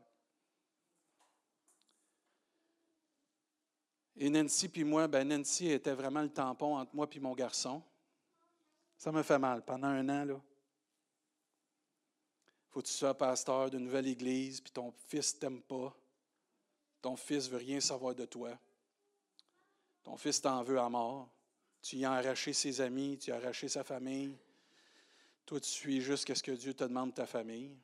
Et 4.16 4.30
Nancy 4.30 4.68
puis 4.68 4.84
moi, 4.84 5.08
ben 5.08 5.28
Nancy 5.28 5.70
était 5.72 5.94
vraiment 5.94 6.22
le 6.22 6.30
tampon 6.30 6.78
entre 6.78 6.94
moi 6.94 7.08
et 7.12 7.20
mon 7.20 7.34
garçon. 7.34 7.82
Ça 8.98 9.14
me 9.14 9.24
fait 9.24 9.40
mal. 9.40 9.64
Pendant 9.64 9.88
un 9.88 10.10
an, 10.10 10.26
là, 10.26 10.42
faut 12.70 12.82
que 12.82 12.88
tu 12.88 12.94
sois 12.94 13.18
pasteur 13.18 13.70
d'une 13.70 13.86
nouvelle 13.86 14.08
église, 14.08 14.60
puis 14.60 14.72
ton 14.72 14.94
fils 15.08 15.40
t'aime 15.40 15.62
pas. 15.62 15.96
Ton 17.02 17.16
fils 17.16 17.50
veut 17.50 17.58
rien 17.58 17.80
savoir 17.80 18.14
de 18.14 18.26
toi. 18.26 18.52
Ton 20.04 20.18
fils 20.18 20.42
t'en 20.42 20.62
veut 20.64 20.80
à 20.80 20.90
mort. 20.90 21.30
Tu 21.82 21.98
y 21.98 22.06
as 22.06 22.12
arraché 22.12 22.54
ses 22.54 22.82
amis, 22.82 23.18
tu 23.18 23.30
y 23.30 23.34
as 23.34 23.38
arraché 23.38 23.68
sa 23.68 23.84
famille. 23.84 24.38
Toi, 25.46 25.60
tu 25.60 25.70
suis 25.70 26.02
juste 26.02 26.32
ce 26.34 26.44
que 26.44 26.52
Dieu 26.52 26.74
te 26.74 26.84
demande 26.84 27.10
de 27.10 27.16
ta 27.16 27.26
famille. 27.26 27.76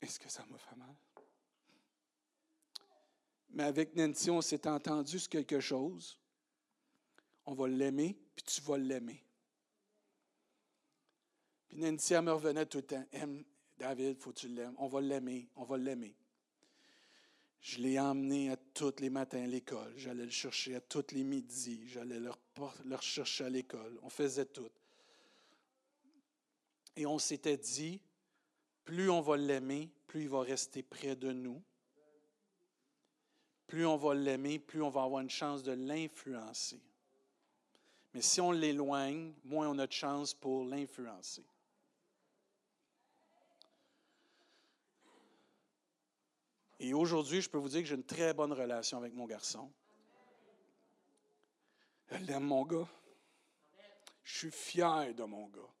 Est-ce 0.00 0.18
que 0.18 0.28
ça 0.28 0.44
m'a 0.46 0.58
fait 0.58 0.76
mal? 0.76 0.94
Mais 3.50 3.64
avec 3.64 3.94
Nancy, 3.96 4.30
on 4.30 4.40
s'est 4.40 4.66
entendu 4.68 5.18
sur 5.18 5.30
quelque 5.30 5.60
chose. 5.60 6.18
On 7.44 7.54
va 7.54 7.68
l'aimer, 7.68 8.18
puis 8.34 8.44
tu 8.44 8.60
vas 8.60 8.76
l'aimer. 8.76 9.24
Puis 11.68 11.78
Nancy, 11.78 12.14
elle 12.14 12.22
me 12.22 12.32
revenait 12.32 12.66
tout 12.66 12.78
le 12.78 12.86
temps. 12.86 13.06
Aime 13.12 13.44
David, 13.78 14.18
faut 14.18 14.30
que 14.32 14.40
tu 14.40 14.48
l'aimes. 14.48 14.74
On 14.78 14.88
va 14.88 15.00
l'aimer, 15.00 15.48
on 15.56 15.64
va 15.64 15.76
l'aimer. 15.76 16.14
Je 17.60 17.78
l'ai 17.78 17.98
emmené 17.98 18.50
à 18.50 18.56
tous 18.56 19.00
les 19.00 19.10
matins 19.10 19.42
à 19.42 19.46
l'école. 19.46 19.92
J'allais 19.96 20.24
le 20.24 20.30
chercher 20.30 20.76
à 20.76 20.80
tous 20.80 21.12
les 21.12 21.24
midis. 21.24 21.88
J'allais 21.88 22.20
le, 22.20 22.30
le 22.84 22.96
chercher 23.00 23.44
à 23.44 23.50
l'école. 23.50 23.98
On 24.02 24.10
faisait 24.10 24.46
tout. 24.46 24.70
Et 26.96 27.06
on 27.06 27.18
s'était 27.18 27.56
dit, 27.56 28.00
plus 28.84 29.10
on 29.10 29.20
va 29.20 29.36
l'aimer, 29.36 29.90
plus 30.06 30.22
il 30.22 30.28
va 30.28 30.40
rester 30.40 30.82
près 30.82 31.16
de 31.16 31.32
nous. 31.32 31.62
Plus 33.66 33.84
on 33.84 33.96
va 33.96 34.14
l'aimer, 34.14 34.58
plus 34.58 34.80
on 34.80 34.88
va 34.88 35.02
avoir 35.02 35.20
une 35.20 35.30
chance 35.30 35.62
de 35.62 35.72
l'influencer. 35.72 36.80
Mais 38.14 38.22
si 38.22 38.40
on 38.40 38.52
l'éloigne, 38.52 39.34
moins 39.44 39.68
on 39.68 39.78
a 39.78 39.86
de 39.86 39.92
chance 39.92 40.32
pour 40.32 40.64
l'influencer. 40.64 41.44
Et 46.78 46.92
aujourd'hui, 46.92 47.40
je 47.40 47.48
peux 47.48 47.58
vous 47.58 47.68
dire 47.68 47.80
que 47.80 47.86
j'ai 47.86 47.94
une 47.94 48.04
très 48.04 48.34
bonne 48.34 48.52
relation 48.52 48.98
avec 48.98 49.14
mon 49.14 49.26
garçon. 49.26 49.72
Elle 52.08 52.30
aime 52.30 52.44
mon 52.44 52.64
gars. 52.64 52.88
Je 54.22 54.38
suis 54.38 54.50
fier 54.50 55.14
de 55.14 55.24
mon 55.24 55.48
gars. 55.48 55.72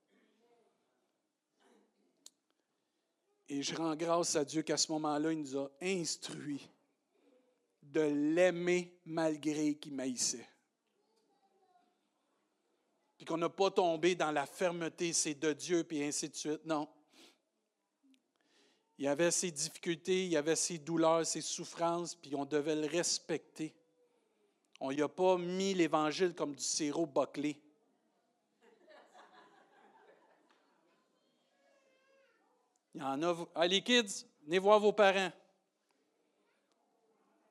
Et 3.48 3.62
je 3.62 3.74
rends 3.76 3.94
grâce 3.94 4.34
à 4.36 4.44
Dieu 4.44 4.62
qu'à 4.62 4.76
ce 4.76 4.90
moment-là, 4.92 5.32
il 5.32 5.40
nous 5.40 5.56
a 5.56 5.70
instruits 5.80 6.68
de 7.82 8.00
l'aimer 8.00 8.98
malgré 9.04 9.76
qu'il 9.76 9.94
maïssait. 9.94 10.48
Puis 13.16 13.24
qu'on 13.24 13.36
n'a 13.36 13.48
pas 13.48 13.70
tombé 13.70 14.14
dans 14.14 14.32
la 14.32 14.46
fermeté, 14.46 15.12
c'est 15.12 15.34
de 15.34 15.52
Dieu, 15.52 15.84
puis 15.84 16.02
ainsi 16.02 16.28
de 16.28 16.34
suite. 16.34 16.64
Non. 16.64 16.88
Il 18.98 19.04
y 19.04 19.08
avait 19.08 19.30
ses 19.30 19.50
difficultés, 19.50 20.24
il 20.24 20.30
y 20.30 20.36
avait 20.36 20.56
ses 20.56 20.78
douleurs, 20.78 21.26
ses 21.26 21.42
souffrances, 21.42 22.14
puis 22.14 22.34
on 22.34 22.46
devait 22.46 22.76
le 22.76 22.86
respecter. 22.86 23.74
On 24.80 24.92
n'y 24.92 25.02
a 25.02 25.08
pas 25.08 25.36
mis 25.36 25.74
l'Évangile 25.74 26.34
comme 26.34 26.54
du 26.54 26.62
sirop 26.62 27.06
bâclé. 27.06 27.60
Il 32.94 33.02
y 33.02 33.04
en 33.04 33.22
a. 33.22 33.46
Allez, 33.54 33.82
kids, 33.82 34.24
venez 34.44 34.58
voir 34.58 34.80
vos 34.80 34.92
parents. 34.92 35.30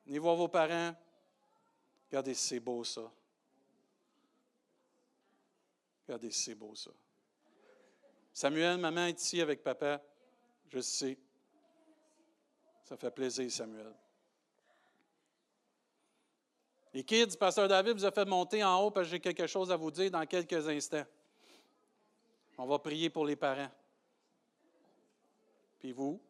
Venez 0.04 0.18
voir 0.18 0.34
vos 0.34 0.48
parents. 0.48 0.94
Regardez, 2.08 2.34
c'est 2.34 2.58
beau 2.58 2.82
ça. 2.82 3.08
Regardez, 6.06 6.32
c'est 6.32 6.54
beau 6.54 6.74
ça. 6.74 6.90
Samuel, 8.32 8.78
maman 8.78 9.06
est 9.06 9.20
ici 9.20 9.40
avec 9.40 9.62
papa. 9.62 10.02
Je 10.68 10.80
sais. 10.80 11.16
Ça 12.86 12.96
fait 12.96 13.10
plaisir, 13.10 13.50
Samuel. 13.50 13.92
Les 16.94 17.02
kids, 17.02 17.36
Pasteur 17.36 17.66
David 17.66 17.94
vous 17.94 18.04
a 18.04 18.12
fait 18.12 18.24
monter 18.24 18.62
en 18.62 18.80
haut 18.80 18.92
parce 18.92 19.08
que 19.08 19.10
j'ai 19.10 19.20
quelque 19.20 19.48
chose 19.48 19.72
à 19.72 19.76
vous 19.76 19.90
dire 19.90 20.08
dans 20.08 20.24
quelques 20.24 20.68
instants. 20.68 21.04
On 22.56 22.64
va 22.64 22.78
prier 22.78 23.10
pour 23.10 23.26
les 23.26 23.34
parents. 23.34 23.70
Puis 25.80 25.90
vous? 25.90 26.20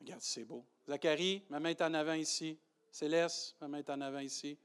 Regarde, 0.00 0.22
c'est 0.22 0.44
beau. 0.44 0.64
Zacharie, 0.88 1.44
ma 1.50 1.60
main 1.60 1.70
est 1.70 1.82
en 1.82 1.92
avant 1.92 2.14
ici. 2.14 2.58
Céleste, 2.90 3.56
ma 3.60 3.68
main 3.68 3.78
est 3.78 3.90
en 3.90 4.00
avant 4.00 4.20
ici. 4.20 4.56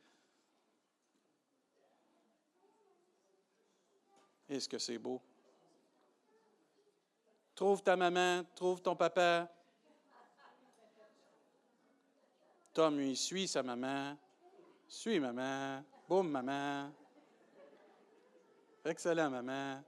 Est-ce 4.47 4.69
que 4.69 4.79
c'est 4.79 4.97
beau? 4.97 5.21
Trouve 7.53 7.83
ta 7.83 7.97
maman, 7.97 8.45
trouve 8.55 8.81
ton 8.81 8.95
papa, 8.95 9.51
Tom, 12.73 12.97
lui, 12.97 13.15
suit 13.15 13.47
sa 13.47 13.63
maman. 13.63 14.17
Suis 14.87 15.19
maman. 15.19 15.83
Boum, 16.07 16.29
maman. 16.29 16.89
Excellent, 18.85 19.29
maman. 19.29 19.83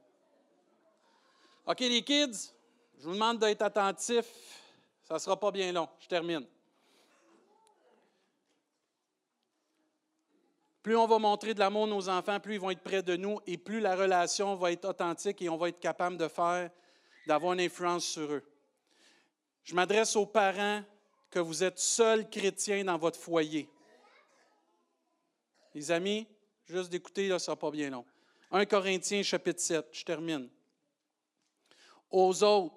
OK, 1.66 1.80
les 1.80 2.04
kids, 2.04 2.54
je 3.00 3.06
vous 3.06 3.14
demande 3.14 3.40
d'être 3.40 3.62
attentifs. 3.62 4.62
Ça 5.04 5.14
ne 5.14 5.20
sera 5.20 5.40
pas 5.40 5.52
bien 5.52 5.72
long. 5.72 5.88
Je 6.00 6.08
termine. 6.08 6.46
Plus 10.82 10.98
on 10.98 11.08
va 11.08 11.18
montrer 11.18 11.54
de 11.54 11.60
l'amour 11.60 11.86
à 11.86 11.88
nos 11.88 12.10
enfants, 12.10 12.42
plus 12.42 12.56
ils 12.56 12.60
vont 12.60 12.70
être 12.70 12.84
près 12.84 13.02
de 13.02 13.16
nous 13.16 13.40
et 13.48 13.58
plus 13.58 13.80
la 13.80 13.96
relation 13.96 14.56
va 14.56 14.74
être 14.74 14.84
authentique 14.84 15.42
et 15.42 15.48
on 15.48 15.56
va 15.56 15.70
être 15.70 15.80
capable 15.80 16.18
de 16.18 16.28
faire, 16.28 16.70
d'avoir 17.26 17.54
une 17.54 17.62
influence 17.62 18.04
sur 18.04 18.30
eux. 18.30 18.44
Je 19.64 19.74
m'adresse 19.74 20.18
aux 20.18 20.26
parents 20.26 20.84
que 21.34 21.40
vous 21.40 21.64
êtes 21.64 21.80
seul 21.80 22.30
chrétien 22.30 22.84
dans 22.84 22.98
votre 23.00 23.20
foyer. 23.20 23.68
Les 25.74 25.90
amis, 25.90 26.28
juste 26.68 26.92
d'écouter, 26.92 27.28
ça 27.28 27.34
ne 27.34 27.40
sera 27.40 27.56
pas 27.56 27.72
bien 27.72 27.90
long. 27.90 28.06
1 28.52 28.68
Corinthiens 28.68 29.24
chapitre 29.24 29.60
7, 29.60 29.88
je 29.92 30.04
termine. 30.04 30.48
Aux 32.12 32.44
autres, 32.44 32.76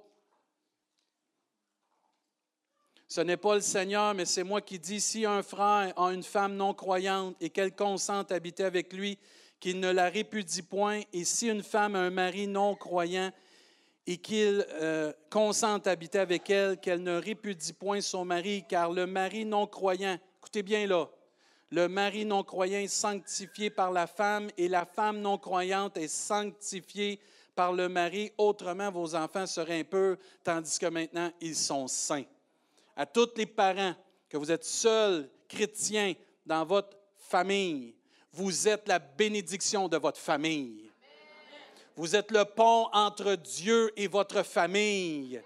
ce 3.06 3.20
n'est 3.20 3.36
pas 3.36 3.56
le 3.56 3.60
Seigneur, 3.60 4.14
mais 4.14 4.24
c'est 4.24 4.42
moi 4.42 4.62
qui 4.62 4.78
dis, 4.78 5.02
si 5.02 5.26
un 5.26 5.42
frère 5.42 5.92
a 5.94 6.14
une 6.14 6.22
femme 6.22 6.56
non 6.56 6.72
croyante 6.72 7.36
et 7.42 7.50
qu'elle 7.50 7.76
consente 7.76 8.32
à 8.32 8.36
habiter 8.36 8.64
avec 8.64 8.94
lui, 8.94 9.18
qu'il 9.60 9.80
ne 9.80 9.90
la 9.90 10.08
répudie 10.08 10.62
point, 10.62 11.02
et 11.12 11.24
si 11.24 11.48
une 11.48 11.62
femme 11.62 11.94
a 11.94 11.98
un 11.98 12.10
mari 12.10 12.46
non 12.46 12.74
croyant 12.74 13.32
et 14.06 14.18
qu'il 14.18 14.64
euh, 14.80 15.12
consente 15.30 15.86
à 15.86 15.90
habiter 15.90 16.18
avec 16.18 16.48
elle, 16.48 16.78
qu'elle 16.78 17.02
ne 17.02 17.18
répudie 17.18 17.72
point 17.72 18.00
son 18.00 18.24
mari, 18.24 18.64
car 18.68 18.92
le 18.92 19.06
mari 19.06 19.44
non 19.44 19.66
croyant, 19.66 20.18
écoutez 20.38 20.62
bien 20.62 20.86
là, 20.86 21.06
le 21.70 21.88
mari 21.88 22.24
non 22.24 22.44
croyant 22.44 22.78
est 22.78 22.86
sanctifié 22.86 23.70
par 23.70 23.90
la 23.90 24.06
femme 24.06 24.48
et 24.56 24.68
la 24.68 24.84
femme 24.84 25.20
non 25.20 25.36
croyante 25.36 25.96
est 25.96 26.08
sanctifiée 26.08 27.18
par 27.56 27.72
le 27.72 27.88
mari. 27.88 28.30
Autrement, 28.38 28.92
vos 28.92 29.16
enfants 29.16 29.46
seraient 29.46 29.80
impurs, 29.80 30.16
tandis 30.44 30.78
que 30.78 30.86
maintenant, 30.86 31.32
ils 31.40 31.56
sont 31.56 31.88
saints. 31.88 32.24
À 32.94 33.04
tous 33.04 33.30
les 33.36 33.46
parents, 33.46 33.94
que 34.28 34.36
vous 34.36 34.50
êtes 34.50 34.64
seuls 34.64 35.28
chrétiens 35.48 36.14
dans 36.44 36.64
votre 36.64 36.96
famille, 37.16 37.94
vous 38.32 38.68
êtes 38.68 38.86
la 38.86 38.98
bénédiction 38.98 39.88
de 39.88 39.96
votre 39.96 40.20
famille. 40.20 40.85
Vous 41.96 42.14
êtes 42.14 42.30
le 42.30 42.44
pont 42.44 42.88
entre 42.92 43.36
Dieu 43.36 43.90
et 43.96 44.06
votre 44.06 44.42
famille. 44.42 45.40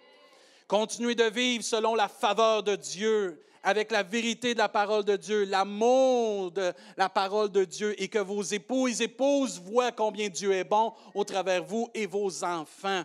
Continuez 0.66 1.14
de 1.14 1.30
vivre 1.30 1.62
selon 1.62 1.94
la 1.94 2.08
faveur 2.08 2.64
de 2.64 2.74
Dieu, 2.74 3.40
avec 3.62 3.92
la 3.92 4.02
vérité 4.02 4.54
de 4.54 4.58
la 4.58 4.68
parole 4.68 5.04
de 5.04 5.14
Dieu, 5.14 5.44
l'amour 5.44 6.50
de 6.50 6.72
la 6.96 7.08
parole 7.08 7.52
de 7.52 7.64
Dieu, 7.64 7.94
et 8.02 8.08
que 8.08 8.18
vos 8.18 8.42
époux 8.42 8.88
et 8.88 9.00
épouses 9.00 9.60
voient 9.60 9.92
combien 9.92 10.28
Dieu 10.28 10.50
est 10.50 10.64
bon 10.64 10.92
au 11.14 11.22
travers 11.22 11.62
vous 11.62 11.88
et 11.94 12.06
vos 12.06 12.42
enfants. 12.42 13.04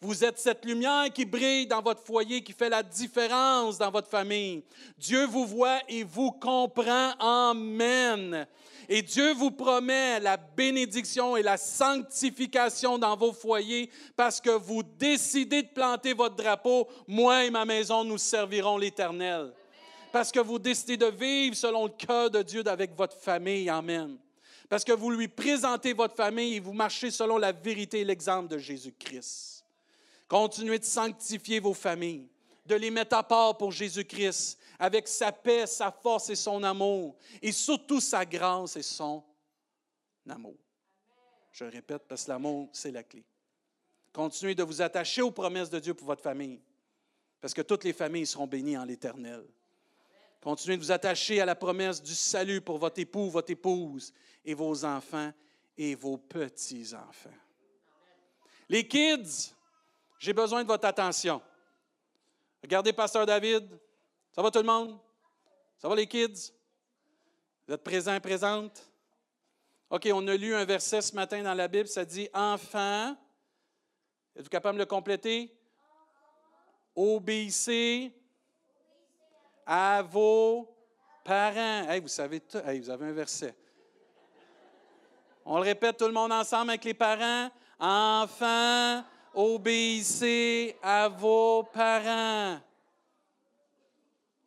Vous 0.00 0.24
êtes 0.24 0.38
cette 0.38 0.64
lumière 0.64 1.12
qui 1.12 1.26
brille 1.26 1.66
dans 1.66 1.82
votre 1.82 2.02
foyer, 2.02 2.42
qui 2.42 2.52
fait 2.54 2.70
la 2.70 2.82
différence 2.82 3.76
dans 3.76 3.90
votre 3.90 4.08
famille. 4.08 4.62
Dieu 4.96 5.26
vous 5.26 5.44
voit 5.44 5.80
et 5.88 6.04
vous 6.04 6.30
comprend. 6.30 7.10
Amen. 7.18 8.46
Et 8.88 9.02
Dieu 9.02 9.34
vous 9.34 9.50
promet 9.50 10.18
la 10.18 10.38
bénédiction 10.38 11.36
et 11.36 11.42
la 11.42 11.58
sanctification 11.58 12.98
dans 12.98 13.16
vos 13.16 13.34
foyers 13.34 13.90
parce 14.16 14.40
que 14.40 14.50
vous 14.50 14.82
décidez 14.82 15.62
de 15.62 15.68
planter 15.68 16.14
votre 16.14 16.36
drapeau. 16.36 16.88
Moi 17.06 17.44
et 17.44 17.50
ma 17.50 17.66
maison, 17.66 18.02
nous 18.02 18.16
servirons 18.16 18.78
l'Éternel. 18.78 19.52
Parce 20.10 20.32
que 20.32 20.40
vous 20.40 20.58
décidez 20.58 20.96
de 20.96 21.06
vivre 21.06 21.54
selon 21.54 21.84
le 21.84 21.92
cœur 21.92 22.30
de 22.30 22.40
Dieu 22.42 22.62
avec 22.66 22.96
votre 22.96 23.16
famille. 23.16 23.68
Amen. 23.68 24.16
Parce 24.70 24.84
que 24.84 24.92
vous 24.92 25.10
lui 25.10 25.28
présentez 25.28 25.92
votre 25.92 26.16
famille 26.16 26.56
et 26.56 26.60
vous 26.60 26.72
marchez 26.72 27.10
selon 27.10 27.36
la 27.36 27.52
vérité 27.52 28.00
et 28.00 28.04
l'exemple 28.04 28.48
de 28.48 28.56
Jésus-Christ. 28.56 29.64
Continuez 30.28 30.78
de 30.78 30.84
sanctifier 30.84 31.60
vos 31.60 31.74
familles, 31.74 32.28
de 32.66 32.74
les 32.74 32.90
mettre 32.90 33.16
à 33.16 33.22
part 33.22 33.56
pour 33.56 33.72
Jésus-Christ, 33.72 34.57
avec 34.78 35.08
sa 35.08 35.32
paix, 35.32 35.66
sa 35.66 35.90
force 35.90 36.30
et 36.30 36.36
son 36.36 36.62
amour, 36.62 37.16
et 37.42 37.52
surtout 37.52 38.00
sa 38.00 38.24
grâce 38.24 38.76
et 38.76 38.82
son 38.82 39.24
amour. 40.28 40.56
Je 41.52 41.64
répète 41.64 42.06
parce 42.06 42.24
que 42.24 42.30
l'amour, 42.30 42.68
c'est 42.72 42.92
la 42.92 43.02
clé. 43.02 43.24
Continuez 44.12 44.54
de 44.54 44.62
vous 44.62 44.80
attacher 44.80 45.22
aux 45.22 45.30
promesses 45.30 45.70
de 45.70 45.78
Dieu 45.78 45.94
pour 45.94 46.06
votre 46.06 46.22
famille, 46.22 46.60
parce 47.40 47.54
que 47.54 47.62
toutes 47.62 47.84
les 47.84 47.92
familles 47.92 48.26
seront 48.26 48.46
bénies 48.46 48.78
en 48.78 48.84
l'Éternel. 48.84 49.44
Continuez 50.40 50.76
de 50.76 50.82
vous 50.82 50.92
attacher 50.92 51.40
à 51.40 51.44
la 51.44 51.56
promesse 51.56 52.00
du 52.00 52.14
salut 52.14 52.60
pour 52.60 52.78
votre 52.78 53.00
époux, 53.00 53.28
votre 53.28 53.50
épouse, 53.50 54.12
et 54.44 54.54
vos 54.54 54.84
enfants 54.84 55.32
et 55.76 55.94
vos 55.94 56.16
petits-enfants. 56.16 57.28
Les 58.68 58.86
kids, 58.86 59.54
j'ai 60.18 60.32
besoin 60.32 60.62
de 60.62 60.68
votre 60.68 60.86
attention. 60.86 61.42
Regardez 62.62 62.92
Pasteur 62.92 63.26
David, 63.26 63.68
ça 64.38 64.42
va 64.42 64.52
tout 64.52 64.60
le 64.60 64.66
monde? 64.66 64.96
Ça 65.78 65.88
va 65.88 65.96
les 65.96 66.06
kids? 66.06 66.52
Vous 67.66 67.74
êtes 67.74 67.82
présents, 67.82 68.20
présentes? 68.20 68.88
OK, 69.90 70.08
on 70.14 70.28
a 70.28 70.36
lu 70.36 70.54
un 70.54 70.64
verset 70.64 71.02
ce 71.02 71.12
matin 71.12 71.42
dans 71.42 71.54
la 71.54 71.66
Bible, 71.66 71.88
ça 71.88 72.04
dit 72.04 72.28
Enfants, 72.32 73.16
êtes-vous 74.36 74.48
capable 74.48 74.78
de 74.78 74.82
le 74.84 74.86
compléter? 74.86 75.52
Obéissez 76.94 78.12
à 79.66 80.02
vos 80.02 80.72
parents. 81.24 81.90
Hey, 81.90 81.98
vous 81.98 82.06
savez 82.06 82.38
tout. 82.38 82.58
Hey, 82.58 82.78
vous 82.78 82.90
avez 82.90 83.06
un 83.06 83.12
verset. 83.12 83.56
On 85.44 85.56
le 85.56 85.64
répète 85.64 85.96
tout 85.96 86.06
le 86.06 86.12
monde 86.12 86.30
ensemble 86.30 86.70
avec 86.70 86.84
les 86.84 86.94
parents. 86.94 87.50
Enfants, 87.80 89.02
obéissez 89.34 90.76
à 90.80 91.08
vos 91.08 91.64
parents. 91.64 92.60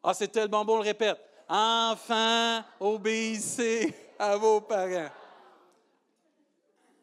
Ah, 0.04 0.14
c'est 0.14 0.30
tellement 0.30 0.66
bon, 0.66 0.74
on 0.74 0.78
le 0.78 0.84
répète. 0.84 1.20
Enfants, 1.48 2.64
obéissez 2.80 3.94
à 4.18 4.38
vos 4.38 4.62
parents. 4.62 5.12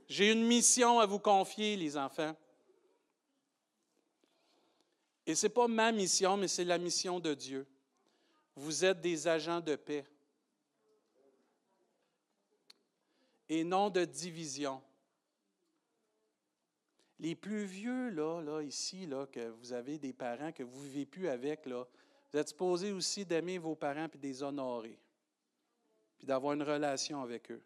J'ai 0.09 0.33
une 0.33 0.45
mission 0.45 0.99
à 0.99 1.07
vous 1.07 1.19
confier, 1.19 1.77
les 1.77 1.97
enfants. 1.97 2.35
Et 5.27 5.35
ce 5.35 5.47
n'est 5.47 5.53
pas 5.53 5.69
ma 5.69 5.93
mission, 5.93 6.37
mais 6.37 6.49
c'est 6.49 6.65
la 6.65 6.79
mission 6.79 7.21
de 7.21 7.35
Dieu. 7.35 7.67
Vous 8.57 8.85
êtes 8.85 9.01
des 9.01 9.29
agents 9.29 9.61
de 9.61 9.77
paix 9.77 10.05
et 13.49 13.65
non 13.65 13.91
de 13.91 14.05
division. 14.05 14.83
les 17.21 17.35
plus 17.35 17.65
vieux, 17.65 18.11
là, 18.11 18.41
là, 18.41 18.63
ici, 18.63 19.07
là, 19.07 19.27
que 19.27 19.49
vous 19.49 19.73
avez 19.73 19.99
des 19.99 20.13
parents 20.13 20.53
que 20.53 20.63
vous 20.63 20.85
ne 20.85 20.89
vivez 20.89 21.07
plus 21.07 21.29
avec, 21.29 21.67
là, 21.67 21.85
vous 22.33 22.39
êtes 22.39 22.49
supposés 22.49 22.93
aussi 22.93 23.25
d'aimer 23.25 23.59
vos 23.59 23.75
parents 23.75 24.09
et 24.13 24.19
de 24.19 24.23
les 24.23 24.43
honorer, 24.43 24.99
puis 26.19 26.27
d'avoir 26.27 26.55
une 26.55 26.63
relation 26.63 27.23
avec 27.23 27.51
eux. 27.51 27.63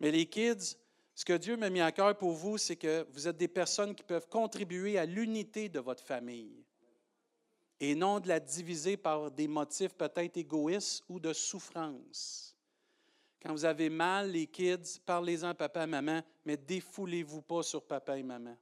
Mais 0.00 0.10
les 0.10 0.26
kids, 0.26 0.76
ce 1.14 1.24
que 1.24 1.34
Dieu 1.34 1.56
m'a 1.56 1.70
mis 1.70 1.80
à 1.80 1.92
cœur 1.92 2.16
pour 2.16 2.32
vous, 2.32 2.58
c'est 2.58 2.76
que 2.76 3.06
vous 3.10 3.26
êtes 3.26 3.36
des 3.36 3.48
personnes 3.48 3.94
qui 3.94 4.02
peuvent 4.02 4.28
contribuer 4.28 4.98
à 4.98 5.06
l'unité 5.06 5.68
de 5.68 5.80
votre 5.80 6.02
famille 6.02 6.64
et 7.80 7.94
non 7.94 8.20
de 8.20 8.28
la 8.28 8.40
diviser 8.40 8.96
par 8.96 9.30
des 9.30 9.48
motifs 9.48 9.94
peut-être 9.94 10.36
égoïstes 10.36 11.04
ou 11.08 11.20
de 11.20 11.32
souffrance. 11.32 12.56
Quand 13.40 13.52
vous 13.52 13.64
avez 13.64 13.90
mal, 13.90 14.32
les 14.32 14.46
kids, 14.46 15.00
parlez-en 15.04 15.54
papa 15.54 15.84
et 15.84 15.86
maman, 15.86 16.22
mais 16.44 16.56
défoulez-vous 16.56 17.42
pas 17.42 17.62
sur 17.62 17.82
papa 17.82 18.18
et 18.18 18.22
maman. 18.22 18.56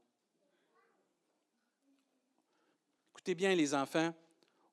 Écoutez 3.25 3.37
bien, 3.37 3.55
les 3.55 3.73
enfants, 3.73 4.13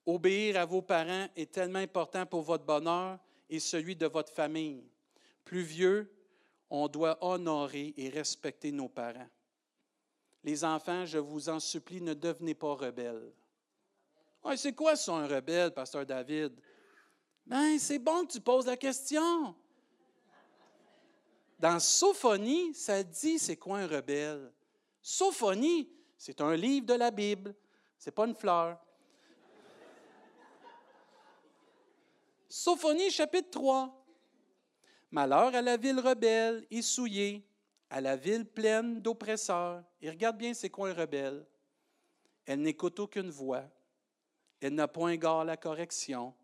obéir 0.04 0.60
à 0.60 0.66
vos 0.66 0.82
parents 0.82 1.26
est 1.34 1.50
tellement 1.50 1.78
important 1.78 2.26
pour 2.26 2.42
votre 2.42 2.64
bonheur 2.64 3.18
et 3.48 3.58
celui 3.58 3.96
de 3.96 4.04
votre 4.04 4.30
famille. 4.30 4.84
Plus 5.42 5.62
vieux, 5.62 6.12
on 6.68 6.86
doit 6.86 7.16
honorer 7.24 7.94
et 7.96 8.10
respecter 8.10 8.70
nos 8.70 8.90
parents. 8.90 9.30
Les 10.44 10.64
enfants, 10.64 11.06
je 11.06 11.16
vous 11.16 11.48
en 11.48 11.60
supplie, 11.60 12.02
ne 12.02 12.12
devenez 12.12 12.52
pas 12.52 12.74
rebelles. 12.74 13.32
C'est 14.56 14.74
quoi 14.74 14.96
ça, 14.96 15.14
un 15.14 15.26
rebelle, 15.26 15.72
pasteur 15.72 16.04
David? 16.04 16.52
Ben, 17.46 17.78
c'est 17.78 17.98
bon 17.98 18.26
que 18.26 18.32
tu 18.32 18.40
poses 18.42 18.66
la 18.66 18.76
question. 18.76 19.54
Dans 21.58 21.80
Sophonie, 21.80 22.74
ça 22.74 23.02
dit 23.02 23.38
c'est 23.38 23.56
quoi 23.56 23.78
un 23.78 23.86
rebelle? 23.86 24.52
Sophonie, 25.00 25.88
c'est 26.18 26.42
un 26.42 26.54
livre 26.54 26.84
de 26.84 26.94
la 26.94 27.10
Bible, 27.10 27.54
c'est 28.02 28.10
pas 28.10 28.26
une 28.26 28.34
fleur. 28.34 28.80
Sophonie, 32.48 33.12
chapitre 33.12 33.50
3. 33.50 34.04
Malheur 35.12 35.54
à 35.54 35.62
la 35.62 35.76
ville 35.76 36.00
rebelle 36.00 36.66
et 36.72 36.82
souillée, 36.82 37.46
à 37.90 38.00
la 38.00 38.16
ville 38.16 38.44
pleine 38.44 39.00
d'oppresseurs. 39.00 39.84
Et 40.00 40.10
regarde 40.10 40.36
bien 40.36 40.52
c'est 40.52 40.68
quoi 40.68 40.88
un 40.88 40.94
rebelle. 40.94 41.46
Elle 42.44 42.62
n'écoute 42.62 42.98
aucune 42.98 43.30
voix. 43.30 43.70
Elle 44.60 44.74
n'a 44.74 44.88
point 44.88 45.12
égard 45.12 45.44
la 45.44 45.56
correction. 45.56 46.34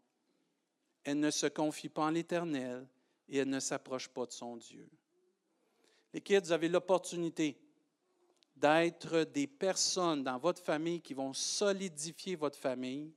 Elle 1.03 1.19
ne 1.19 1.33
se 1.33 1.47
confie 1.47 1.89
pas 1.89 2.03
en 2.03 2.11
l'Éternel 2.11 2.87
et 3.29 3.39
elle 3.39 3.51
ne 3.51 3.59
s'approche 3.59 4.07
pas 4.07 4.27
de 4.27 4.33
son 4.33 4.57
Dieu. 4.59 4.89
Les 6.15 6.21
kids, 6.21 6.39
vous 6.39 6.69
l'opportunité 6.69 7.61
d'être 8.61 9.25
des 9.25 9.47
personnes 9.47 10.25
dans 10.25 10.39
votre 10.39 10.63
famille 10.63 11.01
qui 11.01 11.15
vont 11.15 11.33
solidifier 11.33 12.37
votre 12.37 12.59
famille 12.59 13.13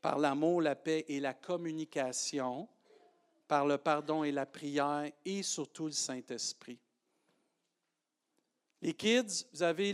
par 0.00 0.18
l'amour, 0.18 0.62
la 0.62 0.74
paix 0.74 1.04
et 1.08 1.20
la 1.20 1.34
communication, 1.34 2.68
par 3.46 3.66
le 3.66 3.78
pardon 3.78 4.24
et 4.24 4.32
la 4.32 4.46
prière 4.46 5.10
et 5.24 5.42
surtout 5.42 5.86
le 5.86 5.92
Saint-Esprit. 5.92 6.78
Les 8.80 8.94
kids, 8.94 9.46
vous 9.52 9.62
avez 9.62 9.92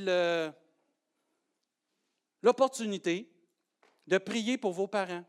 l'opportunité 2.43 3.31
de 4.07 4.19
prier 4.19 4.57
pour 4.57 4.73
vos 4.73 4.87
parents. 4.87 5.25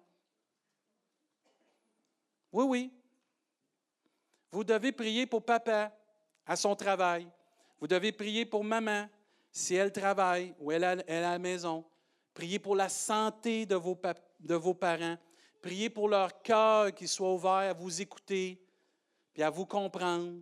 Oui, 2.51 2.65
oui. 2.65 2.93
Vous 4.51 4.63
devez 4.63 4.91
prier 4.91 5.25
pour 5.25 5.43
papa, 5.43 5.91
à 6.45 6.55
son 6.55 6.75
travail. 6.75 7.27
Vous 7.79 7.87
devez 7.87 8.11
prier 8.11 8.45
pour 8.45 8.63
maman 8.63 9.07
si 9.51 9.75
elle 9.75 9.91
travaille 9.91 10.53
ou 10.59 10.71
elle, 10.71 10.83
est 10.83 11.17
à 11.17 11.21
la 11.21 11.39
maison. 11.39 11.85
Priez 12.33 12.59
pour 12.59 12.75
la 12.75 12.89
santé 12.89 13.65
de 13.65 13.75
vos, 13.75 13.99
de 14.39 14.55
vos 14.55 14.73
parents. 14.73 15.17
Priez 15.61 15.89
pour 15.89 16.07
leur 16.07 16.41
cœur 16.41 16.93
qui 16.93 17.07
soit 17.07 17.33
ouvert 17.33 17.51
à 17.51 17.73
vous 17.73 18.01
écouter 18.01 18.61
puis 19.33 19.43
à 19.43 19.49
vous 19.49 19.65
comprendre, 19.65 20.41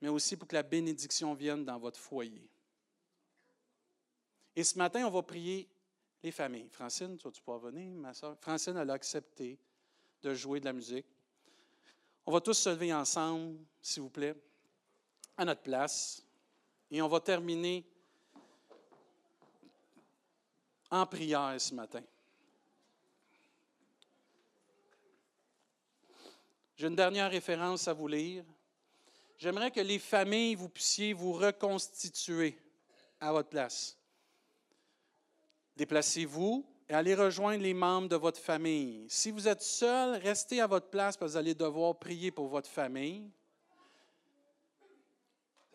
mais 0.00 0.08
aussi 0.08 0.36
pour 0.36 0.46
que 0.46 0.54
la 0.54 0.62
bénédiction 0.62 1.34
vienne 1.34 1.64
dans 1.64 1.78
votre 1.78 1.98
foyer. 1.98 2.48
Et 4.54 4.64
ce 4.64 4.76
matin, 4.78 5.06
on 5.06 5.10
va 5.10 5.22
prier 5.22 5.68
les 6.22 6.30
familles. 6.30 6.68
Francine, 6.70 7.16
tu 7.16 7.24
vas-tu 7.24 7.40
pouvoir 7.40 7.60
venir, 7.60 7.92
ma 7.94 8.14
soeur? 8.14 8.36
Francine, 8.40 8.76
elle 8.76 8.90
a 8.90 8.94
accepté 8.94 9.58
de 10.22 10.34
jouer 10.34 10.60
de 10.60 10.64
la 10.66 10.72
musique. 10.72 11.06
On 12.24 12.32
va 12.32 12.40
tous 12.40 12.54
se 12.54 12.68
lever 12.68 12.92
ensemble, 12.92 13.58
s'il 13.80 14.02
vous 14.02 14.10
plaît 14.10 14.34
à 15.36 15.44
notre 15.44 15.62
place 15.62 16.26
et 16.90 17.02
on 17.02 17.08
va 17.08 17.20
terminer 17.20 17.84
en 20.90 21.06
prière 21.06 21.54
ce 21.58 21.74
matin. 21.74 22.02
J'ai 26.76 26.88
une 26.88 26.96
dernière 26.96 27.30
référence 27.30 27.88
à 27.88 27.92
vous 27.92 28.08
lire. 28.08 28.44
J'aimerais 29.38 29.70
que 29.70 29.80
les 29.80 29.98
familles, 29.98 30.54
vous 30.54 30.68
puissiez 30.68 31.12
vous 31.12 31.32
reconstituer 31.32 32.58
à 33.20 33.32
votre 33.32 33.48
place. 33.48 33.98
Déplacez-vous 35.76 36.66
et 36.88 36.94
allez 36.94 37.14
rejoindre 37.14 37.62
les 37.62 37.74
membres 37.74 38.08
de 38.08 38.16
votre 38.16 38.40
famille. 38.40 39.06
Si 39.08 39.30
vous 39.30 39.48
êtes 39.48 39.62
seul, 39.62 40.20
restez 40.22 40.60
à 40.60 40.66
votre 40.66 40.88
place 40.88 41.16
parce 41.16 41.32
que 41.32 41.32
vous 41.32 41.38
allez 41.38 41.54
devoir 41.54 41.98
prier 41.98 42.30
pour 42.30 42.48
votre 42.48 42.68
famille. 42.68 43.30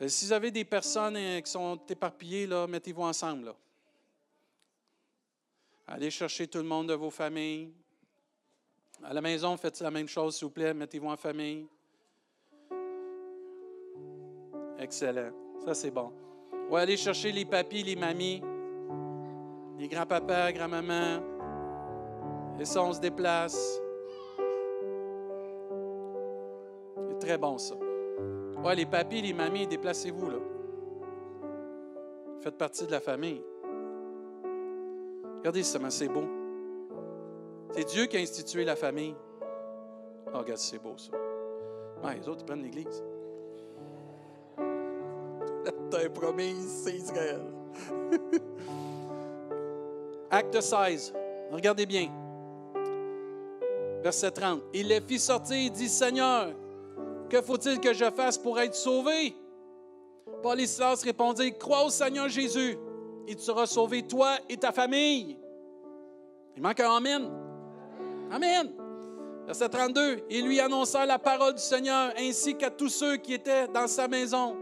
Euh, 0.02 0.08
si 0.08 0.26
vous 0.26 0.34
avez 0.34 0.50
des 0.50 0.66
personnes 0.66 1.18
euh, 1.18 1.42
qui 1.42 1.52
sont 1.52 1.80
éparpillées, 1.88 2.48
là, 2.48 2.66
mettez-vous 2.66 3.04
ensemble. 3.04 3.54
Allez 5.94 6.10
chercher 6.10 6.48
tout 6.48 6.60
le 6.60 6.64
monde 6.64 6.88
de 6.88 6.94
vos 6.94 7.10
familles. 7.10 7.70
À 9.04 9.14
la 9.14 9.20
maison, 9.20 9.58
faites 9.58 9.82
la 9.82 9.92
même 9.92 10.08
chose, 10.08 10.38
s'il 10.38 10.46
vous 10.46 10.54
plaît. 10.54 10.74
Mettez-vous 10.74 11.10
en 11.10 11.18
famille. 11.18 11.68
Excellent. 14.80 15.32
Ça, 15.66 15.74
c'est 15.74 15.92
bon. 15.92 16.14
On 16.70 16.72
va 16.72 16.80
aller 16.80 16.96
chercher 16.96 17.34
les 17.34 17.44
papis, 17.44 17.84
les 17.84 17.98
mamies, 17.98 18.42
les 19.78 19.90
grands-papas, 19.90 20.54
grand-mamans. 20.54 21.22
Et 22.58 22.64
ça, 22.64 22.82
on 22.82 22.94
se 22.94 23.02
déplace. 23.02 23.82
C'est 27.10 27.20
très 27.20 27.38
bon, 27.38 27.58
ça. 27.58 27.76
Les 28.78 28.86
papis, 28.86 29.22
les 29.22 29.34
mamies, 29.34 29.68
déplacez-vous, 29.68 30.30
là. 30.30 30.40
Faites 32.40 32.58
partie 32.58 32.86
de 32.86 32.92
la 32.92 33.02
famille. 33.02 33.44
Regardez 35.42 35.64
comment 35.74 35.90
c'est 35.90 36.08
beau. 36.08 36.26
C'est 37.74 37.84
Dieu 37.86 38.06
qui 38.06 38.16
a 38.16 38.20
institué 38.20 38.64
la 38.64 38.76
famille. 38.76 39.16
Oh, 40.28 40.38
regarde, 40.38 40.60
c'est 40.60 40.78
beau, 40.78 40.94
ça. 40.98 41.14
Les 42.14 42.30
autres, 42.30 42.42
ils 42.42 42.46
prennent 42.46 42.62
l'Église. 42.62 43.04
La 45.66 45.72
terre 45.90 46.14
promise, 46.14 46.84
c'est 46.84 46.94
Israël. 46.94 47.42
Acte 50.30 50.62
16. 50.62 51.12
Regardez 51.52 51.88
bien. 51.88 52.08
Verset 54.04 54.30
30. 54.30 54.62
Il 54.76 54.90
les 54.90 55.02
fit 55.02 55.18
sortir 55.18 55.58
et 55.58 55.72
dit 55.72 55.90
Seigneur, 55.90 56.54
que 57.32 57.42
faut-il 57.42 57.80
que 57.80 57.96
je 57.96 58.12
fasse 58.12 58.38
pour 58.38 58.60
être 58.60 58.76
sauvé? 58.76 59.34
Paul 60.44 60.62
et 60.62 60.68
Silas 60.68 61.02
répondirent, 61.04 61.58
Crois 61.58 61.84
au 61.84 61.90
Seigneur 61.90 62.30
Jésus, 62.30 62.78
et 63.28 63.36
tu 63.36 63.42
seras 63.42 63.66
sauvé, 63.66 64.04
toi 64.04 64.38
et 64.50 64.58
ta 64.58 64.72
famille. 64.72 65.38
Il 66.56 66.62
manque 66.62 66.80
un 66.80 66.96
Amen. 66.96 67.30
Amen. 68.32 68.72
Verset 69.46 69.70
32. 69.70 70.24
Il 70.30 70.46
lui 70.46 70.60
annonça 70.60 71.06
la 71.06 71.20
parole 71.20 71.56
du 71.56 71.62
Seigneur 71.62 72.14
ainsi 72.18 72.56
qu'à 72.56 72.70
tous 72.70 72.90
ceux 72.90 73.18
qui 73.18 73.34
étaient 73.34 73.68
dans 73.68 73.88
sa 73.88 74.08
maison. 74.08 74.56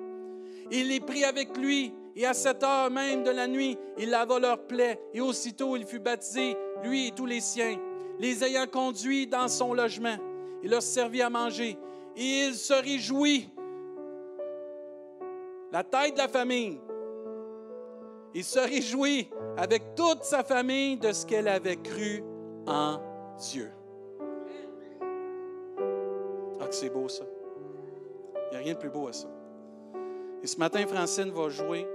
Il 0.72 0.88
les 0.88 1.00
prit 1.00 1.24
avec 1.24 1.58
lui 1.58 1.94
et 2.16 2.26
à 2.26 2.34
cette 2.34 2.64
heure 2.64 2.92
même 2.92 3.24
de 3.24 3.32
la 3.32 3.48
nuit, 3.48 3.78
il 3.98 4.10
lava 4.10 4.40
leurs 4.40 4.68
plaies 4.68 5.00
et 5.14 5.22
aussitôt 5.22 5.76
il 5.76 5.86
fut 5.86 6.00
baptisé, 6.00 6.56
lui 6.84 7.08
et 7.08 7.12
tous 7.12 7.26
les 7.26 7.40
siens, 7.40 7.78
les 8.20 8.44
ayant 8.44 8.68
conduits 8.68 9.26
dans 9.26 9.48
son 9.48 9.74
logement. 9.74 10.18
Il 10.64 10.70
leur 10.70 10.82
servit 10.82 11.22
à 11.22 11.30
manger 11.30 11.78
et 12.16 12.46
il 12.46 12.56
se 12.56 12.74
réjouit. 12.74 13.50
La 15.72 15.84
taille 15.84 16.12
de 16.12 16.18
la 16.18 16.28
famille. 16.28 16.80
Il 18.34 18.44
se 18.44 18.60
réjouit 18.60 19.30
avec 19.58 19.96
toute 19.96 20.24
sa 20.24 20.44
famille 20.44 20.98
de 20.98 21.12
ce 21.12 21.26
qu'elle 21.26 21.48
avait 21.48 21.78
cru 21.78 22.24
en 22.68 23.00
Dieu. 23.52 23.72
Ah, 26.60 26.68
que 26.68 26.76
c'est 26.76 26.90
beau 26.90 27.08
ça. 27.08 27.24
Il 28.48 28.52
n'y 28.52 28.58
a 28.58 28.60
rien 28.60 28.74
de 28.74 28.80
plus 28.80 28.90
beau 28.90 29.08
à 29.08 29.14
ça. 29.14 29.28
Et 30.44 30.48
ce 30.48 30.58
matin, 30.58 30.86
Francine 30.88 31.32
va 31.32 31.50
jouer. 31.50 31.88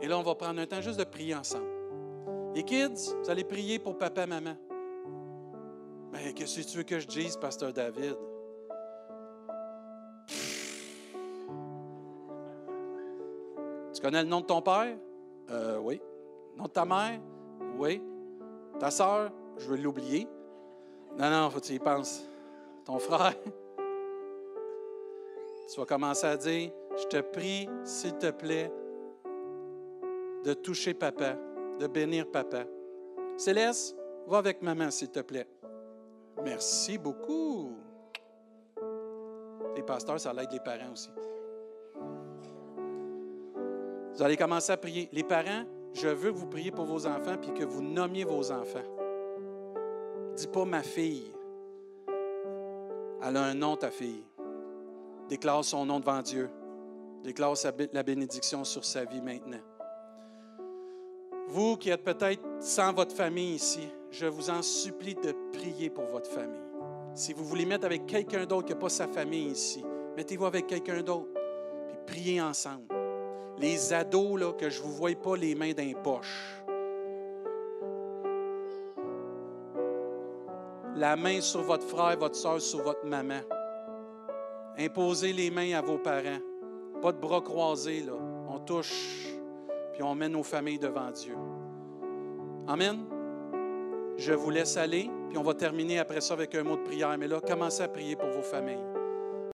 Et 0.00 0.06
là, 0.06 0.18
on 0.18 0.22
va 0.22 0.34
prendre 0.34 0.60
un 0.60 0.66
temps 0.66 0.80
juste 0.80 0.98
de 0.98 1.04
prier 1.04 1.34
ensemble. 1.34 1.66
Les 2.54 2.62
kids, 2.62 3.14
vous 3.22 3.30
allez 3.30 3.44
prier 3.44 3.78
pour 3.78 3.98
papa, 3.98 4.26
maman. 4.26 4.54
Mais 6.12 6.32
qu'est-ce 6.32 6.60
que 6.60 6.66
tu 6.66 6.76
veux 6.78 6.82
que 6.82 6.98
je 6.98 7.06
dise, 7.06 7.36
Pasteur 7.36 7.72
David? 7.72 8.16
Tu 14.00 14.06
connais 14.06 14.22
le 14.22 14.30
nom 14.30 14.40
de 14.40 14.46
ton 14.46 14.62
père? 14.62 14.96
Euh, 15.50 15.76
oui. 15.76 16.00
Le 16.54 16.58
nom 16.58 16.64
de 16.64 16.70
ta 16.70 16.86
mère? 16.86 17.20
Oui. 17.76 18.02
Ta 18.78 18.90
sœur? 18.90 19.30
Je 19.58 19.68
veux 19.68 19.76
l'oublier. 19.76 20.26
Non, 21.18 21.28
non, 21.28 21.50
faut 21.50 21.60
que 21.60 21.66
tu 21.66 21.74
y 21.74 21.78
penses. 21.78 22.26
Ton 22.86 22.98
frère? 22.98 23.34
Tu 25.72 25.78
vas 25.78 25.86
commencer 25.86 26.26
à 26.26 26.36
dire, 26.36 26.72
je 26.96 27.04
te 27.04 27.20
prie, 27.20 27.68
s'il 27.84 28.18
te 28.18 28.32
plaît, 28.32 28.72
de 30.44 30.52
toucher 30.52 30.94
papa, 30.94 31.36
de 31.78 31.86
bénir 31.86 32.28
papa. 32.28 32.64
Céleste, 33.36 33.96
va 34.26 34.38
avec 34.38 34.62
maman, 34.62 34.90
s'il 34.90 35.10
te 35.10 35.20
plaît. 35.20 35.46
Merci 36.42 36.98
beaucoup. 36.98 37.76
Les 39.76 39.82
pasteurs, 39.84 40.18
ça 40.18 40.32
l'aide 40.32 40.50
les 40.50 40.58
parents 40.58 40.90
aussi. 40.90 41.10
Vous 44.14 44.22
allez 44.22 44.36
commencer 44.36 44.72
à 44.72 44.76
prier. 44.76 45.08
Les 45.12 45.22
parents, 45.22 45.64
je 45.92 46.08
veux 46.08 46.32
que 46.32 46.36
vous 46.36 46.46
priez 46.46 46.70
pour 46.70 46.84
vos 46.84 47.06
enfants 47.06 47.36
puis 47.40 47.52
que 47.52 47.64
vous 47.64 47.82
nommiez 47.82 48.24
vos 48.24 48.52
enfants. 48.52 48.84
Dis 50.36 50.46
pas 50.46 50.64
ma 50.64 50.82
fille. 50.82 51.32
Elle 53.22 53.36
a 53.36 53.44
un 53.44 53.54
nom, 53.54 53.76
ta 53.76 53.90
fille. 53.90 54.24
Déclare 55.28 55.64
son 55.64 55.84
nom 55.84 56.00
devant 56.00 56.22
Dieu. 56.22 56.48
Déclare 57.22 57.54
la 57.92 58.02
bénédiction 58.02 58.64
sur 58.64 58.84
sa 58.84 59.04
vie 59.04 59.20
maintenant. 59.20 59.60
Vous 61.48 61.76
qui 61.76 61.90
êtes 61.90 62.04
peut-être 62.04 62.42
sans 62.60 62.92
votre 62.92 63.14
famille 63.14 63.54
ici, 63.54 63.88
je 64.10 64.26
vous 64.26 64.50
en 64.50 64.62
supplie 64.62 65.14
de 65.14 65.34
prier 65.52 65.90
pour 65.90 66.04
votre 66.04 66.30
famille. 66.30 66.60
Si 67.14 67.32
vous 67.32 67.44
voulez 67.44 67.66
mettre 67.66 67.86
avec 67.86 68.06
quelqu'un 68.06 68.46
d'autre 68.46 68.66
qui 68.66 68.72
n'a 68.72 68.78
pas 68.78 68.88
sa 68.88 69.08
famille 69.08 69.48
ici, 69.48 69.84
mettez-vous 70.16 70.46
avec 70.46 70.66
quelqu'un 70.68 71.02
d'autre, 71.02 71.28
puis 71.88 71.98
priez 72.06 72.40
ensemble. 72.40 72.99
Les 73.60 73.92
ados, 73.92 74.54
que 74.58 74.70
je 74.70 74.80
ne 74.80 74.86
vous 74.86 74.92
voie 74.92 75.14
pas 75.14 75.36
les 75.36 75.54
mains 75.54 75.72
dans 75.72 75.84
les 75.84 75.94
poches. 75.94 76.62
La 80.96 81.16
main 81.16 81.40
sur 81.40 81.62
votre 81.62 81.86
frère, 81.86 82.16
votre 82.18 82.36
soeur, 82.36 82.60
sur 82.60 82.82
votre 82.82 83.04
maman. 83.04 83.40
Imposez 84.78 85.32
les 85.32 85.50
mains 85.50 85.74
à 85.74 85.82
vos 85.82 85.98
parents. 85.98 86.40
Pas 87.02 87.12
de 87.12 87.18
bras 87.18 87.40
croisés, 87.40 88.00
là. 88.00 88.14
On 88.48 88.58
touche, 88.58 89.26
puis 89.92 90.02
on 90.02 90.14
met 90.14 90.28
nos 90.28 90.42
familles 90.42 90.78
devant 90.78 91.10
Dieu. 91.10 91.36
Amen. 92.66 93.04
Je 94.16 94.32
vous 94.32 94.50
laisse 94.50 94.76
aller, 94.76 95.10
puis 95.28 95.38
on 95.38 95.42
va 95.42 95.54
terminer 95.54 95.98
après 95.98 96.20
ça 96.20 96.34
avec 96.34 96.54
un 96.54 96.62
mot 96.62 96.76
de 96.76 96.82
prière. 96.82 97.16
Mais 97.18 97.28
là, 97.28 97.40
commencez 97.40 97.82
à 97.82 97.88
prier 97.88 98.16
pour 98.16 98.28
vos 98.30 98.42
familles. 98.42 98.99